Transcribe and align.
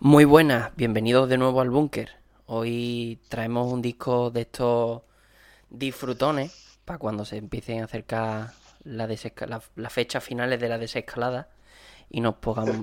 Muy 0.00 0.24
buenas, 0.24 0.74
bienvenidos 0.76 1.28
de 1.28 1.38
nuevo 1.38 1.60
al 1.60 1.70
búnker. 1.70 2.10
Hoy 2.46 3.18
traemos 3.28 3.72
un 3.72 3.82
disco 3.82 4.30
de 4.30 4.42
estos 4.42 5.02
disfrutones 5.68 6.78
para 6.84 6.98
cuando 6.98 7.24
se 7.24 7.36
empiecen 7.36 7.80
a 7.80 7.84
acercar 7.84 8.50
la 8.84 9.06
desesca- 9.06 9.46
la- 9.46 9.62
las 9.76 9.92
fechas 9.92 10.24
finales 10.24 10.58
de 10.60 10.68
la 10.68 10.78
desescalada 10.78 11.48
y 12.08 12.20
nos 12.20 12.36
podamos, 12.36 12.76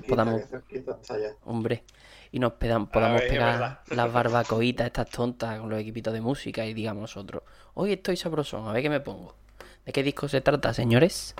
hombre, 1.44 1.84
y 2.30 2.38
nos 2.38 2.52
pedan- 2.52 2.86
podamos 2.86 3.20
ver, 3.20 3.28
pegar 3.30 3.80
las 3.96 4.12
barbacoitas 4.12 4.86
estas 4.86 5.10
tontas 5.10 5.58
con 5.60 5.68
los 5.70 5.80
equipitos 5.80 6.12
de 6.14 6.20
música 6.20 6.64
y 6.64 6.72
digamos 6.72 7.02
nosotros, 7.02 7.42
hoy 7.74 7.92
estoy 7.92 8.16
sabrosón, 8.16 8.68
a 8.68 8.72
ver 8.72 8.82
qué 8.82 8.90
me 8.90 9.00
pongo. 9.00 9.34
¿De 9.84 9.92
qué 9.92 10.02
disco 10.02 10.28
se 10.28 10.40
trata, 10.40 10.72
señores? 10.72 11.34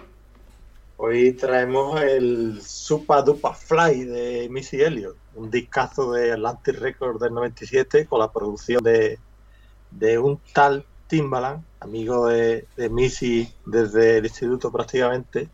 Hoy 1.00 1.32
traemos 1.34 2.02
el 2.02 2.60
Super 2.60 3.22
Duper 3.22 3.54
Fly 3.54 4.04
de 4.04 4.48
Missy 4.50 4.82
Elliott, 4.82 5.16
un 5.36 5.48
discazo 5.48 6.10
de 6.10 6.32
Atlantic 6.32 6.76
Records 6.76 7.20
del 7.20 7.34
97 7.34 8.06
con 8.06 8.18
la 8.18 8.32
producción 8.32 8.82
de, 8.82 9.20
de 9.92 10.18
un 10.18 10.40
tal 10.52 10.84
Timbaland, 11.06 11.62
amigo 11.78 12.26
de, 12.26 12.66
Missy 12.90 13.48
desde 13.64 14.16
el 14.16 14.24
instituto 14.24 14.72
prácticamente. 14.72 15.48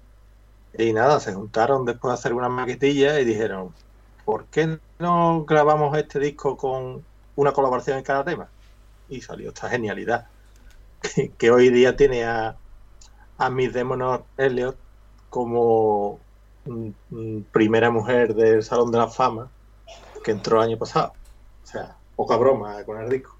Y 0.78 0.94
nada, 0.94 1.20
se 1.20 1.34
juntaron 1.34 1.84
después 1.84 2.12
de 2.12 2.14
hacer 2.14 2.32
una 2.32 2.48
maquetilla 2.48 3.20
y 3.20 3.26
dijeron, 3.26 3.74
¿por 4.24 4.46
qué 4.46 4.78
no 4.98 5.44
grabamos 5.44 5.94
este 5.98 6.20
disco 6.20 6.56
con 6.56 7.04
una 7.36 7.52
colaboración 7.52 7.98
en 7.98 8.04
cada 8.04 8.24
tema? 8.24 8.48
Y 9.10 9.20
salió 9.20 9.50
esta 9.50 9.68
genialidad, 9.68 10.26
que, 11.36 11.50
hoy 11.50 11.68
día 11.68 11.96
tiene 11.96 12.24
a, 12.24 12.56
a 13.36 13.50
Miss 13.50 13.74
Demon 13.74 14.24
Elliott 14.38 14.78
como 15.34 16.20
primera 17.50 17.90
mujer 17.90 18.34
del 18.36 18.62
Salón 18.62 18.92
de 18.92 18.98
la 18.98 19.08
Fama 19.08 19.50
que 20.24 20.30
entró 20.30 20.58
el 20.58 20.68
año 20.68 20.78
pasado. 20.78 21.12
O 21.64 21.66
sea, 21.66 21.96
poca 22.14 22.36
broma 22.36 22.84
con 22.84 23.02
el 23.02 23.10
disco. 23.10 23.36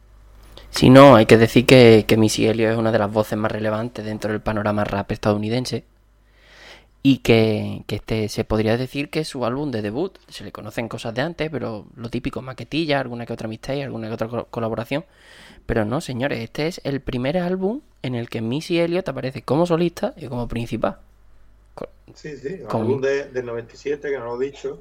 Si 0.71 0.91
no, 0.91 1.15
hay 1.15 1.27
que 1.27 1.39
decir 1.39 1.67
que, 1.67 2.05
que 2.09 2.17
Missy 2.17 2.49
Elliott 2.49 2.73
es 2.73 2.79
una 2.79 2.91
de 2.91 2.99
las 2.99 3.13
voces 3.13 3.39
más 3.39 3.53
relevantes 3.53 4.05
dentro 4.05 4.33
del 4.33 4.41
panorama 4.41 4.83
rap 4.83 5.13
estadounidense. 5.13 5.85
Y 7.07 7.19
que, 7.19 7.85
que 7.87 7.97
este 7.97 8.29
se 8.29 8.45
podría 8.45 8.77
decir 8.77 9.09
que 9.11 9.21
es 9.21 9.29
su 9.29 9.45
álbum 9.45 9.71
de 9.71 9.83
debut. 9.83 10.19
Se 10.29 10.43
le 10.43 10.51
conocen 10.51 10.89
cosas 10.89 11.15
de 11.15 11.23
antes, 11.23 11.49
pero 11.49 11.87
lo 11.95 12.09
típico, 12.11 12.43
maquetilla, 12.43 12.99
alguna 12.99 13.25
que 13.25 13.33
otra 13.35 13.47
mixtape, 13.47 13.85
alguna 13.85 14.09
que 14.09 14.15
otra 14.15 14.29
co- 14.29 14.47
colaboración. 14.51 15.05
Pero 15.67 15.85
no, 15.85 16.01
señores, 16.01 16.41
este 16.41 16.67
es 16.67 16.81
el 16.83 17.01
primer 17.01 17.39
álbum 17.39 17.83
en 18.03 18.17
el 18.17 18.29
que 18.29 18.41
Missy 18.41 18.81
Elliott 18.81 19.09
aparece 19.09 19.43
como 19.43 19.65
solista 19.67 20.13
y 20.17 20.27
como 20.27 20.49
principal. 20.49 20.99
Sí, 22.15 22.37
sí, 22.37 22.59
un 22.61 22.67
Con- 22.69 22.81
álbum 22.83 23.01
de, 23.01 23.25
del 23.31 23.47
97, 23.47 24.09
que 24.11 24.19
no 24.19 24.27
lo 24.37 24.43
he 24.43 24.47
dicho. 24.47 24.81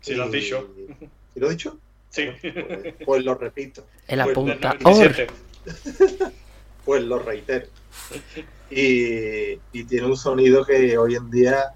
Sí, 0.00 0.14
lo 0.14 0.24
has 0.24 0.30
Y- 0.30 0.36
dicho. 0.36 0.68
¿Sí 1.34 1.40
lo 1.40 1.46
he 1.46 1.50
dicho? 1.50 1.78
Sí. 2.10 2.28
Pues, 2.42 2.94
pues 3.06 3.24
lo 3.24 3.34
repito, 3.34 3.86
El 4.06 4.20
Pues, 4.22 4.36
Del 4.36 4.52
apunta. 4.60 4.74
97. 4.80 5.26
pues 6.84 7.02
lo 7.04 7.18
reitero. 7.18 7.66
Y, 8.70 9.52
y 9.72 9.84
tiene 9.84 10.06
un 10.06 10.16
sonido 10.16 10.64
que 10.64 10.96
hoy 10.98 11.14
en 11.16 11.30
día 11.30 11.72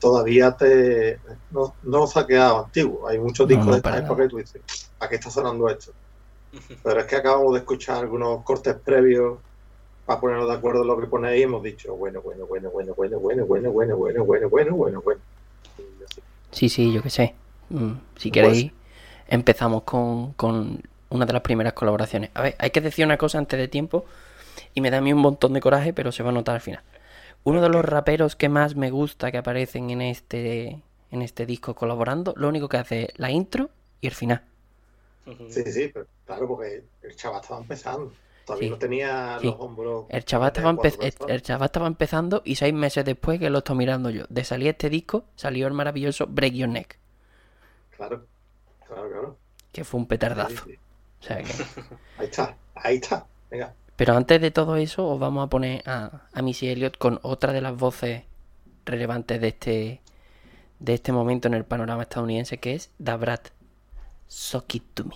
todavía 0.00 0.56
te 0.56 1.18
no, 1.50 1.74
no 1.84 2.06
se 2.06 2.18
ha 2.18 2.26
quedado 2.26 2.64
antiguo. 2.64 3.08
Hay 3.08 3.18
muchos 3.18 3.46
discos 3.48 3.66
no, 3.66 3.72
de 3.72 3.78
esta 3.78 3.98
época 3.98 4.22
que 4.24 4.28
tú 4.28 4.38
dices, 4.38 4.90
¿a 4.98 5.08
qué 5.08 5.14
está 5.16 5.30
sonando 5.30 5.68
esto? 5.68 5.92
Pero 6.82 7.00
es 7.00 7.06
que 7.06 7.16
acabamos 7.16 7.52
de 7.54 7.60
escuchar 7.60 7.98
algunos 7.98 8.42
cortes 8.44 8.74
previos 8.84 9.38
para 10.06 10.20
ponernos 10.20 10.48
de 10.48 10.54
acuerdo 10.54 10.82
en 10.82 10.88
lo 10.88 11.00
que 11.00 11.06
pone 11.06 11.28
ahí 11.28 11.42
hemos 11.42 11.62
dicho, 11.62 11.94
bueno, 11.96 12.20
bueno, 12.22 12.46
bueno, 12.46 12.70
bueno, 12.70 12.94
bueno, 12.94 13.18
bueno, 13.18 13.46
bueno, 13.46 13.70
bueno, 13.72 13.96
bueno, 13.96 14.24
bueno, 14.24 14.48
bueno, 14.48 14.74
bueno, 14.76 15.00
bueno. 15.02 15.20
Sí, 16.50 16.68
sí, 16.68 16.92
yo 16.92 17.02
qué 17.02 17.10
sé. 17.10 17.34
Mm, 17.70 17.92
si 18.16 18.30
Pues- 18.30 18.32
queréis, 18.32 18.72
empezamos 19.28 19.82
con, 19.84 20.32
con 20.34 20.82
una 21.10 21.26
de 21.26 21.32
las 21.32 21.42
primeras 21.42 21.72
colaboraciones. 21.72 22.30
A 22.34 22.42
ver, 22.42 22.56
hay 22.58 22.70
que 22.70 22.80
decir 22.80 23.04
una 23.04 23.16
cosa 23.16 23.38
antes 23.38 23.58
de 23.58 23.68
tiempo 23.68 24.04
y 24.74 24.80
me 24.80 24.90
da 24.90 24.98
a 24.98 25.00
mí 25.00 25.12
un 25.12 25.20
montón 25.20 25.52
de 25.54 25.60
coraje, 25.60 25.92
pero 25.92 26.12
se 26.12 26.22
va 26.22 26.30
a 26.30 26.32
notar 26.32 26.56
al 26.56 26.60
final. 26.60 26.82
Uno 27.44 27.60
de 27.60 27.68
los 27.68 27.84
raperos 27.84 28.36
que 28.36 28.48
más 28.48 28.76
me 28.76 28.90
gusta 28.90 29.32
que 29.32 29.38
aparecen 29.38 29.90
en 29.90 30.02
este, 30.02 30.80
en 31.10 31.22
este 31.22 31.46
disco 31.46 31.74
colaborando, 31.74 32.34
lo 32.36 32.48
único 32.48 32.68
que 32.68 32.76
hace 32.76 33.02
es 33.04 33.18
la 33.18 33.30
intro 33.30 33.70
y 34.00 34.06
el 34.08 34.14
final. 34.14 34.42
Sí, 35.48 35.62
sí, 35.70 35.90
pero 35.92 36.06
claro, 36.26 36.48
porque 36.48 36.82
el 37.02 37.16
chaval 37.16 37.40
estaba 37.40 37.60
empezando. 37.60 38.12
Todavía 38.44 38.66
Sí, 38.66 38.70
no 38.70 38.78
tenía 38.78 39.38
sí. 39.40 39.46
los 39.46 39.56
hombros. 39.58 40.06
El 40.08 40.24
chaval, 40.24 40.48
estaba 40.48 40.74
cuatro 40.74 40.90
empe- 40.90 40.94
el, 41.04 41.12
personas. 41.12 41.34
el 41.34 41.42
chaval 41.42 41.66
estaba 41.66 41.86
empezando 41.86 42.42
y 42.44 42.54
seis 42.56 42.74
meses 42.74 43.04
después 43.04 43.38
que 43.38 43.50
lo 43.50 43.58
estoy 43.58 43.76
mirando 43.76 44.10
yo, 44.10 44.24
de 44.28 44.44
salir 44.44 44.68
este 44.68 44.90
disco, 44.90 45.24
salió 45.36 45.66
el 45.68 45.72
maravilloso 45.74 46.26
Break 46.28 46.54
Your 46.54 46.68
Neck, 46.68 46.98
Claro, 47.96 48.26
claro, 48.86 49.08
claro. 49.10 49.38
que 49.70 49.84
fue 49.84 50.00
un 50.00 50.06
petardazo. 50.06 50.64
sí. 50.64 50.74
O 51.20 51.24
sea 51.24 51.42
que... 51.42 51.52
Ahí 52.18 52.26
está, 52.26 52.56
ahí 52.74 52.96
está. 52.96 53.26
Venga. 53.50 53.74
Pero 53.94 54.16
antes 54.16 54.40
de 54.40 54.50
todo 54.50 54.74
eso, 54.76 55.06
os 55.06 55.20
vamos 55.20 55.46
a 55.46 55.48
poner 55.48 55.88
a, 55.88 56.22
a 56.32 56.42
Missy 56.42 56.68
Elliott 56.68 56.98
con 56.98 57.20
otra 57.22 57.52
de 57.52 57.60
las 57.60 57.76
voces 57.76 58.24
relevantes 58.84 59.40
de 59.40 59.48
este, 59.48 60.00
de 60.80 60.94
este 60.94 61.12
momento 61.12 61.46
en 61.46 61.54
el 61.54 61.64
panorama 61.64 62.02
estadounidense, 62.02 62.58
que 62.58 62.74
es 62.74 62.90
Da 62.98 63.16
Brat. 63.16 63.48
Suck 64.26 64.74
it 64.74 64.84
to 64.94 65.04
me. 65.04 65.14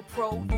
A 0.00 0.02
pro. 0.02 0.49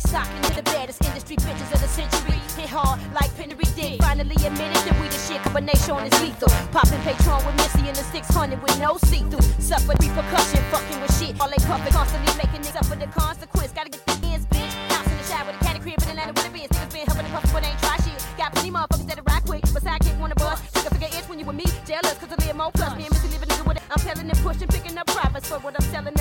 Socking 0.00 0.42
to 0.42 0.54
the 0.54 0.62
baddest 0.62 1.04
industry 1.04 1.36
bitches 1.36 1.72
of 1.72 1.80
the 1.80 1.88
century? 1.88 2.38
Hit 2.56 2.70
hard 2.70 3.00
like 3.12 3.30
Penry 3.36 3.68
Dick. 3.74 4.00
Finally 4.00 4.36
admitted 4.40 4.82
that 4.86 4.96
we 5.00 5.08
the 5.08 5.20
shit 5.20 5.40
combination 5.42 5.98
is 6.06 6.14
lethal. 6.22 6.48
Popping 6.72 7.00
Patron 7.02 7.44
with 7.44 7.56
Missy 7.56 7.88
in 7.88 7.94
the 7.94 8.04
600 8.08 8.62
with 8.62 8.78
no 8.80 8.96
see 9.10 9.22
through. 9.30 9.44
Suffer 9.58 9.94
repercussion, 9.98 10.62
fucking 10.70 11.00
with 11.00 11.12
shit. 11.18 11.38
All 11.40 11.48
they 11.48 11.60
puffin' 11.64 11.92
constantly 11.92 12.32
making 12.38 12.62
niggas 12.62 12.78
suffer 12.78 12.96
the 12.96 13.06
consequence. 13.12 13.72
Gotta 13.72 13.90
get 13.90 14.04
the 14.06 14.16
ends, 14.26 14.46
bitch. 14.46 14.72
House 14.90 15.06
in 15.06 15.16
the 15.18 15.24
shower, 15.24 15.52
the 15.52 15.60
cat 15.64 15.80
crib 15.80 15.98
in 16.02 16.08
Atlanta 16.10 16.32
with 16.32 16.46
the 16.46 16.52
Benz. 16.54 16.70
Niggas 16.70 16.92
been 16.92 17.06
helping 17.06 17.26
the 17.26 17.32
puffin', 17.34 17.52
but 17.52 17.64
ain't 17.64 17.78
try 17.82 17.96
shit. 18.04 18.18
Got 18.38 18.52
plenty 18.54 18.70
motherfuckers 18.70 19.06
that 19.08 19.20
rock 19.26 19.44
quick, 19.44 19.64
but 19.74 19.82
sidekick 19.82 20.16
wanna 20.18 20.34
bust. 20.36 20.62
Figure 20.74 20.90
figure 20.90 21.10
itch 21.18 21.28
when 21.28 21.38
you 21.38 21.46
with 21.46 21.56
me. 21.56 21.66
Jealous 21.86 22.14
cause 22.20 22.30
I 22.30 22.36
live 22.46 22.56
more 22.56 22.70
plus. 22.72 22.96
Me 22.96 23.04
and 23.04 23.12
Missy 23.12 23.28
live 23.34 23.42
a 23.42 23.46
nigga 23.46 23.66
with 23.66 23.76
it. 23.78 23.82
I'm 23.90 23.98
selling 23.98 24.28
and 24.30 24.40
pushing, 24.40 24.68
picking 24.68 24.96
up 24.98 25.06
profits. 25.06 25.48
For 25.48 25.58
what 25.58 25.74
I'm 25.74 25.86
selling, 25.90 26.14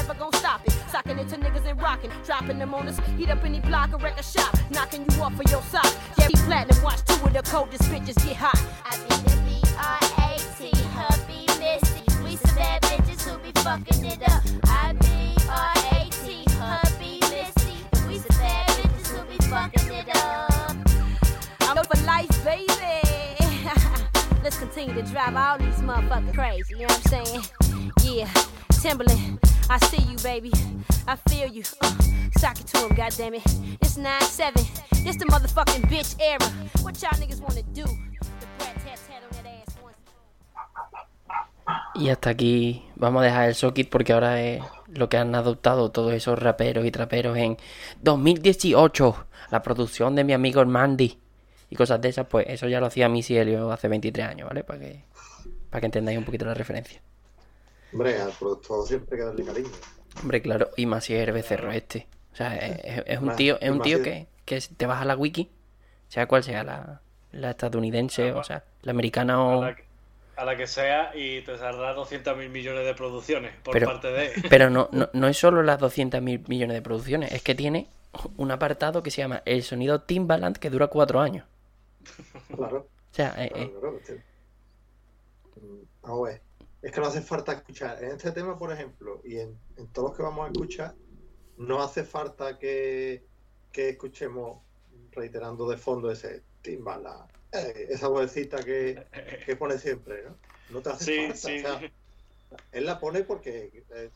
to 1.90 2.08
rocking. 2.08 2.12
Dropping 2.26 2.60
them 2.60 2.74
on 2.74 2.88
us. 2.88 3.00
Heat 3.18 3.30
up 3.30 3.44
any 3.44 3.60
block 3.62 3.94
or 3.94 3.98
record 3.98 4.26
shop. 4.26 4.56
Knocking 4.72 5.06
you 5.12 5.22
off 5.22 5.40
of 5.40 5.52
your 5.52 5.62
socks. 5.64 5.98
Yeah, 6.18 6.28
he 6.28 6.36
platinum. 6.46 6.84
Watch 6.84 7.04
two 7.06 7.26
of 7.26 7.34
the 7.34 7.42
coldest 7.44 7.84
bitches 7.84 8.16
get 8.26 8.36
hot. 8.36 8.60
I 8.86 8.96
be 8.98 9.16
the 9.24 9.36
B-R-A-T, 9.46 10.72
hubby 10.94 11.46
Missy. 11.60 12.04
We 12.24 12.36
some 12.36 12.56
bad 12.56 12.82
bitches 12.84 13.22
who 13.28 13.38
be 13.40 13.52
fucking 13.62 14.06
it 14.06 14.22
up. 14.30 14.44
I 14.66 14.94
B-R-A-T, 14.94 16.46
hubby 16.60 17.20
Missy. 17.32 18.08
We 18.08 18.18
some 18.18 18.38
bad 18.38 18.68
bitches 18.68 19.08
who 19.08 19.24
be 19.28 19.38
fucking 19.46 19.92
it 19.92 20.16
up. 20.16 20.76
I'm 21.62 21.84
for 21.84 22.04
life, 22.06 22.44
baby. 22.44 22.68
Let's 24.44 24.58
continue 24.58 24.96
to 24.96 25.04
drive 25.04 25.36
all 25.36 25.58
these 25.58 25.80
motherfuckers 25.82 26.34
crazy. 26.34 26.76
You 26.76 26.88
know 26.88 26.94
what 26.94 27.14
I'm 27.14 27.26
saying? 27.26 27.44
Yeah, 28.02 28.32
Timberland, 28.82 29.40
I 29.72 29.78
see 29.86 30.02
you, 30.02 30.18
baby. 30.24 30.52
I 31.08 31.16
feel 31.30 31.48
you. 31.48 31.62
Uh, 31.82 31.94
sock 32.40 32.60
it 32.60 32.66
to 32.74 32.88
him, 32.88 32.96
goddammit. 32.98 33.46
It's 33.82 33.98
9-7. 33.98 35.04
This 35.04 35.18
the 35.18 35.26
motherfucking 35.26 35.86
bitch 35.86 36.16
era. 36.20 36.50
What 36.82 37.00
y'all 37.02 37.14
niggas 37.20 37.40
wanna 37.40 37.62
do? 37.74 37.86
Y 41.94 42.10
hasta 42.10 42.32
aquí 42.32 42.84
vamos 42.96 43.22
a 43.22 43.26
dejar 43.26 43.50
el 43.50 43.56
socket 43.56 43.90
porque 43.90 44.14
ahora 44.14 44.42
es 44.42 44.64
lo 44.88 45.08
que 45.08 45.18
han 45.18 45.36
adoptado 45.36 45.92
todos 45.92 46.14
esos 46.14 46.40
raperos 46.40 46.86
y 46.86 46.92
traperos 46.92 47.38
en 47.38 47.58
2018. 48.02 49.28
La 49.52 49.62
producción 49.62 50.16
de 50.16 50.24
mi 50.24 50.34
amigo 50.34 50.66
Mandy 50.66 51.20
y 51.70 51.76
cosas 51.76 52.02
de 52.02 52.10
esas, 52.10 52.26
pues 52.26 52.48
eso 52.50 52.68
ya 52.68 52.80
lo 52.80 52.88
hacía 52.88 53.08
Missy 53.08 53.38
Elliott 53.38 53.72
hace 53.72 53.88
23 53.88 54.26
años, 54.28 54.48
¿vale? 54.48 54.64
Para 54.64 54.80
que, 54.80 55.04
para 55.70 55.82
que 55.82 55.86
entendáis 55.86 56.18
un 56.18 56.26
poquito 56.26 56.46
la 56.46 56.56
referencia. 56.56 57.02
Hombre, 57.94 58.20
al 58.22 58.32
productor 58.34 58.88
siempre 58.88 59.16
hay 59.16 59.20
que 59.22 59.26
darle 59.26 59.46
cariño. 59.46 59.70
Hombre, 60.22 60.42
claro, 60.42 60.70
y 60.78 60.86
más 60.86 61.04
si 61.06 61.16
es 61.16 61.28
el 61.28 61.34
becerro 61.34 61.72
este. 61.72 62.08
O 62.32 62.36
sea, 62.36 62.56
es, 62.56 63.20
un 63.20 63.36
tío, 63.36 63.58
es 63.60 63.70
un 63.72 63.82
tío 63.82 64.02
que, 64.04 64.28
que 64.46 64.62
te 64.78 64.86
vas 64.86 65.02
a 65.02 65.06
la 65.06 65.16
wiki, 65.16 65.50
sea 66.08 66.28
cual 66.28 66.44
sea 66.44 66.64
la, 66.64 67.02
la 67.32 67.50
estadounidense, 67.52 68.32
o 68.34 68.44
sea, 68.44 68.64
la 68.84 68.92
americana 68.92 69.34
A 69.36 69.44
o... 69.44 69.62
la, 69.66 69.76
que- 69.76 69.84
a 70.38 70.46
la 70.46 70.56
que 70.56 70.68
sea 70.68 71.12
y 71.16 71.42
te 71.42 71.58
saldrá 71.58 71.94
200 71.94 72.38
mil 72.38 72.50
millones 72.50 72.86
de 72.86 72.94
producciones 72.94 73.52
por 73.64 73.74
Pero- 73.74 73.88
parte 73.88 74.08
de... 74.08 74.32
Pero 74.50 74.70
no, 74.70 74.88
no, 74.94 75.10
no 75.12 75.28
es 75.28 75.38
solo 75.38 75.64
las 75.64 75.80
200 75.80 76.22
mil 76.22 76.44
millones 76.48 76.76
de 76.76 76.82
producciones, 76.82 77.32
es 77.34 77.42
que 77.42 77.56
tiene 77.56 77.88
un 78.38 78.50
apartado 78.52 79.04
que 79.04 79.12
se 79.12 79.18
llama 79.22 79.42
El 79.46 79.64
sonido 79.64 80.02
Timbaland 80.02 80.58
que 80.58 80.70
dura 80.70 80.88
cuatro 80.88 81.20
años. 81.20 81.46
Claro. 82.56 82.78
O 83.12 83.14
sea, 83.14 83.34
eh, 83.38 83.50
claro, 83.50 83.66
eh, 83.66 83.74
claro, 83.80 83.98
este- 83.98 84.24
Es 86.82 86.92
que 86.92 87.02
no 87.02 87.08
hace 87.08 87.22
falta 87.22 87.54
escuchar. 87.54 88.02
En 88.04 88.12
este 88.12 88.32
tema, 88.32 88.58
por 88.58 88.72
ejemplo, 88.72 89.22
y 89.24 89.38
en, 89.38 89.60
en 89.76 89.88
todos 89.92 90.10
los 90.10 90.18
que 90.18 90.24
vamos 90.24 90.48
a 90.48 90.52
escuchar, 90.52 90.96
no 91.58 91.82
hace 91.82 92.04
falta 92.04 92.58
que, 92.58 93.26
que 93.72 93.90
escuchemos 93.90 94.64
reiterando 95.12 95.68
de 95.70 95.78
fondo 95.78 96.10
ese 96.12 96.44
timbala, 96.62 97.28
eh, 97.52 97.88
esa 97.90 98.08
vocecita 98.08 98.64
que, 98.64 99.06
que 99.46 99.56
pone 99.56 99.78
siempre, 99.78 100.24
¿no? 100.24 100.38
No 100.70 100.82
te 100.82 100.90
hace 100.90 101.04
Sí, 101.04 101.18
falta. 101.28 101.36
sí. 101.36 101.58
o 101.58 102.48
sea, 102.50 102.60
él 102.72 102.86
la 102.86 103.00
pone 103.00 103.24
porque 103.24 103.84
eh, 103.94 104.10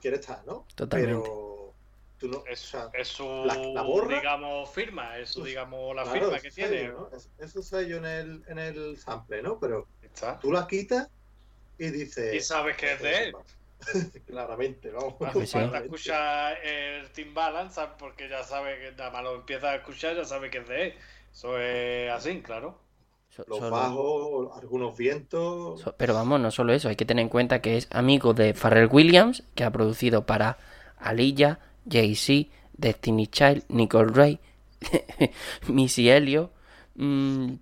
quiere 0.00 0.16
estar, 0.16 0.44
¿no? 0.44 0.66
Totalmente. 0.74 1.14
Pero 1.14 1.74
tú 2.18 2.28
no. 2.28 2.44
Es, 2.46 2.64
o 2.64 2.66
sea, 2.66 2.90
es 2.92 3.08
su, 3.08 3.24
la- 3.46 3.54
la 3.56 3.82
borra. 3.82 4.16
digamos, 4.18 4.68
firma, 4.70 5.16
es 5.18 5.30
su, 5.30 5.44
digamos, 5.44 5.94
la 5.96 6.02
claro, 6.02 6.20
firma 6.20 6.36
es 6.36 6.42
que 6.42 6.50
tiene. 6.50 6.70
sello, 6.80 7.08
¿no? 7.10 7.16
Es, 7.16 7.30
es 7.38 7.56
un 7.56 7.62
sello 7.62 7.96
en 7.96 8.04
el, 8.04 8.44
en 8.48 8.58
el 8.58 8.96
sample, 8.98 9.42
¿no? 9.42 9.58
Pero 9.58 9.88
Está. 10.02 10.38
tú 10.38 10.52
la 10.52 10.66
quitas 10.66 11.08
y 11.80 11.90
dices. 11.90 12.34
Y 12.34 12.40
sabes 12.40 12.76
que 12.76 12.92
es 12.92 13.02
de 13.02 13.24
él. 13.24 13.34
Claramente, 14.26 14.90
vamos. 14.90 15.14
Hace 15.20 15.32
Pues 15.32 15.50
sí. 15.50 15.58
falta 15.58 15.78
escuchar 15.78 16.58
el 16.64 17.10
Timbaland, 17.12 17.70
¿sabes? 17.70 17.94
porque 17.98 18.28
ya 18.28 18.44
sabe 18.44 18.78
que 18.78 18.92
nada 18.92 19.10
más 19.10 19.22
lo 19.24 19.34
empieza 19.36 19.70
a 19.70 19.76
escuchar, 19.76 20.14
ya 20.16 20.24
sabe 20.24 20.50
que 20.50 20.58
es 20.58 20.68
de 20.68 20.82
él. 20.88 20.94
Eso 21.32 21.58
es 21.58 22.10
así, 22.12 22.40
claro. 22.42 22.78
so- 23.30 23.44
Los 23.48 23.58
solo- 23.58 23.70
bajos, 23.70 24.58
algunos 24.60 24.96
vientos. 24.96 25.80
so- 25.80 25.94
pero 25.96 26.12
vamos, 26.14 26.40
no 26.40 26.50
solo 26.50 26.72
eso, 26.72 26.88
hay 26.88 26.96
que 26.96 27.04
tener 27.06 27.22
en 27.22 27.28
cuenta 27.28 27.62
que 27.62 27.76
es 27.78 27.88
amigo 27.92 28.34
de 28.34 28.52
Pharrell 28.54 28.88
Williams, 28.90 29.44
que 29.54 29.64
ha 29.64 29.70
producido 29.70 30.26
para 30.26 30.58
Aliyah, 30.98 31.58
Jay-Z, 31.88 32.50
Destiny 32.74 33.28
Child, 33.28 33.64
Nicole 33.68 34.12
Ray, 34.12 34.40
Missy 35.68 36.10
Elliott, 36.10 36.50
mm, 36.96 37.52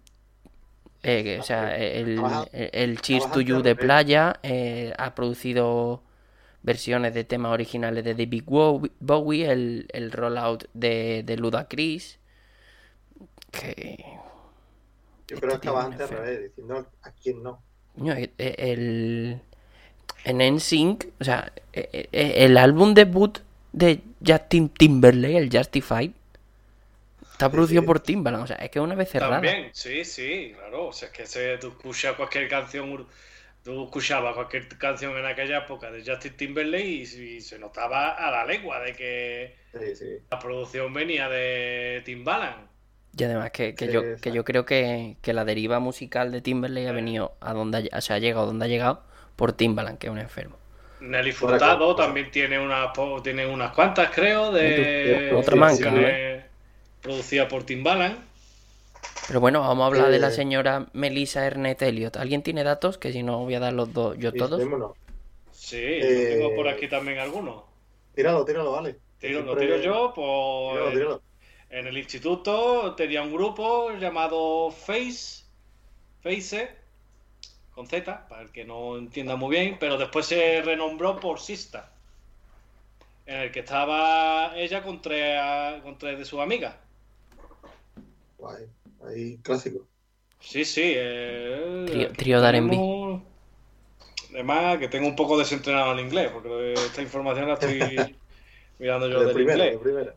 eh, 1.03 1.39
o 1.41 1.43
sea, 1.43 1.77
el, 1.77 2.19
el, 2.53 2.71
el 2.73 3.01
Cheers 3.01 3.31
to 3.31 3.41
You 3.41 3.63
de. 3.63 3.77
Playa, 3.77 4.39
eh, 4.43 4.93
ha 4.99 5.15
producido 5.15 6.03
versiones 6.63 7.15
de 7.15 7.25
temas 7.25 7.53
originales 7.53 8.05
de 8.05 8.15
David 8.15 8.45
Bowie, 9.01 9.51
el, 9.51 9.87
el 9.93 10.13
rollout 10.13 10.65
de, 10.75 11.23
de 11.25 11.37
Ludacris, 11.37 12.19
que... 13.51 14.05
Yo 15.29 15.37
este 15.37 15.47
creo 15.47 15.53
que 15.53 15.59
tío 15.61 15.71
estaba 15.71 15.81
es 15.81 15.87
un 15.87 15.93
antes 15.93 16.01
al 16.01 16.09
revés, 16.09 16.43
diciendo 16.43 16.87
a 17.03 17.11
quién 17.13 17.43
no. 17.43 17.63
Coño, 17.97 18.13
e- 18.15 18.33
e- 18.39 18.57
el, 18.73 19.41
en 20.25 20.39
NSYNC, 20.55 21.07
o 21.21 21.25
sea, 21.25 21.53
e- 21.73 22.09
el 22.47 22.57
álbum 22.59 22.95
debut 22.95 23.39
de 23.73 24.03
Justin 24.27 24.69
Timberlake, 24.71 25.39
el 25.39 25.51
Justified, 25.51 26.13
está 27.39 27.51
producido 27.51 27.83
sí. 27.83 27.87
por 27.87 28.01
Timbaland, 28.01 28.45
o 28.45 28.47
sea, 28.47 28.57
es 28.57 28.71
que 28.71 28.79
es 28.79 28.85
una 28.85 28.95
vez 28.95 29.09
cerrada. 29.11 29.47
También, 29.47 29.71
sí, 29.75 30.05
sí, 30.05 30.53
claro. 30.57 30.87
O 30.89 30.93
sea, 30.93 31.09
es 31.09 31.15
que 31.15 31.27
se, 31.27 31.59
tú 31.59 31.69
escuchas 31.69 32.15
cualquier 32.17 32.49
canción, 32.49 33.07
tú 33.63 33.85
escuchabas 33.85 34.35
cualquier 34.35 34.69
canción 34.79 35.17
en 35.19 35.27
aquella 35.27 35.59
época 35.59 35.91
de 35.91 36.05
Justin 36.05 36.37
Timberlake 36.37 36.85
y, 36.87 37.03
y 37.37 37.41
se 37.41 37.59
notaba 37.59 38.11
a 38.15 38.31
la 38.31 38.45
lengua 38.47 38.81
de 38.81 38.95
que 38.95 39.57
Sí, 39.73 39.95
sí. 39.97 40.19
la 40.31 40.39
producción 40.41 40.93
venía 40.95 41.29
de 41.29 42.03
Timbaland. 42.07 42.69
Y 43.17 43.25
además 43.25 43.51
que, 43.51 43.75
que 43.75 43.89
yo, 43.89 44.09
que 44.21 44.33
yo 44.33 44.45
creo 44.45 44.65
que, 44.65 45.17
que 45.23 45.33
la 45.35 45.45
deriva 45.45 45.79
musical 45.81 46.31
de 46.33 46.41
Timberlake 46.41 46.89
ha 46.89 46.93
venido 46.93 47.37
a 47.41 47.53
donde, 47.53 47.89
ha- 47.93 47.99
o 47.99 48.01
sea, 48.01 48.17
ha 48.17 48.19
llegado 48.19 48.47
donde 48.47 48.65
ha 48.67 48.69
llegado 48.69 49.03
por 49.37 49.53
Timbaland, 49.53 49.99
que 49.99 50.07
es 50.07 50.13
un 50.13 50.19
enfermo. 50.19 50.57
Nelly 51.01 51.33
Furtado 51.33 51.95
también 51.95 52.31
tiene 52.31 52.59
unas, 52.59 52.91
tiene 53.23 53.47
unas 53.47 53.73
cuantas, 53.73 54.11
creo, 54.11 54.51
de 54.53 55.31
Otra 55.31 55.57
manca, 55.57 55.91
canciones 55.91 56.48
producidas 57.03 57.49
por 57.49 57.65
Timbaland. 57.65 58.19
Pero 59.27 59.41
bueno, 59.41 59.61
vamos 59.61 59.85
a 59.85 59.87
hablar 59.87 60.11
de 60.11 60.19
la 60.19 60.29
Eh. 60.29 60.33
señora 60.33 60.87
Melissa 60.93 61.47
Ernest 61.47 61.83
Elliot. 61.83 62.17
¿Alguien 62.17 62.43
tiene 62.43 62.65
datos? 62.65 62.99
Que 62.99 63.13
si 63.13 63.23
no 63.23 63.39
voy 63.41 63.55
a 63.55 63.61
dar 63.61 63.73
los 63.73 63.93
dos, 63.93 64.17
yo 64.19 64.33
todos. 64.33 64.63
Sí, 65.53 65.77
Eh, 65.79 66.01
yo 66.01 66.37
tengo 66.39 66.57
por 66.57 66.69
aquí 66.69 66.89
también 66.89 67.19
algunos. 67.19 67.65
Tíralo, 68.15 68.45
tíralo, 68.45 68.73
vale. 68.73 68.97
Tiro, 69.19 69.43
lo 69.43 69.57
tiro 69.57 69.77
yo, 69.79 70.13
pues 70.15 70.73
Tíralo, 70.79 70.91
tíralo. 70.93 71.23
en 71.71 71.87
el 71.89 71.99
instituto 71.99 72.95
tenía 72.95 73.23
un 73.23 73.33
grupo 73.33 73.91
llamado 73.93 74.71
Face, 74.71 75.45
Face, 76.23 76.71
con 77.75 77.87
Z, 77.87 78.29
para 78.29 78.43
el 78.43 78.51
que 78.51 78.65
no 78.65 78.97
entienda 78.97 79.37
muy 79.37 79.51
bien, 79.57 79.77
pero 79.79 79.99
después 79.99 80.27
se 80.27 80.63
renombró 80.63 81.21
por 81.21 81.39
Sista, 81.41 81.91
en 83.27 83.37
el 83.37 83.51
que 83.53 83.61
estaba 83.61 84.57
ella 84.57 84.83
con 84.83 85.03
tres, 85.03 85.41
con 85.83 85.99
tres 85.99 86.19
de 86.19 86.25
sus 86.25 86.41
amigas. 86.41 86.75
Guay. 88.39 88.65
Ahí, 89.07 89.39
clásico. 89.43 89.87
Sí, 90.41 90.65
sí. 90.65 90.83
eh, 90.97 91.85
Trío- 91.89 92.13
trío 92.13 92.41
tenemos- 92.43 93.23
Además, 94.33 94.79
que 94.79 94.89
tengo 94.89 95.09
un 95.09 95.17
poco 95.17 95.39
desentrenado 95.39 95.93
en 95.93 96.01
inglés, 96.07 96.31
porque 96.33 96.75
esta 96.75 97.01
información 97.03 97.49
la 97.49 97.55
estoy 97.55 97.81
mirando 98.79 99.09
yo 99.09 99.21
de 99.21 99.27
del 99.27 99.35
primera, 99.35 99.65
inglés. 99.67 99.73
de 99.73 99.79
primera. 99.79 100.15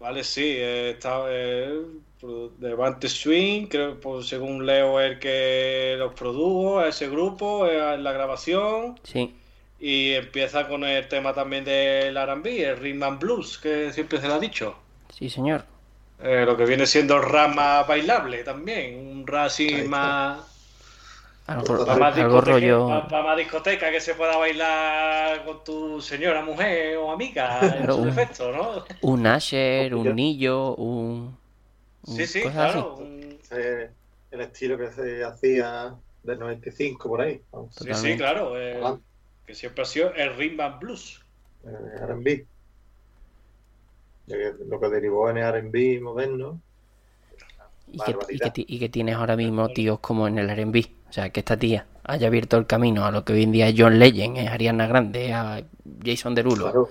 Vale, 0.00 0.24
sí, 0.24 0.42
eh, 0.56 0.90
está 0.90 1.24
eh, 1.28 1.80
produ- 2.20 2.50
de 2.56 2.74
Bante 2.74 3.08
Swing, 3.08 3.66
creo, 3.68 4.00
pues, 4.00 4.26
según 4.26 4.66
leo, 4.66 5.00
el 5.00 5.20
que 5.20 5.94
los 5.96 6.12
produjo, 6.14 6.80
a 6.80 6.88
ese 6.88 7.08
grupo, 7.08 7.66
eh, 7.66 7.94
en 7.94 8.02
la 8.04 8.12
grabación, 8.12 8.98
Sí. 9.04 9.34
Y 9.84 10.12
empieza 10.12 10.68
con 10.68 10.84
el 10.84 11.08
tema 11.08 11.32
también 11.34 11.64
del 11.64 12.16
R&B, 12.16 12.64
el 12.68 12.76
Rhythm 12.76 13.02
and 13.02 13.18
Blues, 13.20 13.58
que 13.58 13.92
siempre 13.92 14.20
se 14.20 14.28
lo 14.28 14.34
ha 14.34 14.38
dicho. 14.38 14.76
Sí, 15.12 15.28
señor. 15.28 15.64
Eh, 16.22 16.44
lo 16.46 16.56
que 16.56 16.64
viene 16.64 16.86
siendo 16.86 17.16
el 17.16 17.22
rap 17.24 17.54
más 17.54 17.86
bailable 17.86 18.44
también, 18.44 18.96
un 18.98 19.26
rap 19.26 19.46
así 19.46 19.82
más... 19.88 20.48
Algo, 21.46 21.84
Para 21.84 21.98
más, 21.98 22.16
algo 22.16 22.40
discoteca, 22.40 22.52
rollo. 22.52 22.86
pa- 22.88 23.08
pa' 23.08 23.22
más 23.24 23.36
discoteca 23.36 23.90
que 23.90 24.00
se 24.00 24.14
pueda 24.14 24.36
bailar 24.36 25.44
con 25.44 25.64
tu 25.64 26.00
señora, 26.00 26.40
mujer 26.44 26.96
o 26.98 27.10
amiga, 27.10 27.60
en 27.80 27.86
su 27.90 27.96
un- 27.98 28.04
defecto, 28.06 28.52
¿no? 28.52 28.84
Un 29.00 29.26
Asher, 29.26 29.92
un 29.94 30.14
Nillo, 30.14 30.76
un. 30.76 31.36
un- 32.06 32.16
Sí, 32.16 32.26
sí, 32.26 32.42
cosas 32.42 32.72
claro. 32.72 32.94
un- 32.94 33.38
el 34.30 34.40
estilo 34.40 34.78
que 34.78 34.92
se 34.92 35.24
hacía 35.24 35.92
del 36.22 36.38
95 36.38 37.08
por 37.08 37.20
ahí. 37.20 37.40
vamos, 37.50 37.74
Sí, 37.74 37.92
sí, 37.92 38.16
claro. 38.16 38.52
eh, 38.56 38.80
que 39.44 39.54
siempre 39.54 39.82
ha 39.82 39.84
sido 39.84 40.14
el 40.14 40.60
and 40.60 40.78
Blues. 40.78 41.20
eh, 41.66 42.00
R&B. 42.02 42.46
Lo 44.26 44.80
que 44.80 44.88
derivó 44.88 45.28
en 45.30 45.38
R&B 45.38 46.00
moderno. 46.00 46.60
Y 47.88 47.98
que, 47.98 48.16
y, 48.30 48.38
que, 48.38 48.64
y 48.66 48.78
que 48.78 48.88
tienes 48.88 49.16
ahora 49.16 49.36
mismo 49.36 49.68
tíos 49.68 49.98
como 50.00 50.26
en 50.26 50.38
el 50.38 50.48
R&B. 50.48 50.96
O 51.08 51.12
sea, 51.12 51.30
que 51.30 51.40
esta 51.40 51.58
tía 51.58 51.86
haya 52.04 52.28
abierto 52.28 52.56
el 52.56 52.66
camino 52.66 53.04
a 53.04 53.10
lo 53.10 53.24
que 53.24 53.34
hoy 53.34 53.42
en 53.42 53.52
día 53.52 53.68
es 53.68 53.74
John 53.76 53.98
Legend, 53.98 54.38
es 54.38 54.48
Ariana 54.48 54.86
Grande, 54.86 55.32
a 55.32 55.62
Jason 56.04 56.34
Derulo, 56.34 56.64
Claro, 56.64 56.88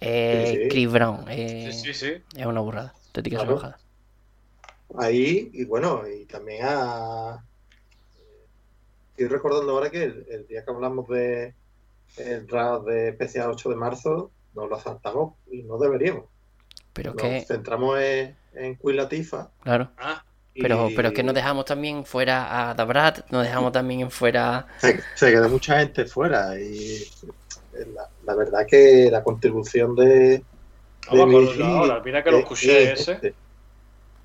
eh, 0.00 0.46
Sí, 0.46 0.62
sí. 0.62 0.68
Chris 0.68 0.92
Brown. 0.92 1.24
eh, 1.28 1.70
Sí, 1.72 1.92
sí, 1.92 1.94
sí. 1.94 2.22
Es 2.36 2.46
una 2.46 2.60
burrada. 2.60 2.94
Estética 3.06 3.38
Claro. 3.38 3.74
ahí 4.98 5.50
y 5.52 5.64
bueno, 5.64 6.02
y 6.08 6.26
también 6.26 6.60
a... 6.64 7.44
Estoy 9.10 9.26
recordando 9.28 9.72
ahora 9.72 9.90
que 9.90 10.04
el, 10.04 10.26
el 10.30 10.46
día 10.46 10.64
que 10.64 10.70
hablamos 10.70 11.08
de 11.08 11.54
el 12.16 12.48
rap 12.48 12.84
de 12.84 13.10
especial 13.10 13.50
8 13.50 13.68
de 13.70 13.76
marzo, 13.76 14.30
nos 14.54 14.68
lo 14.68 14.78
saltamos 14.80 15.34
y 15.50 15.62
no 15.62 15.76
deberíamos. 15.78 16.24
Pero 17.02 17.14
Nos 17.14 17.22
que, 17.22 17.40
centramos 17.46 17.98
en, 17.98 18.36
en 18.54 18.76
Queen 18.76 19.08
claro. 19.62 19.90
Ah, 19.98 20.22
y 20.54 20.62
Pero, 20.62 20.88
pero 20.94 21.08
es 21.08 21.14
que 21.14 21.22
nos 21.22 21.34
dejamos 21.34 21.64
también 21.64 22.04
fuera 22.04 22.70
a 22.70 22.74
Dabrat, 22.74 23.30
nos 23.30 23.44
dejamos 23.44 23.72
también 23.72 24.10
fuera. 24.10 24.66
se, 24.78 25.00
se 25.14 25.30
quedó 25.30 25.48
mucha 25.48 25.78
gente 25.78 26.04
fuera 26.04 26.58
y 26.60 26.98
la, 27.94 28.08
la 28.24 28.34
verdad 28.34 28.66
que 28.68 29.08
la 29.10 29.22
contribución 29.22 29.94
de, 29.94 30.04
de 30.06 30.44
vamos 31.10 31.24
a 31.24 31.26
Missy 31.26 31.62
ahora. 31.62 32.02
Mira 32.04 32.22
que 32.22 32.30
lo 32.30 32.36
es 32.38 32.42
escuché 32.44 32.92
ese. 32.92 33.12
ingente. 33.12 33.34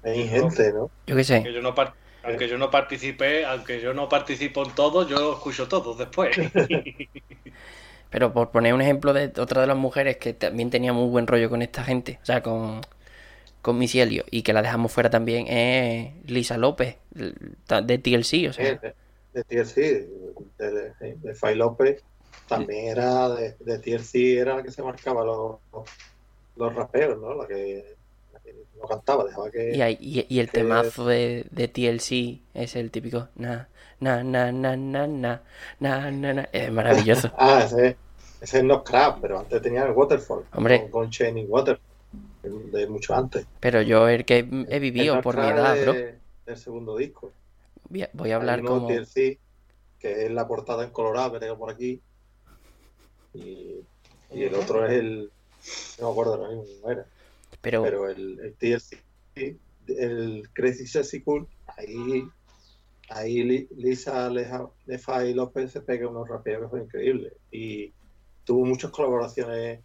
Es 0.03 0.17
ingente, 0.17 0.73
¿no? 0.73 0.91
Yo 1.07 1.15
qué 1.15 1.23
sé. 1.23 1.43
Que 1.43 1.53
yo 1.53 1.61
no 1.61 1.73
par- 1.75 1.93
aunque 2.23 2.47
yo 2.47 2.57
no 2.57 2.71
participé, 2.71 3.45
aunque 3.45 3.79
yo 3.79 3.93
no 3.93 4.09
participo 4.09 4.65
en 4.65 4.73
todo, 4.73 5.07
yo 5.07 5.33
escucho 5.33 5.67
todo 5.67 5.93
después. 5.95 6.35
Pero 8.15 8.31
por 8.33 8.51
poner 8.51 8.73
un 8.73 8.81
ejemplo 8.81 9.11
de 9.13 9.25
otra 9.41 9.61
de 9.61 9.67
las 9.67 9.77
mujeres 9.77 10.17
que 10.17 10.33
también 10.33 10.69
tenía 10.69 10.93
muy 10.93 11.09
buen 11.09 11.27
rollo 11.27 11.49
con 11.49 11.61
esta 11.61 11.83
gente, 11.83 12.19
o 12.23 12.25
sea, 12.25 12.41
con, 12.41 12.81
con 13.61 13.77
Missy 13.77 13.99
Elliott, 14.01 14.27
y 14.31 14.43
que 14.43 14.53
la 14.53 14.61
dejamos 14.61 14.91
fuera 14.91 15.09
también, 15.09 15.47
es 15.47 16.13
Lisa 16.29 16.57
López, 16.57 16.97
de 17.11 17.97
TLC, 17.97 18.49
o 18.49 18.53
sea. 18.53 18.79
De, 18.81 18.95
de 19.33 19.43
TLC, 19.43 20.07
de, 20.57 20.93
de, 20.99 21.15
de 21.17 21.35
Fay 21.35 21.55
López, 21.55 22.03
también 22.47 22.85
era 22.87 23.29
de, 23.29 23.55
de 23.59 23.79
TLC, 23.79 24.37
era 24.37 24.55
la 24.55 24.63
que 24.63 24.71
se 24.71 24.81
marcaba 24.83 25.25
los, 25.25 25.57
los 26.55 26.73
raperos, 26.75 27.19
¿no? 27.19 27.33
La 27.33 27.47
que, 27.47 27.95
la 28.33 28.39
que 28.39 28.53
no 28.79 28.87
cantaba, 28.87 29.25
dejaba 29.25 29.51
que. 29.51 29.75
Y, 29.75 29.81
hay- 29.81 29.97
y, 29.99 30.25
y 30.29 30.39
el 30.39 30.47
que- 30.47 30.59
temazo 30.59 31.05
de, 31.07 31.45
de 31.51 31.67
TLC 31.67 32.41
es 32.53 32.75
el 32.75 32.91
típico 32.91 33.29
na, 33.35 33.67
na, 33.99 34.23
na, 34.23 34.51
na, 34.51 34.77
na, 34.77 35.07
na, 35.07 35.41
na, 35.79 36.11
na, 36.11 36.33
na. 36.33 36.49
Es 36.53 36.71
maravilloso. 36.71 37.31
Ah, 37.37 37.63
ese, 37.65 37.97
ese 38.45 38.59
es 38.59 38.63
No 38.63 38.83
Crab, 38.83 39.19
pero 39.21 39.39
antes 39.39 39.59
tenía 39.59 39.83
el 39.85 39.91
Waterfall. 39.93 40.45
Hombre. 40.53 40.81
Con, 40.81 40.91
con 40.91 41.09
Channing 41.09 41.47
Waterfall, 41.49 41.81
de, 42.43 42.85
mucho 42.87 43.15
antes. 43.15 43.47
Pero 43.59 43.81
yo 43.81 44.07
el 44.07 44.23
que 44.23 44.47
he 44.69 44.79
vivido 44.79 45.15
El 45.15 45.21
por 45.21 45.35
mi 45.35 45.47
edad, 45.47 45.73
de- 45.73 45.81
bro. 45.81 45.93
Del 46.45 46.57
segundo 46.57 46.95
disco. 46.95 47.33
Voy 47.89 48.31
a, 48.31 48.35
hablar 48.35 48.61
como... 48.61 48.85
TLC, 48.87 49.39
que 49.97 50.25
es 50.25 50.31
la 50.31 50.47
portada 50.47 50.83
en 50.83 50.91
colorado 50.91 51.33
que 51.33 51.39
tengo 51.39 51.57
por 51.57 51.71
aquí. 51.71 51.99
Y, 53.33 53.79
y 54.31 54.43
el 54.43 54.53
otro 54.53 54.85
es 54.85 54.91
el. 54.91 55.31
No 55.99 56.05
me 56.05 56.11
acuerdo 56.11 56.35
ahora 56.35 56.49
mismo 56.49 56.65
cómo 56.81 56.91
era. 56.91 57.05
Pero, 57.61 57.81
Pero 57.81 58.09
el, 58.09 58.39
el 58.41 58.53
TLC, 58.53 59.57
el 59.87 60.49
Crazy 60.53 60.85
Sexy 60.85 61.21
Cool, 61.21 61.47
ahí, 61.77 62.23
ahí 63.09 63.43
Li- 63.43 63.67
Lisa 63.75 64.29
Lefa 64.29 65.25
y 65.25 65.33
López 65.33 65.71
se 65.71 65.81
pega 65.81 66.07
unos 66.07 66.29
rapeos 66.29 66.61
que 66.61 66.69
fue 66.69 66.81
increíble. 66.81 67.33
Y 67.49 67.91
tuvo 68.45 68.65
muchas 68.65 68.91
colaboraciones 68.91 69.81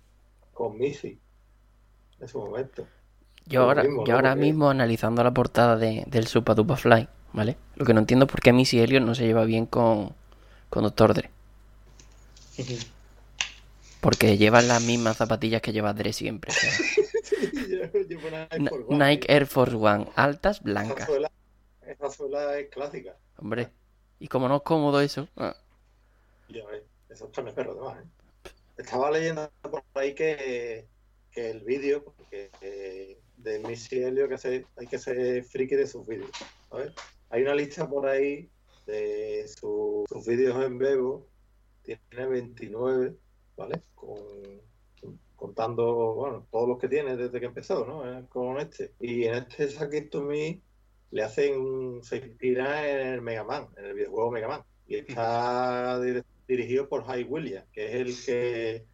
con 0.54 0.78
Missy 0.78 1.18
en 2.20 2.28
su 2.28 2.38
momento. 2.38 2.86
yo 3.46 3.62
ahora, 3.62 3.82
mismo, 3.82 4.04
yo 4.04 4.12
¿no? 4.12 4.16
ahora 4.18 4.30
Porque- 4.32 4.44
mismo 4.44 4.70
analizando 4.70 5.24
la 5.24 5.32
portada 5.32 5.76
de, 5.76 6.04
del 6.06 6.26
Supa 6.28 6.54
Dupa 6.54 6.76
Fly, 6.76 7.08
¿vale? 7.32 7.56
Lo 7.76 7.84
que 7.86 7.94
no 7.94 8.00
entiendo 8.00 8.26
es 8.26 8.30
por 8.30 8.40
qué 8.40 8.52
Missy 8.52 8.80
Elliott 8.80 9.02
no 9.02 9.14
se 9.14 9.24
lleva 9.26 9.44
bien 9.44 9.66
con, 9.66 10.14
con 10.68 10.82
Dr. 10.84 11.14
Dre. 11.14 11.30
Porque 14.00 14.36
llevan 14.38 14.68
las 14.68 14.82
mismas 14.82 15.16
zapatillas 15.16 15.60
que 15.62 15.72
lleva 15.72 15.92
Dre 15.92 16.12
siempre. 16.12 16.52
Nike 18.88 19.32
Air 19.32 19.46
Force 19.46 19.76
One, 19.76 20.06
altas, 20.16 20.62
blancas. 20.62 21.08
esa 21.86 22.10
suela 22.10 22.58
es 22.58 22.68
clásica. 22.68 23.16
Hombre, 23.38 23.68
y 24.18 24.28
como 24.28 24.48
no 24.48 24.56
es 24.56 24.62
cómodo 24.62 25.00
eso, 25.00 25.28
ah, 25.36 25.54
Ya 26.48 26.64
ves, 26.66 26.82
eso 27.08 27.26
es 27.26 27.30
carne 27.32 27.50
de 27.50 27.56
perro, 27.56 27.72
además. 27.88 28.04
¿eh? 28.04 28.08
Estaba 28.80 29.10
leyendo 29.10 29.50
por 29.62 29.82
ahí 29.94 30.14
que, 30.14 30.86
el 31.34 31.60
vídeo, 31.64 32.02
porque 32.04 32.50
eh, 32.60 33.18
de 33.36 33.58
Missy 33.60 34.02
Elliott 34.02 34.28
que 34.30 34.38
se- 34.38 34.66
hay 34.76 34.86
que 34.86 34.98
ser 34.98 35.44
friki 35.44 35.76
de 35.76 35.86
sus 35.86 36.06
vídeos. 36.06 36.30
Hay 37.30 37.42
una 37.42 37.54
lista 37.54 37.88
por 37.88 38.06
ahí 38.08 38.50
de 38.86 39.46
su- 39.48 40.04
sus 40.08 40.26
vídeos 40.26 40.62
en 40.64 40.78
Bebo, 40.78 41.28
tiene 41.82 42.26
29, 42.26 43.14
¿vale? 43.56 43.82
Con, 43.94 44.18
contando, 45.36 46.14
bueno, 46.14 46.46
todos 46.50 46.68
los 46.68 46.78
que 46.78 46.88
tiene 46.88 47.16
desde 47.16 47.40
que 47.40 47.46
empezó, 47.46 47.86
¿no? 47.86 48.04
Eh, 48.18 48.24
Con 48.28 48.58
este. 48.58 48.92
Y 49.00 49.24
en 49.24 49.34
este 49.36 49.68
Sacket 49.70 50.10
to 50.10 50.22
Me 50.22 50.60
le 51.12 51.22
hacen, 51.22 52.02
se 52.02 52.18
inspira 52.18 52.88
en 52.90 53.06
el 53.14 53.22
Mega 53.22 53.44
Man, 53.44 53.68
en 53.76 53.84
el 53.86 53.94
videojuego 53.94 54.30
Mega 54.30 54.48
Man. 54.48 54.62
Y 54.86 54.96
está 54.96 55.98
dir- 56.00 56.24
dirigido 56.50 56.88
por 56.88 57.04
Hy 57.04 57.24
Williams, 57.24 57.68
que 57.72 57.86
es 57.86 57.94
el 57.94 58.24
que, 58.24 58.86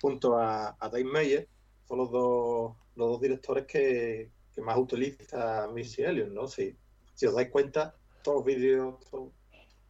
junto 0.00 0.36
a, 0.38 0.76
Dave 0.80 1.04
Meyer, 1.04 1.48
son 1.86 1.98
los 1.98 2.10
dos, 2.10 2.76
los 2.94 3.08
dos 3.10 3.20
directores 3.20 3.66
que, 3.66 4.30
que 4.54 4.60
más 4.62 4.78
utiliza 4.78 5.68
Missy 5.72 6.02
Elliott, 6.02 6.30
¿no? 6.30 6.46
Si, 6.46 6.76
si 7.14 7.26
os 7.26 7.34
dais 7.34 7.50
cuenta, 7.50 7.94
todos 8.22 8.38
los 8.38 8.44
vídeos 8.44 9.04
son 9.10 9.32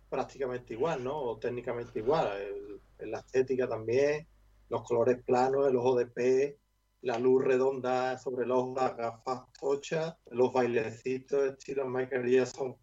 prácticamente 0.09 0.75
igual, 0.75 1.05
¿no? 1.05 1.17
O 1.19 1.39
técnicamente 1.39 1.99
igual. 1.99 2.41
El- 2.41 3.11
la 3.11 3.21
estética 3.21 3.69
también, 3.69 4.27
los 4.69 4.83
colores 4.83 5.23
planos, 5.25 5.69
el 5.69 5.77
ojo 5.77 5.97
de 5.97 6.07
pez, 6.07 6.57
la 7.03 7.19
luz 7.19 7.45
redonda 7.45 8.19
sobre 8.19 8.45
el 8.45 8.51
ojo, 8.51 8.75
las 8.75 8.97
gafas 8.97 9.43
tochas, 9.59 10.17
los 10.31 10.53
bailecitos 10.53 11.45
estilo 11.45 11.87
Michael 11.89 12.29
Jackson. 12.29 12.77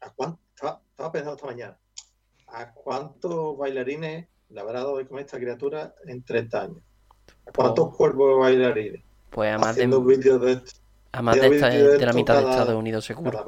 ¿A 0.00 0.10
cuánto? 0.14 0.40
Estaba 0.54 1.12
pensando 1.12 1.36
esta 1.36 1.46
mañana. 1.46 1.81
¿A 2.52 2.72
cuántos 2.72 3.56
bailarines 3.56 4.26
le 4.50 4.60
habrá 4.60 4.80
dado 4.80 4.98
de 4.98 5.06
comer 5.06 5.24
esta 5.26 5.38
criatura 5.38 5.94
en 6.06 6.22
30 6.22 6.60
años? 6.62 6.78
¿A 7.46 7.52
cuántos 7.52 7.86
Oh. 7.86 7.92
cuerpos 7.96 8.28
de 8.28 8.34
bailarines? 8.34 9.02
pues 9.30 9.50
a 9.54 9.56
más 9.58 9.76
de, 9.76 9.86
de 9.86 10.62
a 11.12 11.22
más 11.22 11.36
de, 11.36 11.40
Yo 11.48 11.54
esta- 11.54 11.68
vídeo 11.70 11.90
de 11.92 11.98
de 11.98 12.06
la 12.06 12.12
mitad 12.12 12.34
de 12.42 12.50
Estados 12.50 12.74
Unidos 12.74 13.04
seguro. 13.06 13.44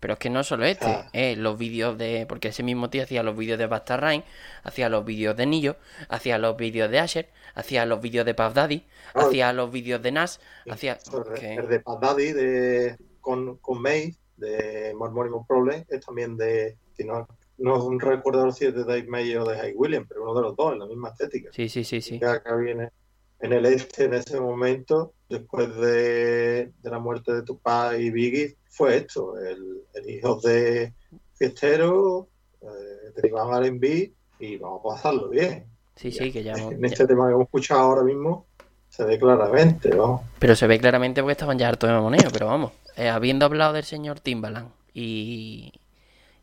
Pero 0.00 0.12
es 0.14 0.18
que 0.20 0.28
no 0.30 0.44
solo 0.44 0.64
este, 0.66 0.84
Ah. 0.86 1.08
eh, 1.14 1.34
los 1.34 1.56
vídeos 1.58 1.96
de. 1.98 2.26
Porque 2.28 2.48
ese 2.48 2.62
mismo 2.62 2.90
tío 2.90 3.02
hacía 3.02 3.22
los 3.22 3.36
vídeos 3.36 3.58
de 3.58 3.66
Basta 3.66 3.96
Rhyme, 3.96 4.22
hacía 4.62 4.88
los 4.90 5.04
vídeos 5.04 5.34
de 5.36 5.46
Nillo, 5.46 5.76
hacía 6.10 6.36
los 6.38 6.56
vídeos 6.56 6.90
de 6.90 6.98
Asher, 7.00 7.30
hacía 7.54 7.86
los 7.86 8.00
vídeos 8.02 8.26
de 8.26 8.34
Puff 8.34 8.52
Daddy, 8.54 8.84
hacía 9.14 9.52
los 9.54 9.70
vídeos 9.72 10.02
de 10.02 10.12
Nas, 10.12 10.40
hacía. 10.70 10.98
El, 11.40 11.68
de 11.68 11.80
Pat 11.80 12.00
Daddy 12.00 12.32
de, 12.32 12.96
con, 13.20 13.56
con 13.56 13.80
May, 13.80 14.14
de 14.36 14.92
Mormonic 14.94 15.46
Problem, 15.48 15.84
es 15.88 16.04
también 16.04 16.36
de. 16.36 16.76
Si 16.96 17.02
no, 17.04 17.26
no 17.58 17.98
recuerdo 17.98 18.50
si 18.52 18.66
es 18.66 18.74
de 18.74 18.84
Dave 18.84 19.06
May 19.06 19.34
o 19.36 19.44
de 19.44 19.56
Hyde 19.56 19.74
Williams, 19.76 20.06
pero 20.08 20.22
uno 20.22 20.34
de 20.34 20.42
los 20.42 20.56
dos, 20.56 20.72
en 20.72 20.80
la 20.80 20.86
misma 20.86 21.10
estética. 21.10 21.50
Sí, 21.52 21.68
sí, 21.68 21.84
sí, 21.84 22.00
sí. 22.00 22.16
acá 22.24 22.56
viene 22.56 22.90
en 23.40 23.52
el 23.52 23.66
este 23.66 24.04
en 24.04 24.14
ese 24.14 24.40
momento, 24.40 25.14
después 25.28 25.74
de, 25.76 26.72
de 26.82 26.90
la 26.90 26.98
muerte 26.98 27.32
de 27.32 27.42
Tupac 27.42 27.98
y 27.98 28.10
Biggie, 28.10 28.56
fue 28.70 28.96
esto, 28.96 29.38
el, 29.38 29.82
el 29.94 30.10
hijo 30.10 30.40
de 30.40 30.94
fiestero, 31.34 32.28
eh, 32.62 32.66
derivaban 33.16 33.54
al 33.54 33.64
R&B 33.66 34.12
y 34.38 34.56
vamos 34.56 34.80
a 34.80 34.88
pasarlo 34.96 35.28
bien. 35.28 35.66
Sí, 35.96 36.10
sí, 36.10 36.32
que 36.32 36.42
ya, 36.42 36.52
hemos- 36.56 36.72
En 36.72 36.80
ya- 36.80 36.86
este 36.88 37.06
tema 37.06 37.26
que 37.26 37.32
hemos 37.34 37.44
escuchado 37.44 37.80
ahora 37.80 38.02
mismo, 38.02 38.46
se 38.88 39.04
ve 39.04 39.18
claramente, 39.18 39.94
vamos. 39.94 40.22
Pero 40.38 40.54
se 40.56 40.66
ve 40.66 40.78
claramente 40.78 41.20
porque 41.20 41.32
estaban 41.32 41.58
ya 41.58 41.68
hartos 41.68 41.88
de 41.88 41.94
mamoneo, 41.94 42.28
pero 42.32 42.46
vamos. 42.46 42.72
eh, 42.96 43.08
habiendo 43.08 43.44
hablado 43.44 43.72
del 43.72 43.84
señor 43.84 44.20
Timbaland 44.20 44.70
y, 44.94 45.72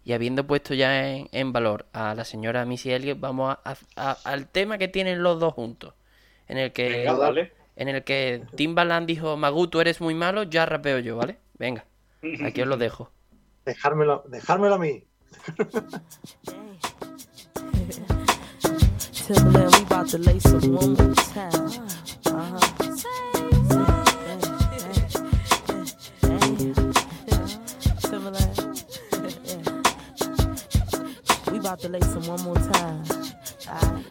Y 0.04 0.14
habiendo 0.14 0.48
puesto 0.48 0.74
ya 0.74 1.10
en, 1.10 1.30
en 1.32 1.54
valor 1.54 1.86
a 1.94 2.16
la 2.16 2.26
señora 2.26 2.66
Missy 2.66 2.92
Elliott, 2.92 3.20
vamos 3.20 3.56
a- 3.64 3.72
a- 3.96 4.12
a- 4.12 4.18
al 4.24 4.48
tema 4.48 4.78
que 4.78 4.88
tienen 4.88 5.22
los 5.24 5.40
dos 5.40 5.54
juntos. 5.54 5.94
En 6.48 6.58
el 6.58 6.72
que, 6.74 6.90
Venga, 6.90 7.14
dale. 7.18 7.54
en 7.76 7.88
el 7.90 8.04
que 8.04 8.44
Timbaland 8.56 9.08
dijo, 9.08 9.38
Magu, 9.38 9.68
tú 9.68 9.80
eres 9.80 10.02
muy 10.02 10.14
malo, 10.16 10.44
ya 10.44 10.66
rapeo 10.66 11.00
yo, 11.00 11.16
¿vale? 11.18 11.38
Venga, 11.60 11.86
aquí 12.44 12.62
os 12.62 12.68
lo 12.68 12.78
dejo. 12.78 13.12
Dejármelo, 13.66 14.24
dejármelo 14.28 14.76
a 14.76 14.80
mí. 14.80 15.04
Timberland, 19.28 19.76
we 19.76 19.82
about 19.86 20.08
to 20.10 20.18
lace 20.18 20.42
some 20.44 20.76
one 20.76 20.96
more 20.98 21.14
time. 21.34 22.72
Timberland, 28.02 28.61
lace 31.80 32.06
some 32.12 32.28
one 32.28 32.42
more 32.42 32.56
time. 32.56 33.04
Alright. 33.68 34.06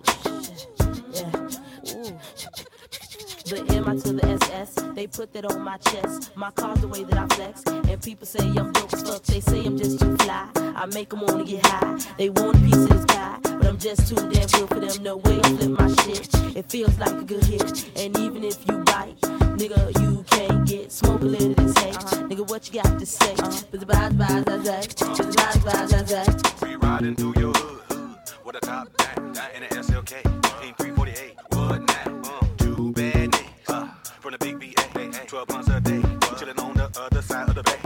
Yeah. 1.12 1.30
Ooh. 1.94 2.18
The 3.44 3.64
M 3.70 3.88
I 3.88 3.96
to 3.96 4.12
the 4.12 4.24
SS, 4.42 4.74
they 4.94 5.06
put 5.06 5.32
that 5.34 5.44
on 5.44 5.60
my 5.62 5.76
chest. 5.78 6.34
My 6.36 6.50
car's 6.52 6.80
the 6.80 6.88
way 6.88 7.04
that 7.04 7.18
I 7.18 7.26
flex. 7.34 7.62
And 7.66 8.02
people 8.02 8.26
say 8.26 8.46
I'm 8.46 8.72
dope 8.72 8.92
as 8.92 9.02
fuck, 9.02 9.22
they 9.24 9.40
say 9.40 9.64
I'm 9.64 9.76
just 9.76 10.00
too 10.00 10.16
fly. 10.18 10.48
I 10.56 10.86
make 10.86 11.10
them 11.10 11.20
wanna 11.20 11.44
get 11.44 11.66
high. 11.66 11.98
They 12.16 12.30
want 12.30 12.56
a 12.56 12.60
piece 12.60 12.76
of 12.76 12.88
this 12.88 13.04
pie, 13.06 13.38
just 13.80 14.08
too 14.08 14.14
damn 14.30 14.46
good 14.46 14.68
for 14.68 14.80
them. 14.80 15.02
No 15.02 15.16
way 15.16 15.40
I 15.42 15.48
flip 15.56 15.70
my 15.70 15.88
shit. 16.02 16.28
It 16.56 16.66
feels 16.68 16.98
like 16.98 17.12
a 17.12 17.24
good 17.24 17.44
hit. 17.44 17.90
And 17.96 18.16
even 18.18 18.44
if 18.44 18.58
you 18.68 18.76
bite, 18.84 19.18
nigga, 19.56 19.98
you 20.02 20.22
can't 20.30 20.68
get 20.68 20.92
smoke 20.92 21.22
a 21.22 21.24
little 21.24 21.54
this 21.54 21.76
hate. 21.78 21.94
Nigga, 22.28 22.48
what 22.48 22.68
you 22.68 22.82
got 22.82 22.98
to 22.98 23.06
say? 23.06 23.34
But 23.70 23.80
the 23.80 23.86
bad, 23.86 24.18
bad, 24.18 24.44
bad, 24.44 24.64
bad, 24.64 24.84
the 24.84 25.32
bad, 25.34 25.64
bad, 25.64 25.90
bad, 25.90 26.08
bad. 26.08 26.62
We 26.62 26.76
riding 26.76 27.16
through 27.16 27.34
your 27.38 27.54
hood, 27.54 27.80
hood, 27.88 28.16
with 28.44 28.56
a 28.56 28.60
top 28.60 28.94
down, 28.98 29.32
down 29.32 29.50
in 29.54 29.62
the 29.62 29.68
SLK, 29.68 30.22
King 30.60 30.74
348. 30.76 31.36
What 31.50 31.80
now? 31.80 32.30
Uh, 32.30 32.46
two 32.58 32.92
bad 32.92 33.30
niggas 33.30 33.44
uh, 33.68 33.88
from 34.20 34.32
the 34.32 34.38
big 34.38 34.56
VA, 34.58 35.26
12 35.26 35.48
months 35.48 35.68
a 35.70 35.80
day, 35.80 36.02
chilling 36.38 36.58
on 36.60 36.74
the 36.74 36.90
other 37.00 37.22
side 37.22 37.48
of 37.48 37.54
the 37.54 37.62
bay. 37.62 37.79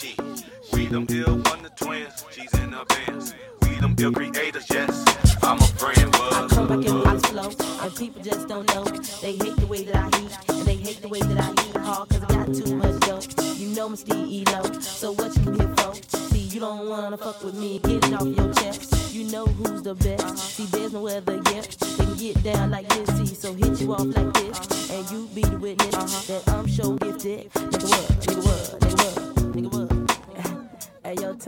Beat 0.00 0.18
us? 0.20 0.42
Shit, 0.42 0.72
we 0.72 0.86
them 0.86 1.06
ill 1.10 1.36
wonder 1.44 1.70
twins. 1.76 2.24
She's 2.30 2.52
in 2.54 2.70
the 2.70 2.84
Benz. 2.88 3.34
We 3.62 3.76
them 3.76 3.96
ill 3.98 4.12
creators, 4.12 4.66
yes. 4.70 5.04
I'm 5.42 5.58
a 5.58 5.66
friend, 5.78 6.14
I 6.14 6.40
was. 6.42 6.52
come 6.52 6.68
back 6.68 6.86
in 6.86 7.04
my 7.04 7.18
flow, 7.18 7.50
and 7.82 7.96
people 7.96 8.22
just 8.22 8.48
don't 8.48 8.66
know. 8.74 8.84
They 9.22 9.36
hate 9.36 9.56
the 9.56 9.66
way 9.66 9.84
that 9.84 9.96
I 9.96 10.08
eat, 10.20 10.36
and 10.48 10.66
they 10.66 10.76
hate 10.76 11.02
the 11.02 11.08
way 11.08 11.20
that 11.20 11.38
I 11.40 11.50
eat 11.50 11.76
hard, 11.76 12.08
cause 12.08 12.24
I 12.24 12.26
got 12.26 12.46
too 12.46 12.76
much 12.76 13.00
dough. 13.00 13.54
You 13.54 13.68
know 13.74 13.86
I'm 13.86 13.96
still 13.96 14.16
low, 14.16 14.80
so 14.80 15.12
what 15.12 15.36
you 15.36 15.44
come 15.44 15.58
here 15.58 15.74
for? 15.76 15.94
See, 16.30 16.40
you 16.40 16.60
don't 16.60 16.88
wanna 16.88 17.16
fuck 17.16 17.42
with 17.44 17.54
me, 17.54 17.78
get 17.78 18.04
it 18.04 18.14
off 18.14 18.26
your 18.26 18.52
chest. 18.54 19.14
You 19.14 19.30
know 19.30 19.46
who's 19.46 19.82
the 19.82 19.94
best. 19.94 20.38
See, 20.38 20.64
there's 20.66 20.92
no 20.92 21.06
other 21.06 21.40
yet. 21.52 21.76
They 21.96 22.04
can 22.04 22.16
get 22.16 22.42
down 22.42 22.70
like 22.70 22.88
this, 22.88 23.08
see, 23.16 23.34
so 23.34 23.54
hit 23.54 23.80
you 23.80 23.94
off 23.94 24.06
like 24.06 24.32
this, 24.34 24.90
and 24.90 25.10
you 25.10 25.28
be 25.34 25.42
the 25.42 25.58
witness 25.58 25.94
uh-huh. 25.94 26.40
that 26.40 26.48
I'm 26.54 26.68
so 26.68 26.94
gifted. 26.96 27.50
Nigga 27.52 27.88
what, 27.88 28.20
nigga 28.20 28.44
what, 28.44 28.80
nigga 28.80 29.26
what, 29.26 29.35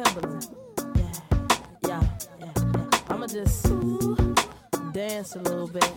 Timberland. 0.04 0.46
Yeah, 0.94 1.02
yeah, 1.88 2.02
yeah, 2.38 2.52
yeah. 2.56 3.00
I'ma 3.08 3.26
just 3.26 3.64
dance 4.92 5.34
a 5.34 5.40
little 5.40 5.66
bit. 5.66 5.90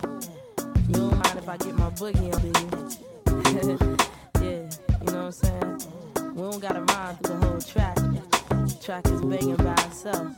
You 0.88 0.94
don't 0.94 1.12
mind 1.12 1.38
if 1.38 1.48
I 1.48 1.56
get 1.56 1.78
my 1.78 1.88
boogie 1.90 2.34
on, 2.34 2.42
baby? 2.42 2.66
yeah, 4.42 4.68
you 4.98 5.12
know 5.12 5.26
what 5.26 5.26
I'm 5.26 5.32
saying? 5.32 6.34
We 6.34 6.42
don't 6.42 6.60
gotta 6.60 6.80
rhyme 6.80 7.16
through 7.18 7.38
the 7.38 7.46
whole 7.46 7.60
track. 7.60 7.94
The 7.94 8.78
track 8.82 9.06
is 9.06 9.20
banging 9.20 9.54
by 9.56 9.74
itself. 9.84 10.34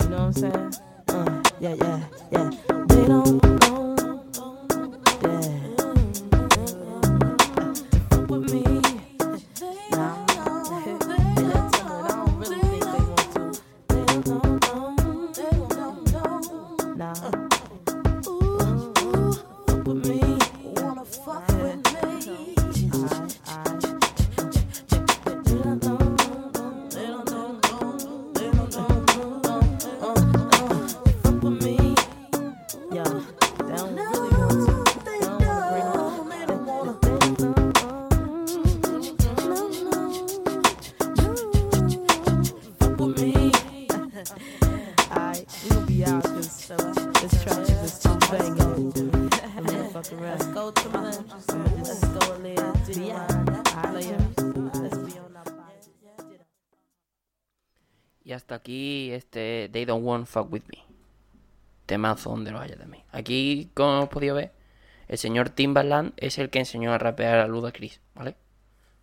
You 0.00 0.08
know 0.08 0.16
what 0.16 0.20
I'm 0.20 0.32
saying? 0.32 0.74
Uh, 1.08 1.42
yeah, 1.60 1.74
yeah, 1.74 2.00
yeah. 2.32 2.50
They 2.86 3.06
don't 3.06 3.44
know. 3.60 4.24
Yeah. 5.24 5.67
Go 50.58 50.72
to 50.72 50.88
my 50.90 51.10
Let's 51.76 52.00
go 52.08 52.34
a 52.34 52.38
little 52.38 52.72
deeper. 52.86 53.14
Alright, 53.76 54.10
let's 54.82 54.98
be 54.98 55.18
on 55.20 55.36
our 55.36 55.44
Y 58.24 58.32
hasta 58.32 58.56
aquí 58.56 59.12
este 59.12 59.68
They 59.72 59.84
Don't 59.84 60.04
Want 60.04 60.26
Fuck 60.26 60.52
With 60.52 60.64
Me. 60.68 60.84
Temazo 61.86 62.30
donde 62.30 62.50
lo 62.50 62.58
haya 62.58 62.76
también. 62.76 63.04
Aquí, 63.12 63.70
como 63.72 63.96
hemos 63.96 64.08
podido 64.08 64.34
ver, 64.34 64.52
el 65.06 65.16
señor 65.16 65.48
Timbaland 65.50 66.12
es 66.16 66.38
el 66.38 66.50
que 66.50 66.58
enseñó 66.58 66.92
a 66.92 66.98
rapear 66.98 67.38
a 67.38 67.46
Ludacris, 67.46 68.00
¿vale? 68.14 68.36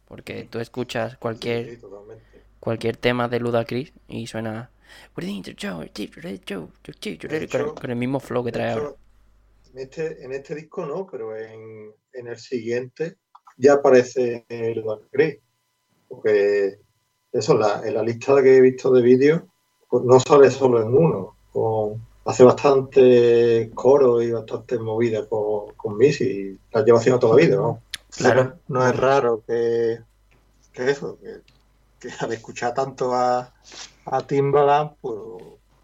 Porque 0.08 0.44
tú 0.44 0.60
escuchas 0.60 1.18
cualquier 1.18 1.80
Sí, 1.80 1.86
cualquier 2.60 2.98
tema 2.98 3.28
de 3.28 3.40
Ludacris 3.40 3.94
y 4.08 4.28
suena 4.28 4.70
con 5.14 5.26
con 7.76 7.90
el 7.90 7.96
mismo 7.96 8.20
flow 8.20 8.44
que 8.44 8.52
trae 8.52 8.72
hecho, 8.72 8.82
ahora. 8.82 9.05
En 9.76 9.82
este, 9.82 10.24
en 10.24 10.32
este 10.32 10.56
disco 10.56 10.86
no, 10.86 11.06
pero 11.06 11.36
en, 11.36 11.92
en 12.14 12.28
el 12.28 12.38
siguiente 12.38 13.18
ya 13.58 13.74
aparece 13.74 14.46
el 14.48 14.86
Chris. 15.12 15.40
Porque 16.08 16.80
eso, 17.34 17.58
la, 17.58 17.82
en 17.86 17.94
la 17.94 18.02
lista 18.02 18.42
que 18.42 18.56
he 18.56 18.62
visto 18.62 18.90
de 18.94 19.02
vídeos, 19.02 19.42
pues 19.90 20.06
no 20.06 20.18
sale 20.22 20.50
solo 20.50 20.82
en 20.82 20.96
uno. 20.96 21.36
Con, 21.52 22.08
hace 22.24 22.46
bastante 22.46 23.70
coro 23.76 24.22
y 24.22 24.32
bastante 24.32 24.80
movida 24.80 25.28
con, 25.28 25.74
con 25.76 25.98
Missy. 25.98 26.24
Y 26.24 26.60
la 26.72 26.86
lleva 26.86 27.00
haciendo 27.00 27.20
toda 27.20 27.36
la 27.36 27.42
vida, 27.42 27.56
¿no? 27.58 27.82
Claro. 28.16 28.60
No 28.70 28.88
es 28.88 28.96
raro 28.96 29.44
que, 29.46 30.00
que 30.72 30.90
eso, 30.90 31.20
que, 31.20 31.42
que 32.00 32.14
al 32.18 32.32
escuchar 32.32 32.74
tanto 32.74 33.14
a, 33.14 33.54
a 34.06 34.22
Timbaland, 34.26 34.92
pues, 35.02 35.20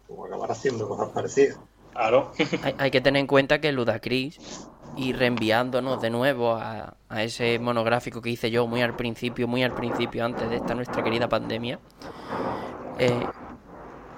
pues 0.08 0.20
acabar 0.30 0.50
haciendo 0.50 0.88
cosas 0.88 1.10
parecidas. 1.10 1.58
Claro. 1.92 2.32
Hay, 2.78 2.90
que 2.90 3.00
tener 3.00 3.20
en 3.20 3.26
cuenta 3.26 3.60
que 3.60 3.72
Ludacris, 3.72 4.68
y 4.96 5.12
reenviándonos 5.12 6.00
de 6.00 6.10
nuevo 6.10 6.54
a, 6.54 6.96
ese 7.16 7.58
monográfico 7.58 8.20
que 8.20 8.30
hice 8.30 8.50
yo 8.50 8.66
muy 8.66 8.82
al 8.82 8.96
principio, 8.96 9.46
muy 9.46 9.62
al 9.62 9.74
principio, 9.74 10.24
antes 10.24 10.48
de 10.48 10.56
esta 10.56 10.74
nuestra 10.74 11.02
querida 11.02 11.28
pandemia, 11.28 11.78
eh, 12.98 13.26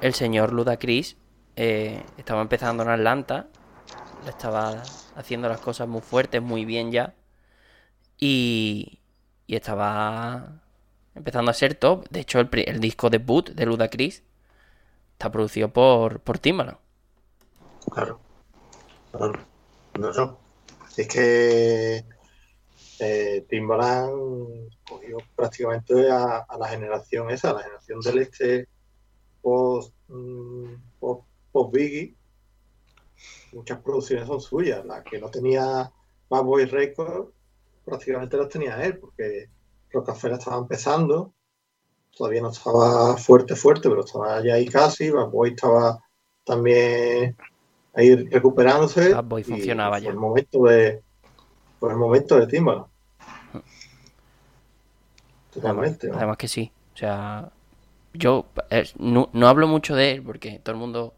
el 0.00 0.14
señor 0.14 0.52
Ludacris 0.52 1.16
eh, 1.56 2.02
estaba 2.16 2.42
empezando 2.42 2.82
en 2.82 2.90
Atlanta, 2.90 3.48
estaba 4.26 4.82
haciendo 5.16 5.48
las 5.48 5.60
cosas 5.60 5.88
muy 5.88 6.00
fuertes, 6.00 6.42
muy 6.42 6.64
bien 6.64 6.90
ya, 6.92 7.14
y, 8.18 9.00
estaba 9.46 10.62
empezando 11.14 11.50
a 11.50 11.54
ser 11.54 11.74
top. 11.74 12.08
De 12.10 12.20
hecho, 12.20 12.40
el, 12.40 12.48
el 12.66 12.80
disco 12.80 13.08
debut 13.08 13.50
de 13.50 13.66
Ludacris 13.66 14.24
está 15.12 15.30
producido 15.30 15.68
por, 15.68 16.20
por 16.20 16.38
Timbaland. 16.38 16.78
Claro. 17.94 18.18
Claro. 19.12 19.32
No, 20.00 20.12
no. 20.12 20.38
Es 20.96 21.06
que 21.06 22.04
eh, 22.98 23.46
Timbaland 23.48 24.68
cogió 24.88 25.18
prácticamente 25.36 26.10
a, 26.10 26.44
la 26.58 26.68
generación 26.68 27.30
esa, 27.30 27.50
a 27.50 27.54
la 27.54 27.62
generación 27.62 28.00
del 28.00 28.18
este 28.18 28.62
mm, 28.62 28.64
post, 29.42 29.94
post 31.52 31.72
Biggie. 31.72 32.16
Muchas 33.52 33.78
producciones 33.78 34.26
son 34.26 34.40
suyas. 34.40 34.84
Las 34.84 35.04
que 35.04 35.20
no 35.20 35.30
tenía 35.30 35.92
Bad 36.28 36.42
Boy 36.42 36.64
Records 36.64 37.32
prácticamente 37.84 38.36
las 38.36 38.48
tenía 38.48 38.82
él, 38.84 38.98
porque 38.98 39.50
Rockefeller 39.92 40.38
estaba 40.38 40.56
empezando, 40.56 41.32
todavía 42.16 42.40
no 42.40 42.50
estaba 42.50 43.16
fuerte, 43.18 43.54
fuerte, 43.54 43.88
pero 43.88 44.04
estaba 44.04 44.42
ya 44.42 44.54
ahí 44.54 44.66
casi. 44.66 45.10
Bad 45.10 45.28
Boy 45.28 45.50
estaba 45.50 46.02
también 46.44 47.36
ahí 47.94 48.14
recuperándose. 48.14 49.14
Bad 49.14 49.24
Boy 49.24 49.44
funcionaba 49.44 49.98
ya. 49.98 50.10
El 50.10 50.16
momento 50.16 50.62
de, 50.64 51.02
fue 51.78 51.90
el 51.90 51.96
momento 51.96 52.38
de 52.38 52.46
Timbaland. 52.46 52.86
totalmente. 55.52 56.08
¿no? 56.08 56.16
Además 56.16 56.36
que 56.36 56.48
sí. 56.48 56.70
O 56.94 56.96
sea, 56.96 57.50
yo 58.12 58.46
eh, 58.70 58.84
no, 58.98 59.30
no 59.32 59.48
hablo 59.48 59.66
mucho 59.68 59.94
de 59.96 60.12
él 60.12 60.22
porque 60.22 60.60
todo 60.60 60.74
el 60.74 60.80
mundo 60.80 61.14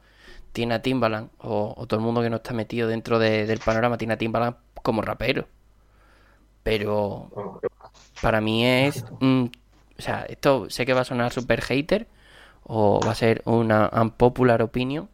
tiene 0.53 0.75
a 0.75 0.83
Timbaland 0.83 1.29
o, 1.41 1.75
o 1.77 1.87
todo 1.87 2.01
el 2.01 2.07
mundo 2.07 2.23
que 2.23 2.31
no 2.31 2.37
está 2.37 2.55
metido 2.55 2.89
dentro 2.89 3.19
de- 3.19 3.47
del 3.47 3.59
panorama 3.59 3.99
tiene 3.99 4.15
a 4.15 4.19
Timbaland 4.19 4.57
como 4.83 5.03
rapero. 5.03 5.47
Pero 6.63 7.29
Bueno, 7.35 7.61
para 8.21 8.41
mí 8.41 8.67
es... 8.67 9.05
mm, 9.21 9.45
o 9.99 10.03
sea, 10.03 10.27
esto 10.29 10.69
sé 10.69 10.85
que 10.85 10.93
va 10.95 11.03
a 11.03 11.05
sonar 11.05 11.33
super 11.33 11.61
hater 11.63 12.07
o 12.65 13.01
va 13.05 13.13
a 13.13 13.15
ser 13.15 13.43
una 13.45 13.91
unpopular 13.93 14.61
opinion 14.63 15.09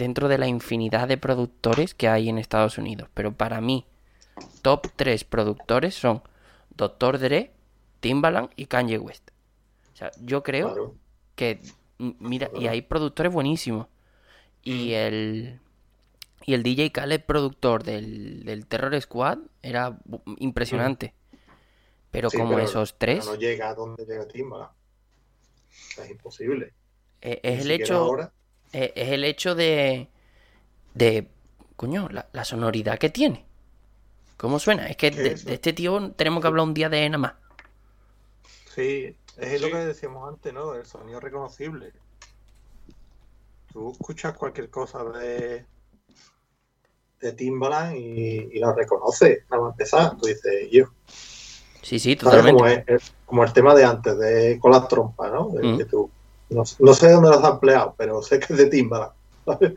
dentro 0.00 0.28
de 0.28 0.38
la 0.38 0.46
infinidad 0.48 1.06
de 1.08 1.18
productores 1.18 1.94
que 1.94 2.08
hay 2.08 2.28
en 2.30 2.38
Estados 2.38 2.78
Unidos. 2.78 3.08
Pero 3.12 3.32
para 3.32 3.60
mí, 3.60 3.84
top 4.62 4.86
3 4.96 5.24
productores 5.24 5.94
son 5.94 6.22
Dr. 6.74 7.18
Dre, 7.18 7.52
Timbaland 8.00 8.48
y 8.56 8.64
Kanye 8.66 8.98
West. 8.98 9.30
O 9.92 9.96
sea, 9.96 10.10
yo 10.24 10.42
creo 10.42 10.68
claro. 10.68 10.94
que 11.36 11.60
mira, 11.98 12.50
y 12.58 12.66
hay 12.66 12.80
productores 12.82 13.30
buenísimos. 13.32 13.86
Y 14.62 14.92
el 14.94 15.60
y 16.46 16.54
el 16.54 16.62
DJ 16.62 16.90
Khaled 16.92 17.20
productor 17.26 17.82
del, 17.84 18.44
del 18.44 18.66
Terror 18.66 18.98
Squad 19.00 19.38
era 19.62 19.98
impresionante. 20.38 21.12
Pero 22.10 22.30
Sí, 22.30 22.38
como 22.38 22.54
pero- 22.54 22.64
esos 22.64 22.92
pero 22.94 23.12
tres, 23.12 23.26
No 23.26 23.34
llega 23.34 23.68
a 23.68 23.74
donde 23.74 24.04
llega 24.06 24.26
Timbaland. 24.26 24.70
Es 25.98 26.10
imposible. 26.10 26.72
eh, 27.20 27.40
Ni 27.44 27.50
es 27.50 27.60
el 27.66 27.70
hecho 27.72 27.96
ahora. 27.96 28.32
Eh, 28.72 28.92
es 28.96 29.08
el 29.10 29.24
hecho 29.24 29.54
de 29.54 30.08
de 30.94 31.28
coño, 31.76 32.08
la, 32.10 32.28
la 32.32 32.44
sonoridad 32.44 32.98
que 32.98 33.10
tiene. 33.10 33.46
¿Cómo 34.36 34.58
suena? 34.58 34.88
Es 34.88 34.96
que 34.96 35.12
¿Qué 35.12 35.20
de, 35.22 35.30
es 35.30 35.40
eso? 35.42 35.48
de 35.48 35.54
este 35.54 35.72
tío 35.72 36.12
tenemos 36.12 36.40
que 36.42 36.48
hablar 36.48 36.64
un 36.66 36.74
día 36.74 36.88
de 36.90 37.08
nada 37.08 37.18
más. 37.18 37.34
Sí, 38.74 39.14
es 39.36 39.60
lo 39.60 39.70
que 39.70 39.76
decíamos 39.76 40.26
antes, 40.28 40.54
¿no? 40.54 40.74
El 40.74 40.86
sonido 40.86 41.20
reconocible. 41.20 41.92
Tú 43.72 43.90
escuchas 43.92 44.36
cualquier 44.36 44.68
cosa 44.70 45.02
de, 45.04 45.66
de 47.20 47.32
Timbaland 47.32 47.96
y, 47.96 48.48
y 48.52 48.58
lo 48.58 48.72
reconoces, 48.74 49.44
nada 49.50 49.62
más 49.62 49.72
empezar. 49.72 50.16
Tú 50.18 50.26
dices, 50.26 50.68
yo. 50.70 50.86
Sí, 51.82 51.98
sí, 51.98 52.16
¿Sabes? 52.16 52.46
Como, 52.46 52.66
totalmente. 52.66 52.94
es- 52.94 53.12
como 53.26 53.44
el 53.44 53.52
tema 53.52 53.74
de 53.74 53.84
antes, 53.84 54.18
de 54.18 54.58
con 54.60 54.72
las 54.72 54.88
trompas, 54.88 55.32
¿no? 55.32 55.48
De 55.50 55.62
Mm. 55.62 55.76
que 55.76 55.84
tú, 55.86 56.10
no, 56.50 56.64
no 56.78 56.94
sé 56.94 57.10
dónde 57.10 57.30
lo 57.30 57.38
has 57.38 57.44
empleado, 57.44 57.94
pero 57.96 58.22
sé 58.22 58.38
que 58.38 58.52
es 58.52 58.58
de 58.58 58.66
Timbaland. 58.66 59.12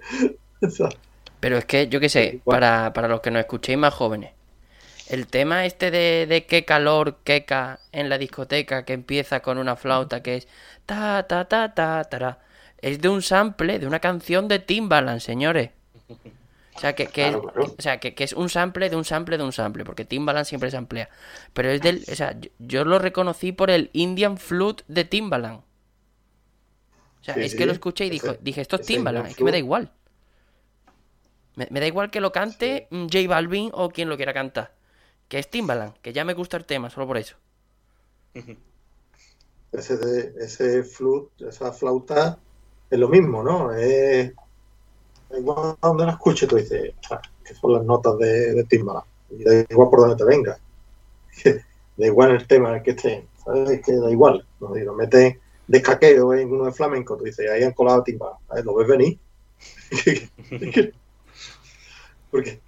Pero 1.40 1.58
es 1.58 1.66
que, 1.66 1.90
yo 1.90 2.00
qué 2.00 2.08
sé, 2.08 2.40
para, 2.46 2.94
para 2.94 3.10
los 3.10 3.20
que 3.20 3.30
nos 3.30 3.42
escuchéis 3.42 3.78
más 3.78 3.94
jóvenes, 3.94 4.32
el 5.10 5.28
tema 5.28 5.66
este 5.66 5.92
de, 5.92 6.26
de 6.26 6.46
qué 6.46 6.64
calor, 6.64 7.18
queca 7.26 7.82
en 7.92 8.08
la 8.08 8.18
discoteca 8.18 8.86
que 8.86 8.94
empieza 8.94 9.42
con 9.42 9.58
una 9.58 9.76
flauta 9.76 10.24
que 10.24 10.38
es 10.38 10.48
ta 10.86 11.28
ta 11.28 11.46
ta 11.46 11.74
ta 11.74 12.04
ta 12.06 12.40
es 12.78 13.02
de 13.02 13.10
un 13.10 13.22
sample 13.22 13.80
de 13.80 13.88
una 13.88 14.00
canción 14.00 14.48
de 14.48 14.60
Timbaland, 14.60 15.20
señores. 15.20 15.72
O 16.76 16.80
sea, 16.80 16.96
que, 16.96 17.08
que, 17.08 17.30
Claro, 17.30 17.44
claro. 17.44 17.76
o 17.78 17.82
sea, 17.82 18.00
que, 18.00 18.14
que 18.16 18.24
es 18.24 18.34
un 18.34 18.50
sample 18.50 18.90
de 18.90 18.96
un 18.96 19.06
sample 19.06 19.38
de 19.38 19.44
un 19.44 19.54
sample, 19.54 19.86
porque 19.86 20.06
Timbaland 20.06 20.46
siempre 20.46 20.72
se 20.72 20.78
amplía. 20.78 21.10
Pero 21.54 21.70
es 21.70 21.82
del, 21.82 22.04
o 22.12 22.16
sea, 22.16 22.38
yo, 22.40 22.50
yo 22.60 22.86
lo 22.86 23.00
reconocí 23.00 23.52
por 23.52 23.70
el 23.70 23.90
Indian 23.94 24.38
Flute 24.38 24.84
de 24.88 25.06
Timbaland. 25.06 25.62
O 27.24 27.26
sea, 27.26 27.36
Sí, 27.36 27.42
es 27.44 27.52
sí, 27.52 27.58
que 27.58 27.66
lo 27.66 27.72
escuché 27.72 28.04
y 28.06 28.08
ese- 28.08 28.14
dijo, 28.28 28.38
dije, 28.42 28.62
esto 28.62 28.76
es 28.76 28.86
Timbaland, 28.86 29.28
es 29.28 29.36
que 29.38 29.44
me 29.46 29.52
da 29.52 29.58
igual. 29.58 29.92
Me, 31.56 31.68
me 31.72 31.80
da 31.80 31.88
igual 31.88 32.12
que 32.12 32.20
lo 32.20 32.32
cante 32.32 32.88
mm, 32.92 33.06
J 33.12 33.28
Balvin 33.30 33.70
o 33.74 33.90
quien 33.90 34.10
lo 34.10 34.18
quiera 34.18 34.34
cantar. 34.34 34.76
Que 35.30 35.40
es 35.40 35.50
Timbaland, 35.50 35.94
que 36.02 36.14
ya 36.14 36.26
me 36.26 36.34
gusta 36.34 36.58
el 36.58 36.66
tema, 36.66 36.90
solo 36.90 37.08
por 37.08 37.18
eso. 37.18 37.36
ese, 39.72 39.98
de- 39.98 40.34
ese 40.44 40.84
flute, 40.84 41.48
esa 41.50 41.72
flauta 41.72 42.38
es 42.90 43.00
lo 43.00 43.10
mismo, 43.10 43.44
¿no? 43.44 43.74
Es 43.74 44.32
da 45.30 45.40
igual 45.40 45.76
donde 45.82 46.06
la 46.06 46.12
escuches, 46.12 46.48
tú 46.48 46.58
dices, 46.58 46.94
"Ah, 47.10 47.22
que 47.44 47.56
son 47.56 47.74
las 47.74 47.84
notas 47.86 48.18
de, 48.20 48.54
de 48.54 48.64
Timbaland. 48.66 49.06
Y 49.30 49.44
da 49.44 49.66
igual 49.70 49.90
por 49.90 50.00
donde 50.02 50.16
te 50.16 50.26
venga. 50.26 50.58
da 51.98 52.06
igual 52.06 52.32
el 52.32 52.48
tema 52.48 52.70
en 52.70 52.76
el 52.76 52.84
que 52.84 52.92
esté, 52.92 53.28
¿sabes? 53.44 53.70
Es 53.70 53.86
que 53.86 53.94
da 53.96 54.12
igual. 54.12 54.46
metes 54.98 55.38
de 55.68 55.78
escaqueo 55.78 56.34
en 56.34 56.52
uno 56.52 56.66
de 56.66 56.72
flamenco, 56.74 57.16
tú 57.18 57.24
dices, 57.24 57.50
ahí 57.50 57.64
han 57.64 57.74
colado 57.74 58.04
Timbaland. 58.04 58.40
¿sabes? 58.48 58.66
¿Lo 58.66 58.76
ves 58.76 58.88
venir? 58.88 59.18
porque, 62.32 62.60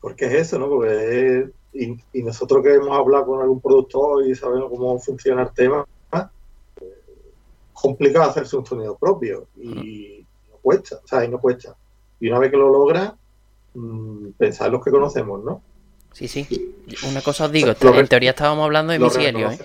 porque 0.00 0.26
es 0.26 0.32
eso, 0.34 0.58
¿no? 0.58 0.68
Porque 0.68 1.38
es- 1.38 1.48
y, 1.74 1.96
y 2.12 2.22
nosotros 2.22 2.62
que 2.62 2.74
hemos 2.74 2.90
hablado 2.98 3.24
con 3.26 3.40
algún 3.40 3.60
productor 3.60 4.26
y 4.26 4.34
sabemos 4.34 4.68
cómo 4.70 4.98
funciona 5.00 5.42
el 5.42 5.52
tema, 5.54 5.86
complicado 7.72 8.30
hacerse 8.30 8.56
un 8.56 8.64
sonido 8.66 8.96
propio 8.96 9.48
y 9.56 10.24
no 10.50 10.56
cuesta, 10.62 11.00
o 11.02 11.08
sea, 11.08 11.24
y 11.24 11.28
no 11.28 11.38
cuesta. 11.40 11.74
Y 12.20 12.28
una 12.28 12.38
vez 12.38 12.50
que 12.50 12.56
lo 12.56 12.70
logra, 12.70 13.16
mm, 13.74 14.28
pensar 14.38 14.66
en 14.68 14.74
los 14.74 14.84
que 14.84 14.90
conocemos, 14.90 15.42
¿no? 15.42 15.62
Sí, 16.12 16.28
sí. 16.28 16.76
Una 17.10 17.22
cosa 17.22 17.46
os 17.46 17.52
digo, 17.52 17.72
en 18.00 18.06
teoría 18.08 18.30
estábamos 18.30 18.64
hablando 18.66 18.92
de 18.92 18.98
Elliott, 18.98 19.52
¿eh? 19.52 19.58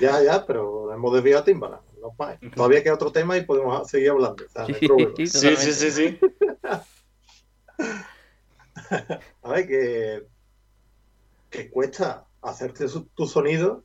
Ya, 0.00 0.22
ya, 0.22 0.46
pero 0.46 0.92
hemos 0.92 1.12
desviado 1.14 1.42
a 1.42 1.44
Timbaland. 1.44 1.82
No 2.00 2.14
más. 2.18 2.38
Todavía 2.56 2.82
queda 2.82 2.94
otro 2.94 3.12
tema 3.12 3.36
y 3.36 3.44
podemos 3.44 3.88
seguir 3.88 4.10
hablando. 4.10 4.44
o 4.44 4.48
sea, 4.48 4.66
no 4.66 4.74
hay 4.80 4.88
problema. 4.88 5.12
Sí, 5.16 5.26
Sí, 5.26 5.56
sí, 5.56 5.72
sí, 5.72 5.90
sí. 5.90 6.18
A 9.42 9.50
ver, 9.52 9.66
que, 9.68 10.26
que 11.50 11.70
cuesta 11.70 12.26
hacerte 12.42 12.88
su- 12.88 13.06
tu 13.14 13.26
sonido, 13.26 13.84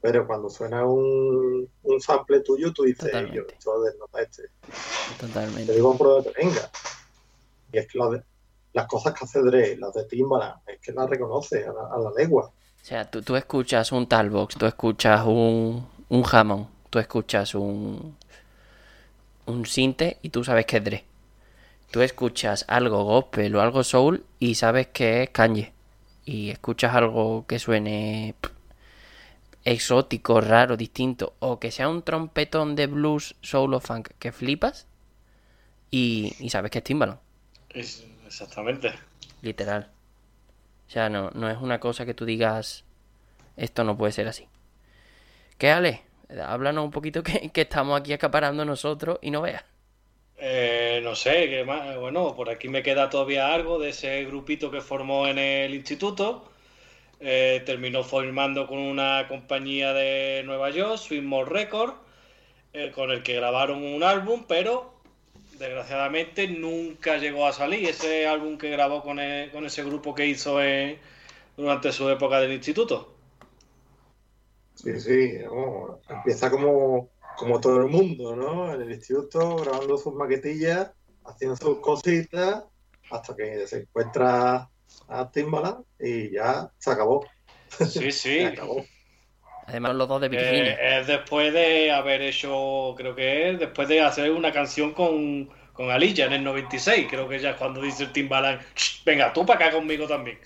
pero 0.00 0.26
cuando 0.26 0.48
suena 0.50 0.84
un, 0.86 1.68
un 1.82 2.00
sample 2.00 2.40
tuyo, 2.40 2.72
tú 2.72 2.82
dices, 2.84 3.06
Totalmente. 3.10 3.36
yo, 3.36 3.42
esto 3.46 3.86
es 3.86 3.96
nota 3.98 4.22
este. 4.22 4.42
Te 5.20 5.26
Totalmente. 5.26 5.72
digo 5.74 5.96
por 5.96 6.08
donde 6.08 6.32
te 6.32 6.42
venga. 6.44 6.70
Y 7.72 7.78
es 7.78 7.86
que 7.86 7.98
de- 7.98 8.22
las 8.72 8.86
cosas 8.86 9.14
que 9.14 9.24
hace 9.24 9.40
Dre, 9.42 9.76
las 9.76 9.92
de 9.92 10.04
Timbaland, 10.04 10.60
es 10.66 10.80
que 10.80 10.92
las 10.92 11.08
reconoce 11.08 11.64
a 11.66 11.72
la, 11.72 11.86
a 11.92 11.98
la 11.98 12.10
legua. 12.16 12.50
O 12.82 12.84
sea, 12.84 13.08
tú, 13.08 13.22
tú 13.22 13.36
escuchas 13.36 13.92
un 13.92 14.08
Talbox, 14.08 14.56
tú 14.56 14.66
escuchas 14.66 15.24
un, 15.24 15.86
un 16.08 16.24
Hammond, 16.30 16.66
tú 16.90 16.98
escuchas 16.98 17.54
un, 17.54 18.16
un 19.46 19.66
Sinte 19.66 20.18
y 20.20 20.30
tú 20.30 20.42
sabes 20.42 20.66
que 20.66 20.78
es 20.78 20.84
Dre. 20.84 21.04
Tú 21.92 22.00
escuchas 22.02 22.64
algo 22.66 23.04
gospel 23.04 23.54
o 23.54 23.60
algo 23.60 23.84
soul 23.84 24.24
y 24.40 24.56
sabes 24.56 24.88
que 24.88 25.22
es 25.22 25.30
Kanye. 25.30 25.72
Y 26.24 26.50
escuchas 26.50 26.94
algo 26.94 27.46
que 27.46 27.60
suene 27.60 28.34
pff, 28.40 28.50
exótico, 29.64 30.40
raro, 30.40 30.76
distinto, 30.76 31.34
o 31.38 31.60
que 31.60 31.70
sea 31.70 31.88
un 31.88 32.02
trompetón 32.02 32.74
de 32.74 32.88
blues, 32.88 33.36
soul 33.42 33.74
o 33.74 33.80
funk 33.80 34.10
que 34.18 34.32
flipas 34.32 34.86
y, 35.90 36.34
y 36.40 36.50
sabes 36.50 36.72
que 36.72 36.78
es 36.78 36.84
Timbaland. 36.84 37.20
Exactamente. 37.70 38.92
Literal. 39.42 39.91
Sea, 40.86 41.08
no, 41.08 41.30
no 41.30 41.48
es 41.48 41.58
una 41.58 41.80
cosa 41.80 42.04
que 42.04 42.14
tú 42.14 42.24
digas, 42.24 42.84
esto 43.56 43.84
no 43.84 43.96
puede 43.96 44.12
ser 44.12 44.28
así. 44.28 44.48
¿Qué, 45.58 45.70
Ale? 45.70 46.02
Háblanos 46.44 46.84
un 46.84 46.90
poquito 46.90 47.22
que, 47.22 47.50
que 47.50 47.62
estamos 47.62 47.98
aquí 47.98 48.12
acaparando 48.12 48.64
nosotros 48.64 49.18
y 49.22 49.30
no 49.30 49.42
veas. 49.42 49.64
Eh, 50.44 51.00
no 51.04 51.14
sé, 51.14 51.48
qué 51.48 51.64
más. 51.64 51.96
Bueno, 51.98 52.34
por 52.34 52.50
aquí 52.50 52.68
me 52.68 52.82
queda 52.82 53.08
todavía 53.08 53.54
algo 53.54 53.78
de 53.78 53.90
ese 53.90 54.24
grupito 54.24 54.72
que 54.72 54.80
formó 54.80 55.28
en 55.28 55.38
el 55.38 55.72
instituto. 55.72 56.50
Eh, 57.20 57.62
terminó 57.64 58.02
formando 58.02 58.66
con 58.66 58.78
una 58.78 59.26
compañía 59.28 59.92
de 59.92 60.42
Nueva 60.44 60.70
York, 60.70 60.96
Swingmore 60.98 61.48
Records, 61.48 61.94
eh, 62.72 62.90
con 62.92 63.12
el 63.12 63.22
que 63.22 63.36
grabaron 63.36 63.84
un 63.84 64.02
álbum, 64.02 64.44
pero 64.48 64.91
desgraciadamente 65.62 66.48
nunca 66.48 67.16
llegó 67.16 67.46
a 67.46 67.52
salir 67.52 67.88
ese 67.88 68.26
álbum 68.26 68.58
que 68.58 68.70
grabó 68.70 69.02
con, 69.02 69.18
e- 69.20 69.48
con 69.52 69.64
ese 69.64 69.84
grupo 69.84 70.14
que 70.14 70.26
hizo 70.26 70.60
en- 70.62 70.98
durante 71.56 71.92
su 71.92 72.08
época 72.10 72.40
del 72.40 72.52
instituto. 72.52 73.14
Sí, 74.74 74.98
sí, 74.98 75.32
empieza 76.08 76.50
como, 76.50 77.10
como 77.36 77.60
todo 77.60 77.76
el 77.78 77.86
mundo, 77.86 78.34
¿no? 78.34 78.74
En 78.74 78.82
el 78.82 78.90
instituto, 78.92 79.56
grabando 79.56 79.96
sus 79.96 80.14
maquetillas, 80.14 80.90
haciendo 81.24 81.56
sus 81.56 81.78
cositas, 81.78 82.64
hasta 83.10 83.36
que 83.36 83.66
se 83.66 83.82
encuentra 83.82 84.68
a 85.08 85.30
Timbaland 85.30 85.84
y 86.00 86.32
ya 86.32 86.72
se 86.78 86.90
acabó. 86.90 87.24
Sí, 87.78 88.10
sí. 88.10 88.36
Se 88.38 88.46
acabó. 88.46 88.84
Además, 89.66 89.94
los 89.94 90.08
dos 90.08 90.20
de 90.20 90.26
Eh, 90.26 90.30
Virginia. 90.30 90.98
es 90.98 91.06
después 91.06 91.52
de 91.52 91.90
haber 91.92 92.22
hecho, 92.22 92.94
creo 92.96 93.14
que 93.14 93.50
es, 93.50 93.58
después 93.58 93.88
de 93.88 94.00
hacer 94.00 94.30
una 94.30 94.52
canción 94.52 94.92
con, 94.92 95.48
con 95.72 95.90
Alilla 95.90 96.26
en 96.26 96.32
el 96.34 96.44
96, 96.44 97.06
creo 97.08 97.28
que 97.28 97.38
ya 97.38 97.50
es 97.50 97.56
cuando 97.56 97.80
dice 97.80 98.04
el 98.04 98.12
Timbaland, 98.12 98.60
"Shh, 98.74 99.04
venga, 99.04 99.32
tú 99.32 99.46
para 99.46 99.66
acá 99.66 99.76
conmigo 99.76 100.06
también. 100.06 100.38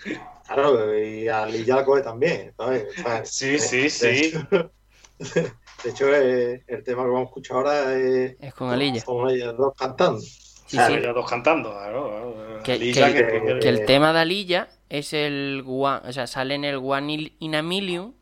Claro, 0.46 0.96
y 0.98 1.28
a 1.28 1.46
Lee 1.46 1.64
ya 1.64 1.76
la 1.76 1.84
coge 1.84 2.02
también, 2.02 2.52
¿sabes? 2.56 2.86
O 2.98 3.02
sea, 3.02 3.24
Sí, 3.24 3.58
sí, 3.58 3.82
de 3.82 3.90
sí. 3.90 4.08
hecho- 4.08 4.70
De 5.84 5.90
hecho, 5.90 6.12
eh, 6.14 6.62
el 6.66 6.82
tema 6.82 7.02
que 7.04 7.08
vamos 7.10 7.20
a 7.20 7.24
escuchar 7.28 7.56
ahora 7.58 7.92
es, 7.94 8.36
Es 8.40 8.54
con 8.54 8.70
Alilla. 8.70 9.00
son 9.00 9.30
ellos 9.30 9.56
dos 9.56 9.72
cantando. 9.76 10.20
Sí, 10.20 10.76
Claro, 10.76 10.94
sí. 10.94 11.00
ellos 11.00 11.14
dos 11.14 11.30
cantando, 11.30 11.70
claro, 11.70 12.34
claro. 12.34 12.62
Que, 12.64 12.72
Alilla, 12.72 13.14
que- 13.14 13.26
que- 13.26 13.58
que 13.60 13.68
el 13.68 13.84
tema 13.86 14.12
de 14.12 14.18
Alilla 14.20 14.68
es 14.88 15.12
el 15.12 15.62
one, 15.66 16.00
o 16.08 16.12
sea, 16.12 16.26
sale 16.26 16.54
en 16.56 16.64
el 16.64 16.76
One 16.76 17.32
in 17.38 17.54
a 17.54 17.62
Million 17.62 18.15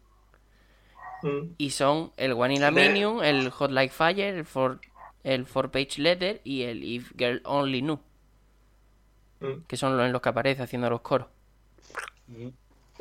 Mm. 1.24 1.54
y 1.56 1.70
son 1.70 2.12
el 2.18 2.32
One 2.34 2.54
in 2.56 2.62
a 2.64 2.70
Million, 2.70 3.24
el 3.24 3.48
Hot 3.50 3.70
Like 3.70 3.94
Fire, 3.94 4.34
el 4.34 4.44
Four, 4.44 4.80
el 5.22 5.46
four 5.46 5.70
Page 5.70 5.98
Letter 6.02 6.40
y 6.44 6.62
el 6.64 6.84
If 6.84 7.12
Girl 7.16 7.40
Only 7.44 7.80
Knew, 7.80 7.98
Mm. 9.40 9.64
que 9.66 9.76
son 9.78 9.96
los 9.96 10.04
en 10.06 10.12
los 10.12 10.20
que 10.22 10.28
aparece 10.28 10.62
haciendo 10.62 10.88
los 10.90 11.00
coros. 11.00 11.28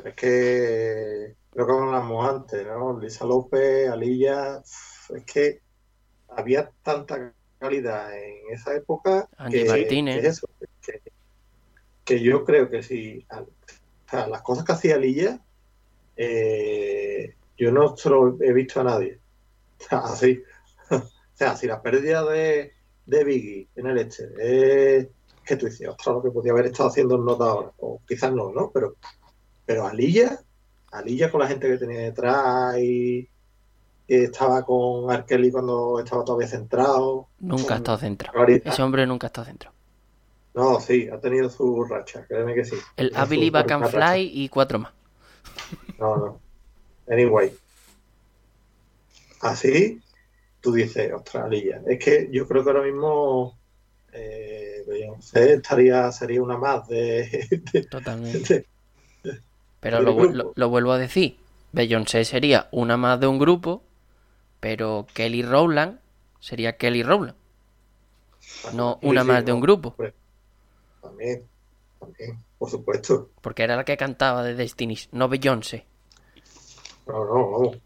Es 0.04 0.14
que 0.14 1.34
lo 1.54 1.66
que 1.66 1.72
hablamos 1.72 2.28
antes, 2.28 2.66
¿no? 2.66 2.98
Lisa 2.98 3.24
López, 3.26 3.88
Alilla, 3.90 4.58
es 4.58 5.24
que 5.26 5.60
había 6.28 6.70
tanta 6.82 7.32
calidad 7.58 8.12
en 8.18 8.52
esa 8.52 8.74
época 8.74 9.28
Angie 9.36 9.64
que, 9.64 9.68
Martínez. 9.70 10.20
que 10.22 10.26
eso, 10.26 10.46
que, 10.82 11.00
que 12.04 12.20
yo 12.20 12.44
creo 12.44 12.68
que 12.70 12.82
si 12.82 13.24
o 13.30 13.46
sea, 14.10 14.26
las 14.28 14.42
cosas 14.42 14.64
que 14.64 14.72
hacía 14.72 14.96
Alilla, 14.96 15.40
eh, 16.16 17.34
yo 17.56 17.72
no 17.72 17.96
se 17.96 18.10
lo 18.10 18.36
he 18.42 18.52
visto 18.52 18.80
a 18.80 18.84
nadie. 18.84 19.18
Así. 19.90 20.42
O 20.90 21.02
sea, 21.36 21.56
si 21.56 21.66
la 21.66 21.82
pérdida 21.82 22.24
de, 22.24 22.72
de 23.06 23.24
Biggie 23.24 23.68
en 23.76 23.86
el 23.86 23.98
este 23.98 25.00
es 25.00 25.08
que 25.44 25.56
tú 25.56 25.66
dices, 25.66 25.88
ostras, 25.88 26.16
lo 26.16 26.22
que 26.22 26.30
podía 26.30 26.52
haber 26.52 26.66
estado 26.66 26.88
haciendo 26.88 27.16
en 27.16 27.24
nota 27.24 27.44
ahora, 27.44 27.72
o 27.78 28.00
quizás 28.06 28.32
no, 28.32 28.50
¿no? 28.52 28.70
Pero, 28.72 28.94
pero 29.66 29.86
Alilla, 29.86 30.40
Alilla 30.92 31.30
con 31.30 31.40
la 31.40 31.48
gente 31.48 31.68
que 31.68 31.76
tenía 31.76 32.00
detrás 32.00 32.78
y 32.78 33.28
que 34.06 34.24
estaba 34.24 34.64
con 34.64 35.10
Arkeli 35.10 35.50
cuando 35.50 35.98
estaba 35.98 36.24
todavía 36.24 36.48
centrado. 36.48 37.28
Nunca 37.40 37.74
ha 37.74 37.76
estado 37.78 37.98
centrado. 37.98 38.32
Claridad. 38.34 38.72
Ese 38.72 38.82
hombre 38.82 39.06
nunca 39.06 39.26
ha 39.26 39.28
estado 39.28 39.46
centrado. 39.46 39.74
No, 40.54 40.80
sí, 40.80 41.08
ha 41.12 41.18
tenido 41.18 41.50
su 41.50 41.84
racha, 41.84 42.24
créeme 42.26 42.54
que 42.54 42.64
sí. 42.64 42.76
El 42.96 43.10
Tiene 43.10 43.24
I 43.24 43.28
Believe 43.28 43.58
su 43.58 43.64
I 43.64 43.68
Can 43.68 43.80
racha. 43.82 44.12
Fly 44.12 44.30
y 44.32 44.48
cuatro 44.48 44.78
más. 44.78 44.92
No, 45.98 46.16
no. 46.16 46.40
Anyway. 47.08 47.52
Así, 49.40 50.00
tú 50.60 50.72
dices, 50.72 51.12
ostras, 51.12 51.48
Lilla. 51.50 51.82
Es 51.86 52.02
que 52.02 52.28
yo 52.30 52.46
creo 52.48 52.64
que 52.64 52.70
ahora 52.70 52.82
mismo 52.82 53.58
eh, 54.12 54.82
Beyoncé 54.88 55.54
estaría, 55.54 56.10
sería 56.12 56.42
una 56.42 56.56
más 56.56 56.88
de. 56.88 57.46
de- 57.72 57.82
Totalmente. 57.84 58.66
de- 59.22 59.40
Pero 59.80 60.00
lo, 60.00 60.68
vuelvo 60.68 60.92
a 60.92 60.98
decir. 60.98 61.36
Beyoncé 61.72 62.24
sería 62.24 62.68
una 62.70 62.96
más 62.96 63.18
de 63.18 63.26
un 63.26 63.38
grupo, 63.38 63.82
pero 64.60 65.06
Kelly 65.12 65.42
Rowland 65.42 65.98
sería 66.38 66.76
Kelly 66.76 67.02
Rowland, 67.02 67.34
no 68.74 68.98
una 69.02 69.22
sí, 69.22 69.28
más 69.28 69.44
de 69.44 69.52
un 69.52 69.60
grupo. 69.60 69.96
También, 71.02 71.42
también, 71.98 72.38
por 72.58 72.70
supuesto. 72.70 73.28
porque 73.40 73.64
era 73.64 73.74
la 73.76 73.84
que 73.84 73.96
cantaba 73.96 74.44
de 74.44 74.54
Destiny's, 74.54 75.08
no 75.10 75.28
Beyoncé. 75.28 75.84
No, 77.06 77.24
no, 77.24 77.50
vamos. 77.50 77.78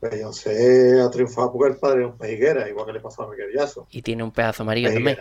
Beyoncé 0.00 1.00
ha 1.00 1.10
triunfado 1.10 1.52
porque 1.52 1.72
el 1.72 1.78
padre 1.78 2.02
es 2.02 2.06
un 2.10 2.18
pejiguera, 2.18 2.68
igual 2.68 2.86
que 2.86 2.92
le 2.92 3.00
pasó 3.00 3.22
a 3.22 3.30
Miguel 3.30 3.50
Jackson. 3.54 3.86
Y 3.90 4.02
tiene 4.02 4.22
un 4.22 4.30
pedazo 4.30 4.62
amarillo 4.62 4.92
también. 4.92 5.18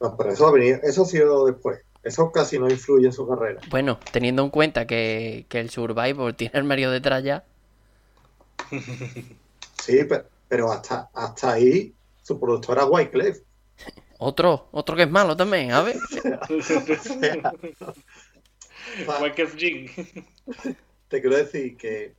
No, 0.00 0.16
pero 0.16 0.32
eso 0.32 0.46
ha 0.46 0.52
venido, 0.52 0.78
eso 0.82 1.02
ha 1.02 1.06
sido 1.06 1.46
después. 1.46 1.80
Eso 2.02 2.30
casi 2.32 2.58
no 2.58 2.68
influye 2.68 3.06
en 3.06 3.12
su 3.12 3.26
carrera. 3.28 3.60
Bueno, 3.70 3.98
teniendo 4.12 4.42
en 4.42 4.50
cuenta 4.50 4.86
que, 4.86 5.46
que 5.48 5.60
el 5.60 5.70
Survivor 5.70 6.32
tiene 6.34 6.58
el 6.58 6.64
Mario 6.64 6.90
detrás 6.90 7.22
ya, 7.22 7.44
Sí, 9.82 10.04
pe- 10.04 10.24
pero 10.48 10.72
hasta, 10.72 11.10
hasta 11.12 11.52
ahí 11.52 11.92
su 12.22 12.40
productora 12.40 12.82
era 12.82 12.90
Wyclef. 12.90 13.38
otro, 14.18 14.68
otro 14.72 14.96
que 14.96 15.02
es 15.02 15.10
malo 15.10 15.36
también, 15.36 15.72
a 15.72 15.82
ver. 15.82 15.96
Michael 19.20 19.56
Jean. 19.56 19.86
Te 21.08 21.20
quiero 21.20 21.36
decir 21.36 21.76
que, 21.76 22.14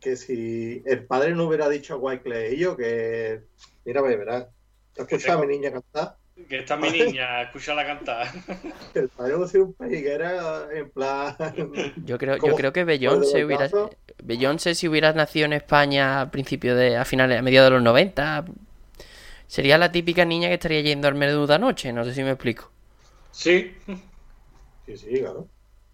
que 0.00 0.16
si 0.16 0.82
el 0.86 1.04
padre 1.04 1.34
no 1.34 1.44
hubiera 1.44 1.68
dicho 1.68 1.94
a 1.94 1.96
Wyclef 1.96 2.52
y 2.52 2.56
yo 2.58 2.76
que, 2.76 3.42
mira, 3.84 4.00
ve, 4.00 4.16
verás, 4.16 4.46
¿te 4.94 5.02
has 5.02 5.12
escuchado 5.12 5.42
a 5.42 5.46
mi 5.46 5.54
niña 5.54 5.72
cantar? 5.72 6.16
Que 6.48 6.60
está 6.60 6.76
mi 6.76 6.90
niña, 6.90 7.42
escúchala 7.42 7.84
cantar. 7.84 8.28
El 8.94 9.08
padre 9.08 9.34
a 9.42 9.46
ser 9.48 9.62
un 9.62 9.74
pejiguera 9.74 10.68
en 10.72 10.88
plan... 10.90 11.34
Yo 12.04 12.16
creo, 12.16 12.36
yo 12.36 12.54
creo 12.54 12.72
que 12.72 12.84
¿Cuál 12.84 12.86
de 12.86 12.98
Beyoncé 12.98 13.44
hubiera? 13.44 13.68
Beyoncé 14.22 14.74
si 14.76 14.86
hubiera 14.88 15.12
nacido 15.12 15.46
en 15.46 15.54
España 15.54 16.20
a 16.20 16.30
principios 16.30 16.78
de, 16.78 16.96
a 16.96 17.04
finales, 17.04 17.40
a 17.40 17.42
mediados 17.42 17.70
de 17.70 17.74
los 17.74 17.82
90, 17.82 18.44
sería 19.48 19.78
la 19.78 19.90
típica 19.90 20.24
niña 20.24 20.48
que 20.48 20.54
estaría 20.54 20.80
yendo 20.80 21.08
al 21.08 21.16
menudo 21.16 21.52
anoche, 21.52 21.92
no 21.92 22.04
sé 22.04 22.14
si 22.14 22.22
me 22.22 22.30
explico. 22.30 22.70
Sí. 23.32 23.74
Sí, 24.86 24.96
sí, 24.96 25.20
claro. 25.20 25.48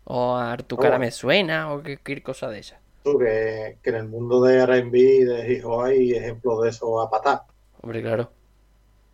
O 0.04 0.36
a 0.36 0.56
Tu 0.58 0.76
Oh. 0.76 0.78
cara 0.78 0.98
me 0.98 1.10
suena, 1.10 1.72
o 1.72 1.82
cualquier 1.82 2.22
cosa 2.22 2.48
de 2.50 2.58
esa. 2.60 2.78
Tú, 3.02 3.18
que, 3.18 3.78
que 3.82 3.90
en 3.90 3.96
el 3.96 4.08
mundo 4.08 4.42
de 4.42 4.58
R&B, 4.58 4.98
de 5.26 5.52
hip 5.52 5.64
hop, 5.66 5.82
hay 5.82 6.12
ejemplos 6.12 6.62
de 6.62 6.70
eso 6.70 7.00
a 7.00 7.10
patar. 7.10 7.42
Hombre, 7.82 8.00
claro. 8.02 8.30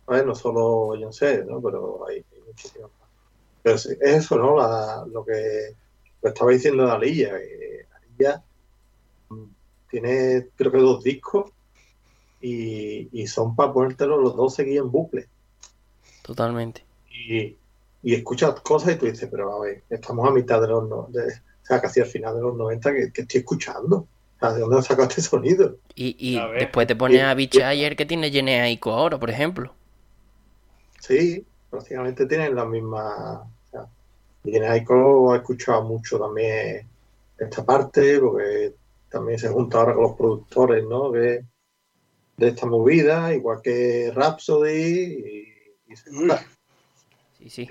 ¿vale? 0.07 0.25
No 0.25 0.33
solo 0.35 0.89
Beyoncé, 0.89 1.43
¿no? 1.45 1.61
Pero 1.61 2.07
hay, 2.07 2.17
hay 2.17 2.41
muchísimas 2.47 2.89
más. 2.99 3.09
Pero 3.63 3.77
sí, 3.77 3.89
es 4.01 4.15
eso, 4.17 4.37
¿no? 4.37 4.57
La- 4.57 5.05
lo 5.11 5.25
que 5.25 5.75
lo 6.21 6.29
estaba 6.29 6.51
diciendo 6.51 6.85
de 6.85 6.91
Alilla. 6.91 7.29
que 7.37 7.85
Alilla 7.95 8.43
mm, 9.29 9.43
tiene, 9.89 10.47
creo 10.55 10.71
que 10.71 10.77
dos 10.77 11.03
discos 11.03 11.51
y, 12.41 13.07
y 13.11 13.27
son 13.27 13.55
para 13.55 13.73
ponértelos 13.73 14.21
los 14.21 14.35
dos 14.35 14.55
seguidos 14.55 14.85
en 14.85 14.91
bucle. 14.91 15.27
Totalmente. 16.23 16.83
Y, 17.09 17.55
y 18.03 18.15
escuchas 18.15 18.59
cosas 18.61 18.93
y 18.93 18.95
tú 18.97 19.05
dices, 19.05 19.27
pero 19.31 19.53
a 19.55 19.59
ver, 19.65 19.83
estamos 19.89 20.27
a 20.27 20.31
mitad 20.31 20.61
de 20.61 20.67
los... 20.67 20.87
no- 20.89 21.07
de- 21.11 21.27
o 21.61 21.65
sea, 21.65 21.79
casi 21.79 21.99
al 22.01 22.07
final 22.07 22.35
de 22.35 22.41
los 22.41 22.55
90 22.57 22.91
que, 22.93 23.11
que 23.13 23.21
estoy 23.21 23.39
escuchando. 23.41 23.97
O 23.97 24.39
sea, 24.39 24.53
¿de 24.53 24.61
dónde 24.61 24.79
has 24.79 24.85
sacado 24.85 25.07
este 25.07 25.21
sonido? 25.21 25.77
Y, 25.93 26.15
y 26.17 26.39
después 26.59 26.87
te 26.87 26.95
pones 26.95 27.17
Y- 27.17 27.21
a 27.21 27.33
Beach 27.35 27.61
Ayer 27.61 27.95
que 27.95 28.05
tiene 28.07 28.31
Jenea 28.31 28.63
Aiko 28.63 28.91
ahora, 28.91 29.19
por 29.19 29.29
ejemplo. 29.29 29.73
Sí, 30.99 31.45
prácticamente 31.69 32.25
tienen 32.25 32.55
la 32.55 32.65
misma. 32.65 33.41
O 33.41 33.69
sea, 33.69 33.87
ha 34.71 35.35
escuchado 35.35 35.83
mucho 35.83 36.19
también 36.19 36.87
esta 37.37 37.63
parte, 37.63 38.19
porque 38.19 38.73
también 39.09 39.37
se 39.39 39.49
junta 39.49 39.77
ahora 39.79 39.93
con 39.93 40.03
los 40.03 40.13
productores, 40.15 40.83
¿no? 40.85 41.11
De, 41.11 41.45
de 42.37 42.47
esta 42.47 42.65
movida, 42.65 43.33
igual 43.33 43.61
que 43.61 44.11
Rhapsody. 44.13 44.73
Y, 45.87 45.91
y 45.93 45.95
se 45.95 46.09
Sí, 47.41 47.49
sí. 47.49 47.67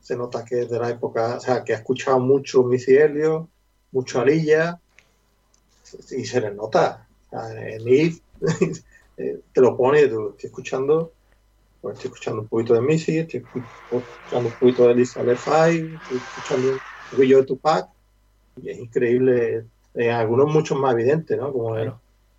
Se 0.00 0.16
nota 0.16 0.44
que 0.44 0.62
es 0.62 0.70
de 0.70 0.78
la 0.78 0.90
época, 0.90 1.36
o 1.36 1.40
sea, 1.40 1.64
que 1.64 1.74
ha 1.74 1.78
escuchado 1.78 2.18
mucho 2.20 2.62
Missy 2.62 2.96
Elliott, 2.96 3.48
mucho 3.92 4.20
Alilla, 4.20 4.80
y 6.10 6.24
se 6.24 6.40
le 6.40 6.54
nota. 6.54 7.06
En 7.30 7.86
Eve, 7.86 8.14
eh, 9.18 9.40
te 9.52 9.60
lo 9.60 9.76
pone, 9.76 10.06
tú, 10.06 10.30
estoy 10.30 10.48
escuchando, 10.48 11.12
pues 11.82 11.96
estoy 11.96 12.08
escuchando 12.08 12.42
un 12.42 12.48
poquito 12.48 12.74
de 12.74 12.80
Missy, 12.80 13.18
estoy 13.18 13.40
escuchando 13.40 14.48
un 14.48 14.54
poquito 14.58 14.88
de 14.88 14.94
Lisa 14.94 15.22
Lefay, 15.22 15.76
estoy 15.76 16.16
escuchando 16.16 16.72
un 16.72 16.78
poquillo 17.10 17.38
de 17.38 17.44
Tupac, 17.44 17.88
y 18.62 18.70
es 18.70 18.78
increíble, 18.78 19.66
en 19.94 20.10
algunos 20.10 20.50
muchos 20.50 20.78
más 20.78 20.94
evidentes, 20.94 21.36
¿no? 21.36 21.52
Como 21.52 21.76
en, 21.76 21.92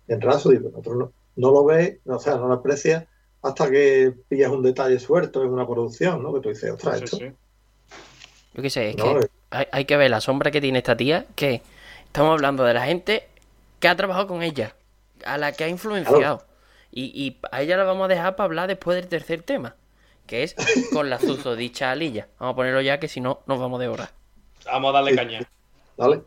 en 0.08 0.20
Rhapsody, 0.20 0.56
pero 0.56 0.70
en 0.70 0.76
otros 0.76 0.96
no, 0.96 1.12
no 1.36 1.52
lo 1.52 1.64
ves, 1.64 1.98
o 2.06 2.18
sea, 2.18 2.36
no 2.36 2.48
lo 2.48 2.54
aprecias 2.54 3.04
hasta 3.42 3.70
que 3.70 4.12
pillas 4.28 4.50
un 4.50 4.62
detalle 4.62 4.98
suelto 4.98 5.42
en 5.42 5.50
una 5.50 5.66
producción, 5.66 6.22
¿no? 6.22 6.34
Que 6.34 6.40
tú 6.40 6.48
dices, 6.50 6.70
ostras, 6.72 6.98
Sí, 6.98 7.04
esto 7.04 7.16
sí. 7.16 7.32
Yo 8.54 8.62
qué 8.62 8.70
sé, 8.70 8.90
es 8.90 8.96
No, 8.96 9.18
que 9.18 9.26
eh. 9.26 9.30
hay, 9.50 9.66
hay 9.72 9.84
que 9.84 9.96
ver 9.96 10.10
la 10.10 10.20
sombra 10.20 10.50
que 10.50 10.60
tiene 10.60 10.78
esta 10.78 10.96
tía, 10.96 11.26
que 11.34 11.62
estamos 12.06 12.32
hablando 12.32 12.64
de 12.64 12.74
la 12.74 12.84
gente 12.84 13.28
que 13.78 13.88
ha 13.88 13.96
trabajado 13.96 14.26
con 14.26 14.42
ella, 14.42 14.74
a 15.24 15.38
la 15.38 15.52
que 15.52 15.64
ha 15.64 15.68
influenciado. 15.68 16.44
Y, 16.92 17.04
y 17.14 17.38
a 17.52 17.62
ella 17.62 17.76
la 17.76 17.84
vamos 17.84 18.06
a 18.06 18.08
dejar 18.08 18.36
para 18.36 18.46
hablar 18.46 18.68
después 18.68 18.96
del 18.96 19.08
tercer 19.08 19.42
tema, 19.42 19.76
que 20.26 20.42
es 20.42 20.56
con 20.92 21.08
la 21.08 21.18
susodicha 21.18 21.90
alilla. 21.90 22.28
Vamos 22.38 22.54
a 22.54 22.56
ponerlo 22.56 22.80
ya, 22.80 22.98
que 22.98 23.08
si 23.08 23.20
no, 23.20 23.40
nos 23.46 23.58
vamos 23.58 23.80
de 23.80 23.88
hora. 23.88 24.10
Vamos 24.66 24.90
a 24.90 24.92
darle 24.92 25.14
caña. 25.14 25.48
Dale. 25.96 26.22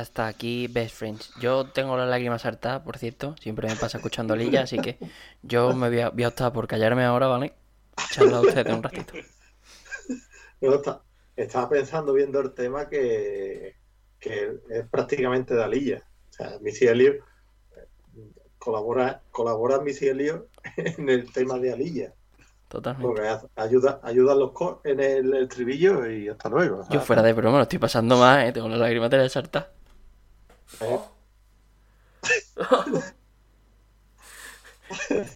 Hasta 0.00 0.26
aquí 0.26 0.66
Best 0.68 0.96
Friends. 0.96 1.32
Yo 1.40 1.66
tengo 1.70 1.96
las 1.96 2.08
lágrimas 2.08 2.44
hartas, 2.44 2.80
por 2.82 2.98
cierto. 2.98 3.34
Siempre 3.40 3.68
me 3.68 3.76
pasa 3.76 3.98
escuchando 3.98 4.34
Lilla, 4.36 4.62
así 4.62 4.78
que 4.78 4.98
yo 5.42 5.72
me 5.74 5.88
voy 5.88 6.00
a, 6.00 6.10
voy 6.10 6.24
a 6.24 6.28
optar 6.28 6.52
por 6.52 6.66
callarme 6.66 7.04
ahora, 7.04 7.26
¿vale? 7.28 7.52
Charla 8.12 8.40
ustedes 8.40 8.72
un 8.74 8.82
ratito. 8.82 9.12
Yo 10.60 10.74
esta- 10.74 11.02
estaba 11.36 11.68
pensando 11.68 12.12
viendo 12.12 12.40
el 12.40 12.52
tema 12.52 12.88
que, 12.88 13.76
que 14.18 14.58
es 14.70 14.86
prácticamente 14.90 15.54
de 15.54 15.62
Alilla. 15.64 16.02
O 16.30 16.32
sea, 16.32 16.58
Missy 16.60 16.86
Elliott 16.86 17.16
eh, 17.76 17.86
colabora, 18.58 19.22
colabora 19.30 19.80
Missy 19.80 20.08
Elliott 20.08 20.48
en 20.76 21.08
el 21.08 21.32
tema 21.32 21.58
de 21.58 21.72
Alilla. 21.72 22.12
Totalmente. 22.68 23.06
Porque 23.06 23.48
ayuda, 23.56 24.00
ayuda 24.04 24.32
a 24.32 24.36
los 24.36 24.52
cor 24.52 24.80
en 24.84 25.00
el, 25.00 25.34
el 25.34 25.48
trivillo 25.48 26.08
y 26.08 26.28
hasta 26.28 26.48
luego. 26.48 26.86
Yo 26.90 27.00
fuera 27.00 27.22
de 27.22 27.32
broma 27.32 27.56
lo 27.56 27.62
estoy 27.64 27.78
pasando 27.80 28.16
más, 28.16 28.44
¿eh? 28.46 28.52
Tengo 28.52 28.68
las 28.68 28.78
lágrimas 28.78 29.10
de 29.10 29.16
la 29.18 29.28
sarta. 29.28 29.70
Eh, 30.80 30.98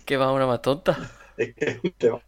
Que 0.04 0.16
va 0.16 0.32
una 0.32 0.46
más 0.46 0.62
tonta. 0.62 0.96
Es 1.36 1.54
que 1.54 1.64
es 1.70 1.80
un 1.84 1.92
tema. 1.92 2.20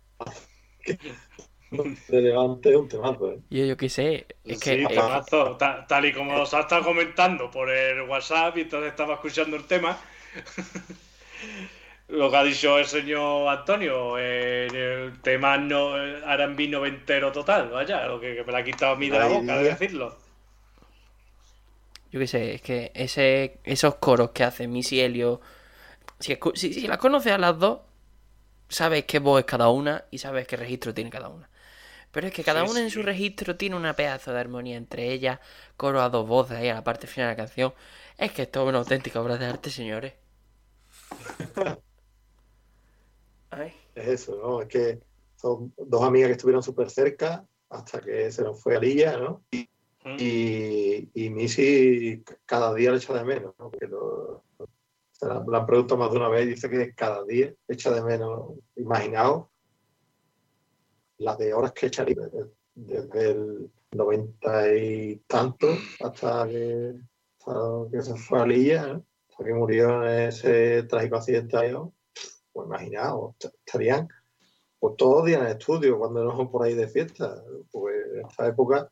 De 2.08 2.20
levante 2.22 2.76
un 2.76 2.88
temazo, 2.88 3.32
¿eh? 3.32 3.40
Yo, 3.50 3.64
yo 3.64 3.76
qué 3.76 3.88
sé. 3.88 4.26
Es 4.44 4.58
que 4.58 4.70
Sí, 4.76 4.82
eh, 4.84 4.88
temazo. 4.88 5.56
Ta- 5.56 5.86
tal 5.86 6.04
y 6.06 6.12
como 6.12 6.40
os 6.40 6.54
ha 6.54 6.60
estado 6.60 6.84
comentando 6.84 7.50
por 7.50 7.70
el 7.70 8.02
WhatsApp 8.02 8.56
y 8.56 8.60
entonces 8.62 8.90
estaba 8.90 9.14
escuchando 9.14 9.56
el 9.56 9.64
tema. 9.66 9.98
Lo 12.08 12.30
que 12.30 12.36
ha 12.36 12.44
dicho 12.44 12.78
el 12.78 12.86
señor 12.86 13.48
Antonio, 13.48 14.16
eh, 14.18 14.66
el 15.06 15.20
tema 15.22 15.56
no, 15.58 15.96
R&B 15.96 16.68
noventero 16.68 17.32
total, 17.32 17.70
vaya, 17.70 18.06
lo 18.06 18.20
que, 18.20 18.34
que 18.36 18.44
me 18.44 18.52
la 18.52 18.58
ha 18.58 18.64
quitado 18.64 18.92
a 18.92 18.96
mí 18.96 19.10
de 19.10 19.18
la 19.18 19.26
boca 19.26 19.56
de 19.58 19.64
decirlo. 19.64 20.16
Yo 22.12 22.20
qué 22.20 22.26
sé, 22.26 22.54
es 22.56 22.62
que 22.62 22.92
ese, 22.94 23.60
esos 23.64 23.96
coros 23.96 24.30
que 24.32 24.44
hace 24.44 24.68
Missy 24.68 25.00
Elliott, 25.00 25.40
si, 26.20 26.34
escu- 26.38 26.56
si, 26.56 26.74
si 26.74 26.86
las 26.88 26.98
conoces 26.98 27.32
a 27.32 27.38
las 27.38 27.58
dos, 27.58 27.80
sabes 28.68 29.04
qué 29.06 29.18
voz 29.20 29.40
es 29.40 29.46
cada 29.46 29.68
una 29.70 30.04
y 30.10 30.18
sabes 30.18 30.46
qué 30.48 30.56
registro 30.56 30.94
tiene 30.94 31.10
cada 31.10 31.28
una. 31.28 31.48
Pero 32.12 32.28
es 32.28 32.34
que 32.34 32.44
cada 32.44 32.64
Sí, 32.64 32.66
una 32.66 32.80
en 32.82 32.90
su 32.90 33.02
registro 33.02 33.56
tiene 33.56 33.76
una 33.76 33.96
pedazo 33.96 34.32
de 34.34 34.40
armonía 34.40 34.76
entre 34.78 35.12
ellas, 35.12 35.40
coro 35.76 36.02
a 36.02 36.10
dos 36.10 36.28
voces 36.28 36.58
ahí 36.58 36.68
a 36.70 36.74
la 36.74 36.84
parte 36.84 37.06
final 37.08 37.28
de 37.30 37.34
la 37.34 37.36
canción. 37.38 37.74
Es 38.18 38.32
que 38.32 38.42
esto 38.44 38.62
es 38.64 38.68
una 38.70 38.78
auténtica 38.80 39.20
obra 39.22 39.38
de 39.38 39.46
arte, 39.46 39.70
señores. 39.70 40.14
Ay. 43.50 43.74
Es 43.94 44.06
eso, 44.08 44.36
¿no? 44.36 44.60
Es 44.62 44.68
que 44.68 45.00
son 45.36 45.72
dos 45.76 46.02
amigas 46.02 46.28
que 46.28 46.32
estuvieron 46.32 46.62
súper 46.62 46.90
cerca 46.90 47.46
hasta 47.70 48.00
que 48.00 48.30
se 48.30 48.42
nos 48.42 48.62
fue 48.62 48.76
Alilla, 48.76 49.16
¿no? 49.18 49.44
Mm. 49.52 49.66
Y, 50.18 51.10
y 51.14 51.30
Missy 51.30 52.22
cada 52.44 52.72
día 52.74 52.92
le 52.92 52.98
echa 52.98 53.12
de 53.14 53.24
menos, 53.24 53.54
¿no? 53.58 53.70
Porque 53.70 53.88
lo, 53.88 54.44
la, 55.20 55.58
han 55.58 55.66
preguntado 55.66 55.98
más 55.98 56.10
de 56.12 56.16
una 56.16 56.28
vez 56.28 56.46
dice 56.46 56.70
que 56.70 56.94
cada 56.94 57.24
día 57.24 57.52
echa 57.66 57.90
de 57.90 58.02
menos. 58.02 58.52
Imaginaos 58.76 59.48
las 61.18 61.38
de 61.38 61.52
horas 61.54 61.72
que 61.72 61.86
echaría 61.86 62.16
desde, 62.74 63.30
el 63.30 63.70
noventa 63.92 64.72
y 64.74 65.16
tanto 65.26 65.68
hasta 66.00 66.46
que, 66.46 66.94
hasta 67.38 67.90
que 67.90 68.02
se 68.02 68.14
fue 68.16 68.40
a 68.40 68.46
Lilla, 68.46 68.86
¿no? 68.86 69.04
hasta 69.30 69.44
que 69.44 69.54
murió 69.54 70.04
en 70.04 70.28
ese 70.28 70.82
trágico 70.84 71.16
accidente. 71.16 71.56
Pues 72.52 72.66
imaginaos, 72.66 73.34
est- 73.40 73.54
estarían 73.66 74.08
pues 74.78 74.96
todos 74.96 75.16
los 75.18 75.26
días 75.26 75.40
en 75.40 75.46
el 75.46 75.52
estudio, 75.52 75.98
cuando 75.98 76.22
no 76.22 76.50
por 76.50 76.62
ahí 76.64 76.74
de 76.74 76.86
fiesta. 76.86 77.42
Pues 77.72 77.96
en 78.14 78.26
esta 78.26 78.46
época 78.46 78.90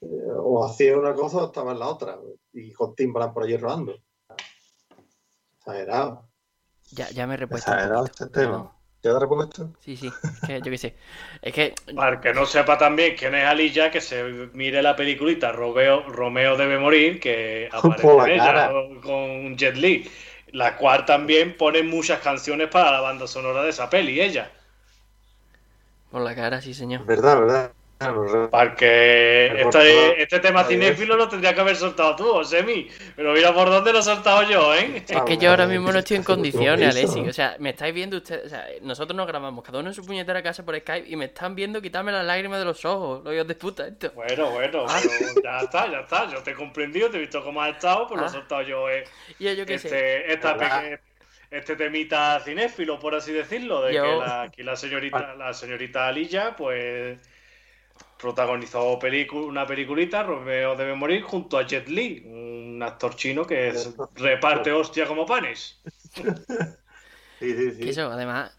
o 0.00 0.64
hacía 0.64 0.96
una 0.96 1.14
cosa 1.14 1.38
o 1.38 1.46
estaba 1.46 1.72
en 1.72 1.78
la 1.80 1.88
otra. 1.88 2.18
Y 2.52 2.72
con 2.72 2.94
Timbaland 2.94 3.32
por 3.34 3.44
allí 3.44 3.56
rodando. 3.56 3.94
Exagerado. 5.58 6.28
Ya, 6.92 7.10
ya 7.10 7.26
me 7.26 7.34
he 7.34 7.36
repuesto. 7.36 7.70
Exagerado 7.70 8.04
este 8.06 8.26
tema. 8.28 8.56
No, 8.58 8.80
¿Ya 9.02 9.10
te 9.10 9.16
has 9.16 9.20
repuesto? 9.20 9.74
sí, 9.80 9.96
sí. 9.96 10.10
Es 10.42 10.48
que 10.48 10.58
yo 10.62 10.70
qué 10.70 10.78
sé. 10.78 10.96
Es 11.42 11.52
que 11.52 11.74
Para 11.94 12.16
el 12.16 12.20
que 12.20 12.32
no 12.32 12.46
sepa 12.46 12.78
también 12.78 13.16
quién 13.16 13.34
es 13.34 13.44
Alilla, 13.44 13.90
que 13.90 14.00
se 14.00 14.24
mire 14.54 14.82
la 14.82 14.96
peliculita 14.96 15.52
Romeo, 15.52 16.02
Romeo 16.08 16.56
debe 16.56 16.78
morir, 16.78 17.20
que 17.20 17.68
aparece 17.72 18.18
en 18.18 18.30
ella 18.30 18.70
con 19.02 19.56
Jet 19.56 19.76
Li, 19.76 20.10
la 20.52 20.76
cual 20.76 21.04
también 21.04 21.56
pone 21.56 21.82
muchas 21.82 22.20
canciones 22.20 22.68
para 22.68 22.90
la 22.92 23.00
banda 23.00 23.26
sonora 23.26 23.62
de 23.62 23.70
esa 23.70 23.90
peli, 23.90 24.20
ella. 24.20 24.50
por 26.10 26.22
la 26.22 26.34
cara, 26.34 26.60
sí, 26.60 26.72
señor. 26.74 27.04
Verdad, 27.04 27.38
verdad. 27.40 27.72
Claro, 27.98 28.48
Para 28.48 28.76
que 28.76 29.50
Me 29.52 29.62
esta- 29.62 29.80
cortaba- 29.80 30.12
este 30.18 30.38
tema 30.38 30.62
cinéfilo 30.64 31.16
lo 31.16 31.28
tendría 31.28 31.52
que 31.52 31.60
haber 31.60 31.74
soltado 31.74 32.14
tú, 32.14 32.44
Semi. 32.44 32.88
Pero 33.16 33.32
mira 33.32 33.52
por 33.52 33.68
dónde 33.68 33.92
lo 33.92 33.98
he 33.98 34.02
soltado 34.02 34.42
yo, 34.48 34.72
¿eh? 34.72 35.02
Es 35.08 35.22
que 35.22 35.36
yo 35.36 35.50
ahora 35.50 35.66
mismo 35.66 35.90
no 35.90 35.98
estoy 35.98 36.18
en 36.18 36.22
condiciones. 36.22 37.16
¿no? 37.16 37.22
O 37.24 37.32
sea, 37.32 37.56
me 37.58 37.70
estáis 37.70 37.92
viendo 37.92 38.18
ustedes. 38.18 38.46
O 38.46 38.48
sea, 38.50 38.66
nosotros 38.82 39.16
nos 39.16 39.26
grabamos 39.26 39.64
cada 39.64 39.80
uno 39.80 39.88
en 39.88 39.94
su 39.94 40.06
puñetera 40.06 40.42
casa 40.44 40.64
por 40.64 40.78
Skype 40.78 41.08
y 41.08 41.16
me 41.16 41.24
están 41.24 41.56
viendo 41.56 41.82
quitarme 41.82 42.12
las 42.12 42.24
lágrimas 42.24 42.60
de 42.60 42.66
los 42.66 42.84
ojos, 42.84 43.24
los 43.24 43.34
hijos 43.34 43.48
de 43.48 43.54
puta, 43.56 43.88
esto. 43.88 44.12
Bueno, 44.14 44.50
bueno, 44.52 44.86
Ah. 44.88 45.00
pero 45.18 45.42
ya 45.42 45.58
está, 45.58 45.90
ya 45.90 46.00
está. 46.00 46.30
Yo 46.30 46.40
te 46.42 46.52
he 46.52 46.54
comprendido, 46.54 47.10
te 47.10 47.16
he 47.16 47.20
visto 47.20 47.42
cómo 47.42 47.60
has 47.62 47.74
estado, 47.74 48.06
pues 48.06 48.20
lo 48.20 48.26
he 48.26 48.28
Ah. 48.28 48.32
soltado 48.32 48.62
yo. 48.62 48.88
eh. 48.88 49.04
Y 49.40 49.56
yo, 49.56 49.66
qué 49.66 49.76
sé. 49.76 49.88
este, 49.88 50.32
esta 50.34 50.52
¿Verdad? 50.54 50.82
peque- 50.82 51.00
este 51.50 51.74
temita 51.74 52.38
cinéfilo, 52.44 53.00
por 53.00 53.14
así 53.16 53.32
decirlo, 53.32 53.82
de 53.82 53.94
Yo- 53.94 54.02
que 54.04 54.16
la, 54.24 54.42
aquí 54.42 54.62
la 54.62 54.76
señorita, 54.76 55.34
la 55.34 55.52
señorita 55.52 56.06
Alilla, 56.06 56.54
pues 56.54 57.18
protagonizó 58.18 58.98
una 59.32 59.66
peliculita, 59.66 60.22
Romeo 60.22 60.76
debe 60.76 60.94
morir, 60.94 61.22
junto 61.22 61.56
a 61.58 61.66
Jet 61.66 61.88
Li, 61.88 62.22
un 62.26 62.82
actor 62.82 63.14
chino 63.16 63.46
que 63.46 63.68
es- 63.68 63.94
reparte 64.16 64.72
hostia 64.72 65.06
como 65.06 65.24
panes. 65.26 65.80
Sí, 67.38 67.54
sí, 67.54 67.70
sí. 67.70 67.88
Eso, 67.90 68.10
además, 68.10 68.50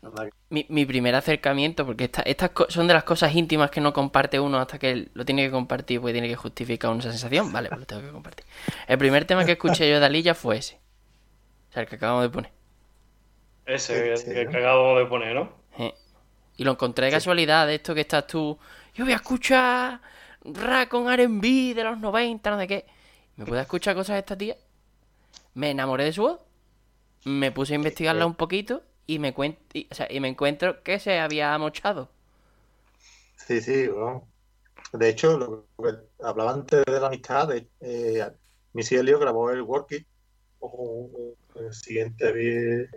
mi, 0.49 0.65
mi 0.69 0.85
primer 0.85 1.13
acercamiento, 1.13 1.85
porque 1.85 2.05
esta- 2.05 2.21
estas 2.21 2.51
co- 2.51 2.67
son 2.69 2.87
de 2.87 2.93
las 2.93 3.03
cosas 3.03 3.35
íntimas 3.35 3.69
que 3.71 3.81
no 3.81 3.91
comparte 3.91 4.39
uno 4.39 4.57
hasta 4.57 4.79
que 4.79 5.09
lo 5.13 5.25
tiene 5.25 5.43
que 5.43 5.51
compartir 5.51 5.99
porque 5.99 6.13
tiene 6.13 6.29
que 6.29 6.37
justificar 6.37 6.89
una 6.91 7.01
sensación. 7.01 7.51
Vale, 7.51 7.67
pues 7.67 7.81
lo 7.81 7.85
tengo 7.85 8.01
que 8.03 8.11
compartir. 8.11 8.45
El 8.87 8.97
primer 8.97 9.25
tema 9.25 9.43
que 9.43 9.51
escuché 9.51 9.89
yo 9.89 9.99
de 9.99 10.05
Alilla 10.05 10.33
fue 10.33 10.59
ese. 10.59 10.79
O 11.69 11.73
sea, 11.73 11.81
el 11.83 11.89
que 11.89 11.95
acabamos 11.97 12.23
de 12.23 12.29
poner. 12.29 12.51
Ese 13.65 13.93
que, 14.23 14.45
¿no? 14.45 14.51
que 14.51 14.57
acabamos 14.57 14.99
de 14.99 15.05
poner, 15.07 15.35
¿no? 15.35 15.51
Eh. 15.77 15.93
Y 16.55 16.63
lo 16.63 16.71
encontré 16.71 17.07
de 17.07 17.11
casualidad, 17.11 17.67
de 17.67 17.75
esto 17.75 17.93
que 17.93 18.01
estás 18.01 18.27
tú. 18.27 18.57
Yo 18.99 19.05
voy 19.05 19.13
a 19.13 19.17
escuchar 19.17 20.01
rap 20.43 20.93
RB 20.93 21.73
de 21.73 21.83
los 21.85 21.97
90, 21.99 22.51
no 22.51 22.59
sé 22.59 22.67
qué. 22.67 22.85
¿Me 23.37 23.45
puedo 23.45 23.61
escuchar 23.61 23.95
cosas 23.95 24.15
de 24.15 24.19
esta 24.19 24.37
tía? 24.37 24.57
Me 25.53 25.71
enamoré 25.71 26.05
de 26.05 26.13
su 26.13 26.23
voz. 26.23 26.39
Me 27.25 27.51
puse 27.51 27.73
a 27.73 27.77
investigarla 27.77 28.25
un 28.27 28.35
poquito 28.35 28.83
y 29.07 29.19
me, 29.19 29.35
cuen- 29.35 29.57
o 29.91 29.95
sea, 29.95 30.07
y 30.11 30.19
me 30.19 30.29
encuentro 30.29 30.83
que 30.83 30.99
se 30.99 31.19
había 31.19 31.57
mochado. 31.59 32.09
Sí, 33.35 33.61
sí, 33.61 33.87
bueno. 33.87 34.29
De 34.93 35.09
hecho, 35.09 35.37
lo 35.37 35.67
que 35.77 35.91
hablaba 36.23 36.53
antes 36.53 36.83
de 36.85 36.99
la 37.01 37.07
amistad, 37.07 37.49
de, 37.49 37.69
eh, 37.81 38.31
grabó 39.19 39.51
el 39.51 39.61
Work 39.63 39.91
It, 39.93 40.07
o 40.59 41.35
el 41.55 41.73
siguiente, 41.73 42.29
eh, 42.29 42.89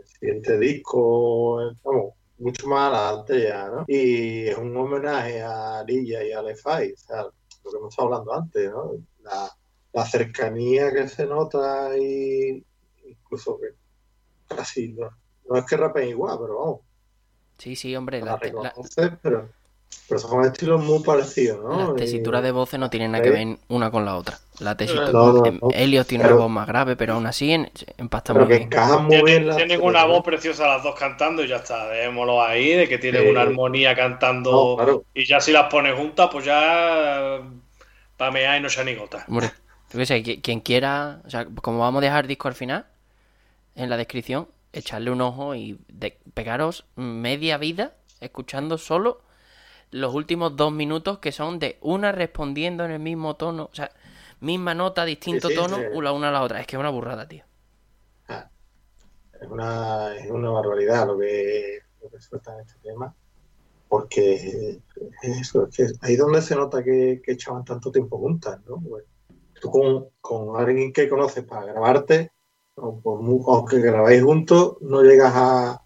el 0.00 0.06
siguiente 0.06 0.58
disco, 0.58 1.62
eh, 1.62 1.74
vamos, 1.84 2.14
mucho 2.38 2.66
más 2.68 2.92
adelante 2.92 3.42
ya, 3.44 3.68
¿no? 3.68 3.84
Y 3.88 4.46
es 4.48 4.56
un 4.58 4.76
homenaje 4.76 5.42
a 5.42 5.82
Lilla 5.84 6.24
y 6.24 6.32
a 6.32 6.42
Lefay, 6.42 6.92
o 6.92 6.96
sea, 6.96 7.22
lo 7.24 7.70
que 7.70 7.76
hemos 7.78 7.90
estado 7.92 8.08
hablando 8.14 8.34
antes, 8.34 8.70
¿no? 8.70 8.92
La, 9.22 9.50
la 9.92 10.06
cercanía 10.06 10.92
que 10.92 11.08
se 11.08 11.26
nota 11.26 11.96
y 11.98 12.64
incluso 13.06 13.58
que 13.60 13.68
casi, 14.54 14.92
no, 14.92 15.10
no 15.48 15.56
es 15.58 15.64
que 15.66 15.76
rapen 15.76 16.08
igual, 16.08 16.38
pero 16.40 16.58
vamos, 16.58 16.80
Sí, 17.58 17.74
sí, 17.76 17.94
hombre, 17.96 18.20
la 18.20 18.32
la, 18.32 18.38
la- 18.96 19.20
pero, 19.22 19.50
pero 20.08 20.18
son 20.20 20.44
estilos 20.44 20.82
muy 20.82 21.00
parecidos, 21.02 21.62
¿no? 21.62 21.88
las 21.88 21.96
tesituras 21.96 22.40
Y- 22.40 22.44
de 22.44 22.50
voces 22.52 22.80
no 22.80 22.88
tienen 22.88 23.12
nada 23.12 23.22
que 23.22 23.30
ver 23.30 23.58
una 23.68 23.90
con 23.90 24.04
la 24.04 24.16
otra. 24.16 24.38
La 24.60 24.76
tesitura, 24.76 25.12
No, 25.12 25.32
no, 25.32 25.42
no. 25.42 25.68
Elliot 25.72 26.06
tiene 26.06 26.24
Pero- 26.24 26.36
una 26.36 26.44
voz 26.44 26.52
más 26.52 26.66
grave, 26.66 26.96
pero 26.96 27.12
aún 27.14 27.26
así 27.26 27.52
en- 27.52 27.70
empasta 27.98 28.32
pero 28.32 28.46
muy 28.46 28.52
que 28.52 28.58
bien. 28.58 28.68
encajan 28.72 29.02
muy 29.02 29.10
Tienen, 29.10 29.24
bien 29.26 29.46
las 29.46 29.56
tienen 29.56 29.78
tres, 29.78 29.88
una 29.88 30.02
¿no? 30.02 30.08
voz 30.08 30.24
preciosa 30.24 30.66
las 30.66 30.82
dos 30.82 30.94
cantando 30.98 31.44
y 31.44 31.48
ya 31.48 31.56
está, 31.56 31.88
dejémoslo 31.88 32.42
ahí, 32.42 32.70
de 32.72 32.88
que 32.88 32.98
tienen 32.98 33.22
Sí. 33.24 33.28
una 33.28 33.42
armonía 33.42 33.94
cantando 33.94 34.50
No, 34.50 34.76
claro. 34.76 35.04
y 35.14 35.26
ya 35.26 35.40
si 35.40 35.52
las 35.52 35.70
pones 35.70 35.94
juntas, 35.96 36.28
pues 36.32 36.44
ya 36.44 37.40
pamear 38.16 38.58
y 38.58 38.62
no 38.62 38.68
se 38.68 38.84
ni 38.84 38.94
gota. 38.94 39.24
Hombre, 39.28 39.50
quien 40.42 40.60
quiera, 40.60 41.20
o 41.26 41.30
sea, 41.30 41.46
como 41.62 41.78
vamos 41.80 42.00
a 42.02 42.04
dejar 42.06 42.26
disco 42.26 42.48
al 42.48 42.54
final, 42.54 42.86
en 43.76 43.88
la 43.90 43.96
descripción, 43.96 44.48
echarle 44.72 45.10
un 45.10 45.20
ojo 45.20 45.54
y 45.54 45.78
de- 45.88 46.18
pegaros 46.34 46.84
media 46.96 47.58
vida 47.58 47.92
escuchando 48.20 48.76
solo 48.78 49.20
los 49.90 50.14
últimos 50.14 50.56
dos 50.56 50.72
minutos 50.72 51.18
que 51.18 51.32
son 51.32 51.58
de 51.58 51.78
una 51.80 52.12
respondiendo 52.12 52.84
en 52.84 52.90
el 52.90 53.00
mismo 53.00 53.36
tono, 53.36 53.68
o 53.72 53.74
sea, 53.74 53.90
misma 54.40 54.74
nota, 54.74 55.04
distinto 55.04 55.48
Sí, 55.48 55.54
sí, 55.54 55.60
tono, 55.60 55.76
sí. 55.76 56.00
la 56.00 56.12
una 56.12 56.28
a 56.28 56.32
la 56.32 56.42
otra. 56.42 56.60
Es 56.60 56.66
que 56.66 56.76
es 56.76 56.80
una 56.80 56.90
burrada, 56.90 57.26
tío. 57.28 57.44
Ah, 58.28 58.48
es 59.40 59.48
una, 59.48 60.16
es 60.16 60.30
una 60.30 60.50
barbaridad 60.50 61.06
lo 61.06 61.18
que, 61.18 61.80
lo 62.02 62.10
que 62.10 62.20
suelta 62.20 62.54
en 62.54 62.60
este 62.60 62.78
tema. 62.82 63.14
Porque 63.88 64.80
es 65.22 65.38
eso, 65.40 65.66
es 65.66 65.74
que 65.74 65.82
ahí 66.02 66.12
es 66.12 66.18
donde 66.18 66.42
se 66.42 66.54
nota 66.54 66.84
que, 66.84 67.22
que 67.24 67.32
echaban 67.32 67.64
tanto 67.64 67.90
tiempo 67.90 68.18
juntas, 68.18 68.60
¿no? 68.66 68.82
Tú 69.60 69.70
con, 69.70 70.08
con 70.20 70.60
alguien 70.60 70.92
que 70.92 71.08
conoces 71.08 71.42
para 71.44 71.64
grabarte, 71.64 72.30
o 72.74 73.00
por 73.00 73.18
aunque 73.20 73.80
grabáis 73.80 74.22
juntos, 74.22 74.76
no 74.82 75.02
llegas 75.02 75.32
a, 75.34 75.82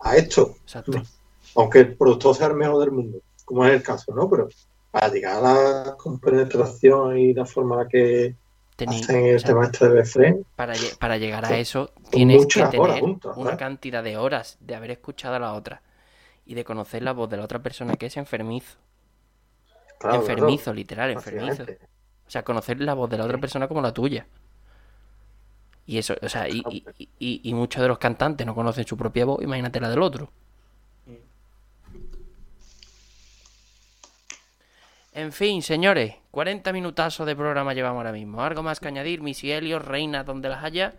a 0.00 0.16
esto. 0.16 0.54
Exacto. 0.62 1.02
aunque 1.56 1.80
el 1.80 1.96
productor 1.96 2.36
sea 2.36 2.48
el 2.48 2.54
mejor 2.54 2.80
del 2.80 2.92
mundo, 2.92 3.20
como 3.46 3.64
es 3.64 3.72
el 3.72 3.82
caso, 3.82 4.14
¿no? 4.14 4.28
Pero 4.28 4.48
para 4.90 5.08
llegar 5.08 5.42
a 5.42 5.84
la 5.84 5.96
compenetración 5.96 7.16
y 7.18 7.32
la 7.32 7.46
forma 7.46 7.76
en 7.76 7.80
la 7.82 7.88
que 7.88 8.34
Tení- 8.76 9.00
hacen 9.02 9.24
el 9.24 9.36
o 9.36 9.38
sea, 9.38 9.48
tema 9.48 9.64
este 9.64 9.88
de 9.88 9.94
Befren, 9.94 10.46
para, 10.54 10.74
para 11.00 11.16
llegar 11.16 11.46
a 11.46 11.56
eso 11.58 11.90
tienes 12.10 12.46
que 12.46 12.62
tener 12.66 13.00
juntas, 13.00 13.34
una 13.36 13.52
¿eh? 13.54 13.56
cantidad 13.56 14.04
de 14.04 14.18
horas 14.18 14.58
de 14.60 14.74
haber 14.74 14.90
escuchado 14.90 15.36
a 15.36 15.38
la 15.38 15.54
otra 15.54 15.80
y 16.44 16.54
de 16.54 16.64
conocer 16.64 17.02
la 17.02 17.12
voz 17.12 17.30
de 17.30 17.38
la 17.38 17.44
otra 17.44 17.62
persona 17.62 17.94
que 17.94 18.06
es 18.06 18.16
enfermizo. 18.18 18.76
claro, 19.98 20.16
enfermizo, 20.16 20.74
literal, 20.74 21.10
enfermizo. 21.10 21.62
O 21.62 22.30
sea, 22.30 22.42
conocer 22.44 22.80
la 22.80 22.94
voz 22.94 23.08
de 23.08 23.16
la 23.18 23.24
otra 23.24 23.38
persona 23.38 23.66
como 23.68 23.80
la 23.80 23.92
tuya. 23.94 24.26
Y 25.86 25.98
eso, 25.98 26.14
o 26.20 26.28
sea, 26.28 26.48
y, 26.48 26.62
y, 26.68 26.84
y- 27.18 27.40
y 27.44 27.54
muchos 27.54 27.80
de 27.80 27.88
los 27.88 27.98
cantantes 27.98 28.44
no 28.46 28.54
conocen 28.54 28.84
su 28.86 28.96
propia 28.96 29.24
voz, 29.24 29.40
imagínate 29.42 29.80
la 29.80 29.88
del 29.88 30.02
otro. 30.02 30.30
En 35.16 35.32
fin, 35.32 35.62
señores, 35.62 36.14
40 36.30 36.74
minutazos 36.74 37.26
de 37.26 37.34
programa 37.34 37.72
llevamos 37.72 38.00
ahora 38.00 38.12
mismo. 38.12 38.42
Algo 38.42 38.62
más 38.62 38.80
que 38.80 38.88
añadir, 38.88 39.22
Missy 39.22 39.50
Elliot, 39.50 39.82
Reina 39.82 40.24
donde 40.24 40.50
las 40.50 40.62
haya. 40.62 40.96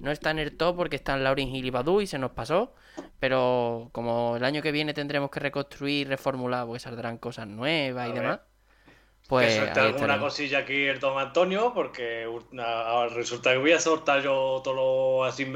No 0.00 0.10
está 0.10 0.32
en 0.32 0.40
el 0.40 0.56
top 0.56 0.74
porque 0.74 0.96
están 0.96 1.22
Lauryn 1.22 1.54
Hill 1.54 1.66
y 1.66 1.70
Badu 1.70 2.00
y 2.00 2.08
se 2.08 2.18
nos 2.18 2.32
pasó. 2.32 2.74
Pero 3.20 3.88
como 3.92 4.34
el 4.36 4.42
año 4.42 4.60
que 4.60 4.72
viene 4.72 4.92
tendremos 4.92 5.30
que 5.30 5.38
reconstruir, 5.38 6.08
reformular, 6.08 6.66
porque 6.66 6.80
saldrán 6.80 7.18
cosas 7.18 7.46
nuevas 7.46 8.08
y 8.08 8.12
demás. 8.12 8.40
que 8.40 9.26
Pues 9.28 9.60
ahí 9.60 9.78
alguna 9.78 10.18
cosilla 10.18 10.58
aquí 10.58 10.86
el 10.86 10.98
don 10.98 11.16
Antonio, 11.20 11.72
porque 11.72 12.24
ahora 12.58 13.14
resulta 13.14 13.52
que 13.52 13.58
voy 13.58 13.70
a 13.70 13.78
soltar 13.78 14.20
yo 14.20 14.60
todo 14.64 14.74
lo 14.74 15.24
así 15.24 15.46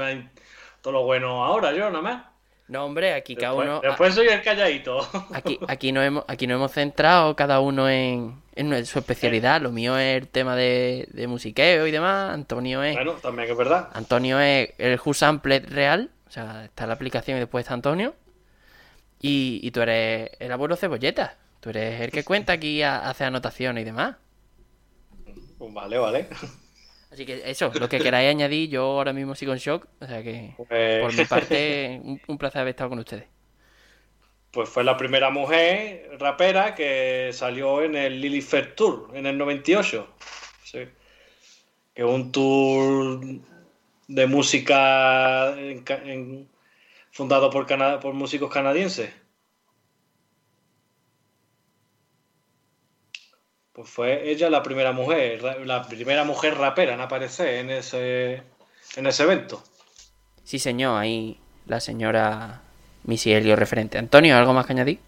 todo 0.79 0.93
lo 0.93 1.03
bueno 1.03 1.43
ahora, 1.43 1.73
yo 1.73 1.89
nada 1.89 2.01
más. 2.01 2.34
No, 2.67 2.83
hombre, 2.85 3.13
aquí 3.13 3.35
cada 3.35 3.53
uno. 3.53 3.79
después 3.81 4.15
soy 4.15 4.27
el 4.27 4.41
calladito. 4.41 5.07
Aquí, 5.33 5.59
aquí, 5.67 5.91
nos 5.91 6.03
hemos, 6.03 6.25
aquí 6.27 6.47
nos 6.47 6.55
hemos 6.55 6.71
centrado 6.71 7.35
cada 7.35 7.59
uno 7.59 7.87
en, 7.87 8.41
en 8.55 8.85
su 8.87 8.97
especialidad. 8.97 9.61
Lo 9.61 9.71
mío 9.71 9.95
es 9.99 10.17
el 10.17 10.27
tema 10.27 10.55
de, 10.55 11.07
de 11.11 11.27
musiqueo 11.27 11.85
y 11.85 11.91
demás. 11.91 12.33
Antonio 12.33 12.81
es 12.81 12.95
bueno, 12.95 13.13
también 13.13 13.49
es 13.51 13.55
verdad. 13.55 13.89
Antonio 13.93 14.39
es 14.39 14.73
el 14.79 14.99
Who 15.03 15.13
Sample 15.13 15.59
real. 15.59 16.09
O 16.27 16.31
sea, 16.31 16.65
está 16.65 16.87
la 16.87 16.95
aplicación 16.95 17.37
y 17.37 17.41
después 17.41 17.63
está 17.63 17.75
Antonio. 17.75 18.15
Y, 19.21 19.59
y 19.61 19.69
tú 19.69 19.81
eres 19.81 20.31
el 20.39 20.51
abuelo 20.51 20.75
cebolleta. 20.75 21.37
Tú 21.59 21.69
eres 21.69 22.01
el 22.01 22.11
que 22.11 22.23
cuenta 22.23 22.53
aquí, 22.53 22.81
hace 22.81 23.25
anotaciones 23.25 23.83
y 23.83 23.85
demás. 23.85 24.15
Pues 25.59 25.71
vale, 25.73 25.97
vale. 25.99 26.27
Así 27.15 27.25
que 27.25 27.41
eso, 27.49 27.71
lo 27.79 27.87
que 27.87 27.97
queráis 27.97 28.29
añadir, 28.29 28.69
yo 28.69 28.83
ahora 28.83 29.13
mismo 29.13 29.35
sigo 29.35 29.53
en 29.53 29.59
shock. 29.59 29.87
O 30.01 30.05
sea 30.05 30.21
que, 30.21 30.53
Pues- 30.57 31.01
por 31.01 31.15
mi 31.15 31.23
parte, 31.23 32.01
un, 32.03 32.21
un 32.27 32.37
placer 32.37 32.59
haber 32.59 32.71
estado 32.71 32.89
con 32.89 32.99
ustedes. 32.99 33.23
Pues 34.51 34.67
fue 34.67 34.83
la 34.83 34.97
primera 34.97 35.29
mujer 35.29 36.09
rapera 36.19 36.75
que 36.75 37.29
salió 37.31 37.81
en 37.81 37.95
el 37.95 38.19
Lily 38.19 38.41
Fair 38.41 38.75
Tour 38.75 39.11
en 39.13 39.25
el 39.27 39.37
98. 39.37 40.07
Sí. 40.65 40.79
Que 41.93 42.01
es 42.01 42.05
un 42.07 42.33
tour 42.33 43.21
de 44.09 44.27
música 44.27 45.57
en 45.57 45.83
ca- 45.83 46.01
en- 46.03 46.49
fundado 47.11 47.49
por, 47.49 47.65
cana- 47.65 48.01
por 48.01 48.13
músicos 48.13 48.51
canadienses. 48.51 49.09
Pues 53.75 53.89
fue 53.89 54.29
ella 54.29 54.49
la 54.49 54.63
primera 54.63 54.93
mujer, 54.93 55.41
la 55.65 55.85
primera 55.85 56.23
mujer 56.23 56.57
rapera 56.57 56.93
en 56.93 57.01
aparecer 57.01 57.55
en 57.55 57.69
ese, 57.71 58.41
en 58.95 59.05
ese 59.07 59.23
evento. 59.23 59.61
Sí, 60.45 60.59
señor, 60.59 60.97
ahí 60.97 61.37
la 61.65 61.79
señora 61.81 62.61
Missy 63.03 63.33
Elliott 63.33 63.59
referente. 63.59 63.97
Antonio, 63.97 64.37
¿algo 64.37 64.53
más 64.53 64.65
que 64.65 64.73
añadir? 64.73 64.99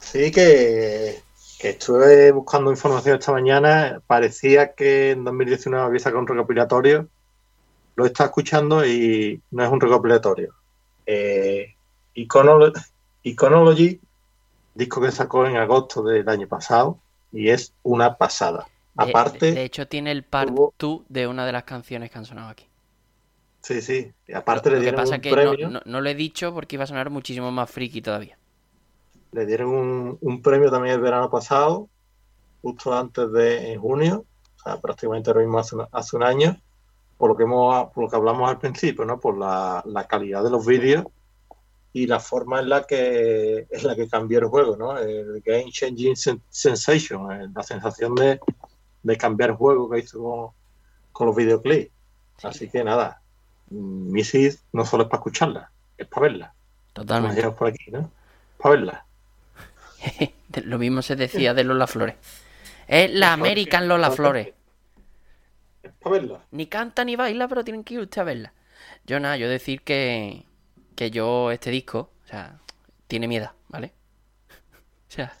Sí, 0.00 0.30
que, 0.32 1.20
que 1.58 1.70
estuve 1.70 2.32
buscando 2.32 2.70
información 2.70 3.18
esta 3.18 3.32
mañana. 3.32 4.00
Parecía 4.06 4.72
que 4.74 5.10
en 5.10 5.24
2019 5.24 5.84
había 5.84 5.98
sacado 6.00 6.20
un 6.20 6.28
recopilatorio. 6.28 7.08
Lo 7.96 8.06
estado 8.06 8.28
escuchando 8.28 8.86
y 8.86 9.40
no 9.50 9.64
es 9.64 9.70
un 9.70 9.80
recopilatorio. 9.80 10.54
Eh, 11.04 11.74
Iconolo- 12.14 12.72
Iconology, 13.22 14.00
disco 14.74 15.00
que 15.02 15.10
sacó 15.12 15.46
en 15.46 15.56
agosto 15.56 16.02
del 16.02 16.26
año 16.28 16.46
pasado, 16.46 16.98
y 17.32 17.50
es 17.50 17.74
una 17.82 18.16
pasada. 18.18 18.66
Aparte, 18.96 19.46
de, 19.46 19.52
de 19.52 19.64
hecho, 19.64 19.86
tiene 19.88 20.12
el 20.12 20.24
part 20.24 20.50
hubo- 20.50 20.74
2 20.78 21.02
de 21.08 21.26
una 21.26 21.44
de 21.46 21.52
las 21.52 21.64
canciones 21.64 22.10
que 22.10 22.18
han 22.18 22.24
sonado 22.24 22.48
aquí. 22.50 22.66
sí, 23.62 23.82
sí. 23.82 24.12
Y 24.26 24.32
aparte 24.32 24.70
Lo 24.70 24.76
le 24.76 24.80
que 24.80 24.82
dieron 24.82 25.00
pasa 25.00 25.16
un 25.16 25.20
que 25.20 25.30
premio. 25.34 25.70
no- 25.70 25.80
no 25.84 26.00
lo 26.00 26.08
he 26.08 26.14
dicho 26.14 26.52
porque 26.54 26.76
iba 26.76 26.84
a 26.84 26.86
sonar 26.86 27.10
muchísimo 27.10 27.50
más 27.52 27.70
friki 27.70 28.00
todavía. 28.00 28.38
Le 29.32 29.46
dieron 29.46 29.68
un, 29.70 30.18
un 30.20 30.42
premio 30.42 30.70
también 30.70 30.94
el 30.94 31.00
verano 31.00 31.30
pasado, 31.30 31.88
justo 32.62 32.94
antes 32.94 33.32
de 33.32 33.72
en 33.72 33.80
junio, 33.80 34.26
o 34.56 34.60
sea, 34.62 34.80
prácticamente 34.80 35.30
ahora 35.30 35.42
mismo 35.42 35.58
hace, 35.58 35.76
un- 35.76 35.86
hace 35.92 36.16
un 36.16 36.22
año, 36.24 36.56
por 37.18 37.30
lo 37.30 37.36
que 37.36 37.44
hemos, 37.44 37.90
por 37.92 38.04
lo 38.04 38.10
que 38.10 38.16
hablamos 38.16 38.50
al 38.50 38.58
principio, 38.58 39.04
¿no? 39.04 39.20
Por 39.20 39.38
la, 39.38 39.82
la 39.86 40.06
calidad 40.08 40.44
de 40.44 40.50
los 40.50 40.66
vídeos 40.66 41.06
y 41.96 42.06
la 42.06 42.20
forma 42.20 42.60
en 42.60 42.68
la 42.68 42.84
que 42.84 43.66
en 43.70 43.86
la 43.86 43.96
que 43.96 44.06
cambió 44.08 44.38
el 44.40 44.46
juego, 44.48 44.76
¿no? 44.76 44.98
El 44.98 45.40
game 45.42 45.70
changing 45.72 46.14
sen- 46.14 46.42
sensation, 46.50 47.32
eh, 47.32 47.48
la 47.54 47.62
sensación 47.62 48.14
de, 48.14 48.38
de 49.02 49.16
cambiar 49.16 49.50
el 49.50 49.56
juego 49.56 49.88
que 49.90 50.00
hizo 50.00 50.22
con, 50.22 50.50
con 51.12 51.26
los 51.28 51.36
videoclips. 51.36 51.90
Sí, 52.38 52.46
Así 52.48 52.68
que 52.70 52.84
nada, 52.84 53.22
Missy 53.70 54.50
no 54.72 54.84
solo 54.84 55.04
es 55.04 55.08
para 55.10 55.20
escucharla, 55.20 55.70
es 55.96 56.06
para 56.08 56.22
verla. 56.28 56.54
Como 56.94 56.94
totalmente. 56.94 57.36
decíamos 57.36 57.58
por 57.58 57.68
aquí, 57.68 57.90
¿no? 57.90 58.10
Para 58.58 58.70
verla. 58.76 59.06
Lo 60.64 60.78
mismo 60.78 61.02
se 61.02 61.16
decía 61.16 61.54
de 61.54 61.64
Lola 61.64 61.86
Flores. 61.86 62.16
Es 62.88 63.10
la 63.12 63.32
American 63.32 63.88
Lola 63.88 64.10
Flores. 64.10 64.48
Es 65.82 65.92
para 66.00 66.12
verla. 66.18 66.40
Ni 66.50 66.66
canta 66.66 67.04
ni 67.04 67.16
baila, 67.16 67.48
pero 67.48 67.64
tienen 67.64 67.84
que 67.84 67.94
ir 67.94 68.00
usted 68.00 68.20
a 68.22 68.24
verla. 68.24 68.52
Yo 69.06 69.20
nada, 69.20 69.36
yo 69.36 69.48
decir 69.48 69.82
que, 69.82 70.44
que 70.96 71.10
yo 71.10 71.52
este 71.52 71.70
disco, 71.70 72.10
o 72.24 72.26
sea, 72.26 72.58
tiene 73.06 73.28
miedo, 73.28 73.52
¿vale? 73.68 73.92
O 75.08 75.12
sea, 75.12 75.36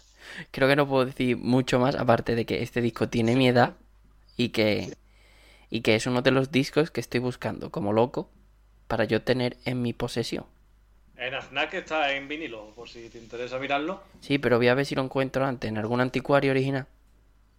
creo 0.52 0.68
que 0.68 0.76
no 0.76 0.86
puedo 0.86 1.04
decir 1.04 1.36
mucho 1.36 1.80
más 1.80 1.96
aparte 1.96 2.36
de 2.36 2.46
que 2.46 2.62
este 2.62 2.80
disco 2.80 3.08
tiene 3.08 3.34
miedo 3.34 3.74
y 4.36 4.50
que, 4.50 4.96
y 5.70 5.80
que 5.80 5.96
es 5.96 6.06
uno 6.06 6.22
de 6.22 6.30
los 6.30 6.52
discos 6.52 6.92
que 6.92 7.00
estoy 7.00 7.18
buscando 7.18 7.70
como 7.70 7.92
loco 7.92 8.30
para 8.86 9.04
yo 9.04 9.22
tener 9.22 9.56
en 9.64 9.82
mi 9.82 9.92
posesión. 9.92 10.46
En 11.16 11.34
Aznac 11.34 11.72
está 11.74 12.12
en 12.12 12.28
vinilo, 12.28 12.74
por 12.74 12.88
si 12.88 13.08
te 13.08 13.18
interesa 13.18 13.58
mirarlo. 13.58 14.02
Sí, 14.20 14.38
pero 14.38 14.58
voy 14.58 14.68
a 14.68 14.74
ver 14.74 14.84
si 14.84 14.94
lo 14.94 15.02
encuentro 15.02 15.44
antes 15.46 15.68
en 15.68 15.78
algún 15.78 16.00
anticuario 16.00 16.50
original. 16.50 16.86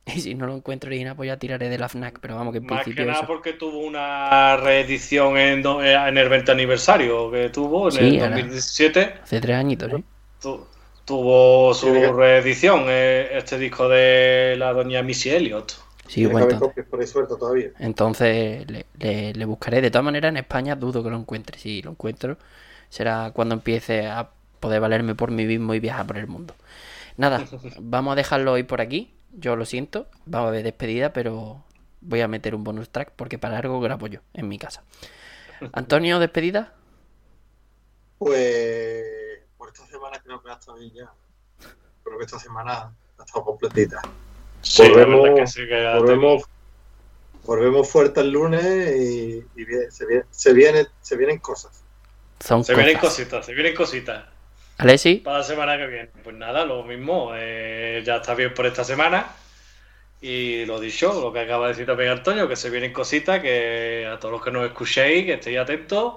Y 0.15 0.21
si 0.21 0.35
no 0.35 0.45
lo 0.47 0.55
encuentro 0.55 0.87
original, 0.89 1.15
pues 1.15 1.27
ya 1.27 1.37
tiraré 1.37 1.69
de 1.69 1.77
la 1.77 1.87
FNAC. 1.89 2.19
Pero 2.19 2.35
vamos, 2.35 2.51
que 2.53 2.59
en 2.59 2.65
Más 2.65 2.79
que 2.79 2.83
principio 2.85 3.05
nada 3.05 3.19
eso. 3.19 3.27
porque 3.27 3.53
tuvo 3.53 3.79
una 3.79 4.57
reedición 4.57 5.37
en, 5.37 5.61
do- 5.61 5.83
eh, 5.83 5.93
en 5.93 6.17
el 6.17 6.29
20 6.29 6.51
aniversario 6.51 7.29
que 7.31 7.49
tuvo 7.49 7.87
en 7.89 7.91
Sí, 7.95 7.99
el 8.17 8.23
ahora. 8.23 8.35
2017. 8.35 9.13
Hace 9.23 9.41
tres 9.41 9.55
añitos, 9.57 9.91
¿eh? 9.93 10.03
Tu- 10.41 10.65
tuvo 11.05 11.73
su 11.73 11.87
reedición 12.13 12.85
eh, 12.87 13.29
este 13.37 13.57
disco 13.57 13.87
de 13.89 14.55
la 14.57 14.73
doña 14.73 15.01
Missy 15.03 15.29
Elliott. 15.29 15.73
Sí, 16.07 16.21
que 16.21 16.27
bueno, 16.27 16.49
entonces, 16.51 16.85
por 16.85 16.99
ahí 17.01 17.07
sueltas 17.07 17.37
todavía. 17.37 17.69
entonces 17.79 18.69
le, 18.69 18.85
le- 18.99 19.33
le 19.33 19.45
buscaré. 19.45 19.81
De 19.81 19.91
todas 19.91 20.05
maneras, 20.05 20.29
en 20.29 20.37
España 20.37 20.75
dudo 20.75 21.03
que 21.03 21.09
lo 21.09 21.17
encuentre. 21.17 21.59
Si 21.59 21.81
lo 21.81 21.91
encuentro, 21.91 22.37
será 22.89 23.31
cuando 23.33 23.55
empiece 23.55 24.07
a 24.07 24.29
poder 24.59 24.79
valerme 24.81 25.15
por 25.15 25.31
mí 25.31 25.45
mismo 25.45 25.73
y 25.73 25.79
viajar 25.79 26.07
por 26.07 26.17
el 26.17 26.27
mundo. 26.27 26.55
Nada, 27.17 27.45
vamos 27.79 28.13
a 28.13 28.15
dejarlo 28.15 28.53
hoy 28.53 28.63
por 28.63 28.81
aquí. 28.81 29.13
Yo 29.33 29.55
lo 29.55 29.65
siento, 29.65 30.07
vamos 30.25 30.49
a 30.49 30.51
ver 30.51 30.63
despedida, 30.63 31.13
pero 31.13 31.63
voy 32.01 32.21
a 32.21 32.27
meter 32.27 32.55
un 32.55 32.63
bonus 32.63 32.89
track 32.89 33.11
porque 33.15 33.37
para 33.37 33.57
algo 33.57 33.79
grabo 33.79 34.07
yo 34.07 34.19
en 34.33 34.47
mi 34.47 34.57
casa. 34.57 34.83
Antonio, 35.73 36.19
despedida. 36.19 36.73
Pues 38.17 39.03
por 39.57 39.69
esta 39.69 39.85
semana 39.87 40.19
creo 40.23 40.41
que 40.41 40.49
ha 40.49 40.53
estado 40.53 40.77
bien 40.77 40.91
ya. 40.93 41.11
Creo 42.03 42.17
que 42.17 42.25
esta 42.25 42.39
semana 42.39 42.93
ha 43.19 43.23
estado 43.23 43.43
completita. 43.45 44.01
Sí, 44.61 44.83
la 44.83 44.89
Volvemos- 45.05 45.35
que 45.35 45.47
sí 45.47 45.67
que 45.67 45.85
ha 45.87 45.97
Volvemos, 45.97 46.43
volvemos 47.45 47.89
fuerte 47.89 48.21
el 48.21 48.31
lunes 48.31 48.63
y, 48.65 49.45
se, 49.91 50.05
viene- 50.05 50.25
se, 50.31 50.53
viene, 50.53 50.87
se 51.01 51.15
vienen 51.15 51.39
cosas. 51.39 51.83
Son 52.39 52.63
Se 52.63 52.73
vienen 52.75 52.97
cositas, 52.99 53.45
se 53.45 53.53
vienen 53.53 53.75
cositas. 53.75 54.25
Alessi, 54.77 55.15
Para 55.17 55.39
la 55.39 55.43
semana 55.43 55.77
que 55.77 55.87
viene. 55.87 56.09
Pues 56.23 56.35
nada, 56.35 56.65
lo 56.65 56.83
mismo. 56.83 57.31
eh, 57.35 58.01
ya 58.05 58.17
está 58.17 58.33
bien 58.35 58.53
por 58.53 58.65
esta 58.65 58.83
semana. 58.83 59.27
Y 60.21 60.65
lo 60.65 60.79
dicho, 60.79 61.19
lo 61.21 61.31
que 61.33 61.41
acaba 61.41 61.67
de 61.67 61.73
decir 61.73 61.85
también 61.85 62.09
Antonio, 62.11 62.47
que 62.47 62.55
se 62.55 62.69
vienen 62.69 62.93
cositas, 62.93 63.39
que 63.39 64.07
a 64.11 64.19
todos 64.19 64.31
los 64.33 64.43
que 64.43 64.51
nos 64.51 64.65
escuchéis, 64.65 65.25
que 65.25 65.33
estéis 65.33 65.59
atentos. 65.59 66.13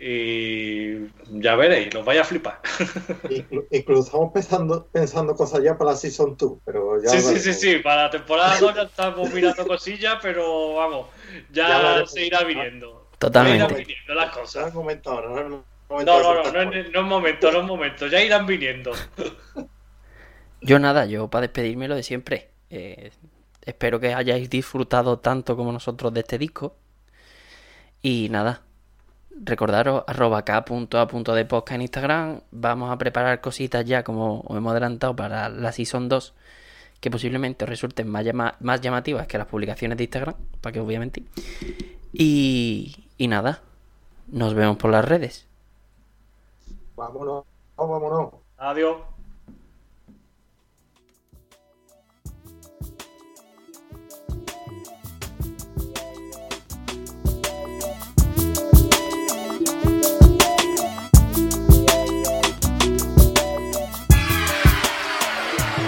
Y 0.00 1.08
ya 1.40 1.56
veréis, 1.56 1.92
los 1.92 2.04
vais 2.04 2.20
a 2.20 2.24
flipar. 2.24 2.60
Inclu- 3.28 3.66
incluso 3.72 4.02
estamos 4.06 4.32
pensando, 4.32 4.86
pensando 4.92 5.34
cosas 5.34 5.60
ya 5.64 5.76
para 5.76 5.90
la 5.90 5.96
Season 5.96 6.36
2, 6.36 6.58
pero 6.64 7.02
ya 7.02 7.10
Sí, 7.10 7.20
sí, 7.20 7.38
sí, 7.40 7.52
sí, 7.52 7.78
para 7.78 8.04
la 8.04 8.10
temporada 8.10 8.56
2 8.60 8.74
ya 8.76 8.82
estamos 8.82 9.32
mirando 9.34 9.66
cosillas, 9.66 10.18
pero 10.22 10.74
vamos, 10.74 11.08
Ya 11.50 12.04
se 12.06 12.26
irá 12.26 12.44
viniendo. 12.44 13.08
Totalmente. 13.18 13.58
Ya 13.58 13.64
irán 13.66 13.76
viniendo 13.76 14.14
las 14.14 14.32
Se 14.34 14.40
cosas. 14.40 14.64
han 14.66 14.70
comentado, 14.72 15.66
no 15.90 16.04
No, 16.04 16.34
no, 16.52 16.52
no, 16.52 16.72
es, 16.72 16.92
momento, 17.04 17.50
no 17.52 17.60
es 17.60 17.66
momento, 17.66 18.06
ya 18.06 18.22
irán 18.22 18.46
viniendo. 18.46 18.92
yo 20.60 20.78
nada, 20.78 21.06
yo 21.06 21.28
para 21.28 21.42
despedirme 21.42 21.88
lo 21.88 21.94
de 21.94 22.02
siempre. 22.02 22.50
Eh, 22.70 23.10
espero 23.64 23.98
que 24.00 24.12
hayáis 24.14 24.50
disfrutado 24.50 25.18
tanto 25.18 25.56
como 25.56 25.72
nosotros 25.72 26.12
de 26.12 26.20
este 26.20 26.38
disco. 26.38 26.76
Y 28.02 28.28
nada, 28.30 28.62
recordaros 29.30 30.04
arroba 30.06 30.44
k 30.44 30.64
punto 30.64 31.00
a 31.00 31.08
punto 31.08 31.34
de 31.34 31.44
podcast 31.44 31.74
en 31.76 31.82
Instagram. 31.82 32.40
Vamos 32.50 32.90
a 32.92 32.98
preparar 32.98 33.40
cositas 33.40 33.84
ya, 33.84 34.02
como 34.04 34.40
os 34.46 34.56
hemos 34.56 34.70
adelantado, 34.72 35.16
para 35.16 35.48
la 35.48 35.72
Season 35.72 36.08
2, 36.08 36.34
que 37.00 37.10
posiblemente 37.10 37.64
os 37.64 37.68
resulten 37.70 38.08
más, 38.08 38.24
llama- 38.24 38.56
más 38.60 38.80
llamativas 38.80 39.26
que 39.26 39.38
las 39.38 39.46
publicaciones 39.48 39.98
de 39.98 40.04
Instagram, 40.04 40.34
para 40.60 40.72
que 40.74 40.80
os 40.80 40.84
voy 40.86 40.94
a 40.96 41.00
mentir. 41.00 41.24
Y, 42.12 43.04
y 43.16 43.26
nada, 43.28 43.62
nos 44.28 44.54
vemos 44.54 44.76
por 44.76 44.90
las 44.92 45.04
redes. 45.04 45.47
Vámonos, 46.98 47.44
vámonos. 47.76 48.34
Adiós. 48.58 48.96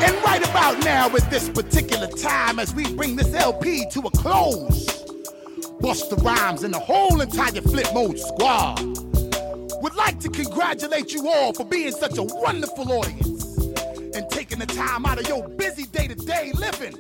And 0.01 0.15
right 0.25 0.49
about 0.49 0.79
now, 0.85 1.09
at 1.09 1.29
this 1.29 1.49
particular 1.49 2.07
time, 2.07 2.61
as 2.61 2.73
we 2.73 2.95
bring 2.95 3.17
this 3.17 3.35
LP 3.35 3.85
to 3.91 4.01
a 4.03 4.11
close, 4.13 4.87
Bust 5.81 6.09
the 6.09 6.17
Rhymes 6.23 6.63
and 6.63 6.73
the 6.73 6.79
whole 6.79 7.21
entire 7.21 7.61
Flip 7.63 7.89
Mode 7.93 8.17
squad 8.17 9.00
would 9.81 9.95
like 9.95 10.21
to 10.21 10.29
congratulate 10.29 11.13
you 11.13 11.29
all 11.29 11.53
for 11.53 11.65
being 11.65 11.93
such 11.93 12.19
a 12.19 12.23
wonderful 12.23 12.93
audience 12.93 13.57
and 14.15 14.29
taking 14.31 14.59
the 14.59 14.67
time 14.67 15.07
out 15.07 15.19
of 15.19 15.27
your 15.27 15.49
busy 15.49 15.85
day 15.87 16.07
to 16.07 16.15
day 16.15 16.53
living 16.55 16.97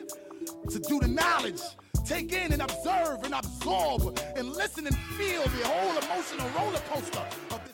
to 0.71 0.79
do 0.79 1.01
the 1.01 1.09
knowledge, 1.09 1.61
take 2.07 2.33
in 2.33 2.53
and 2.53 2.63
observe 2.63 3.23
and 3.25 3.35
absorb 3.35 4.19
and 4.37 4.49
listen 4.53 4.87
and 4.87 4.97
feel 4.97 5.43
the 5.43 5.69
whole 5.69 5.99
emotional 5.99 6.49
roller 6.57 6.81
coaster 6.89 7.27
of 7.51 7.70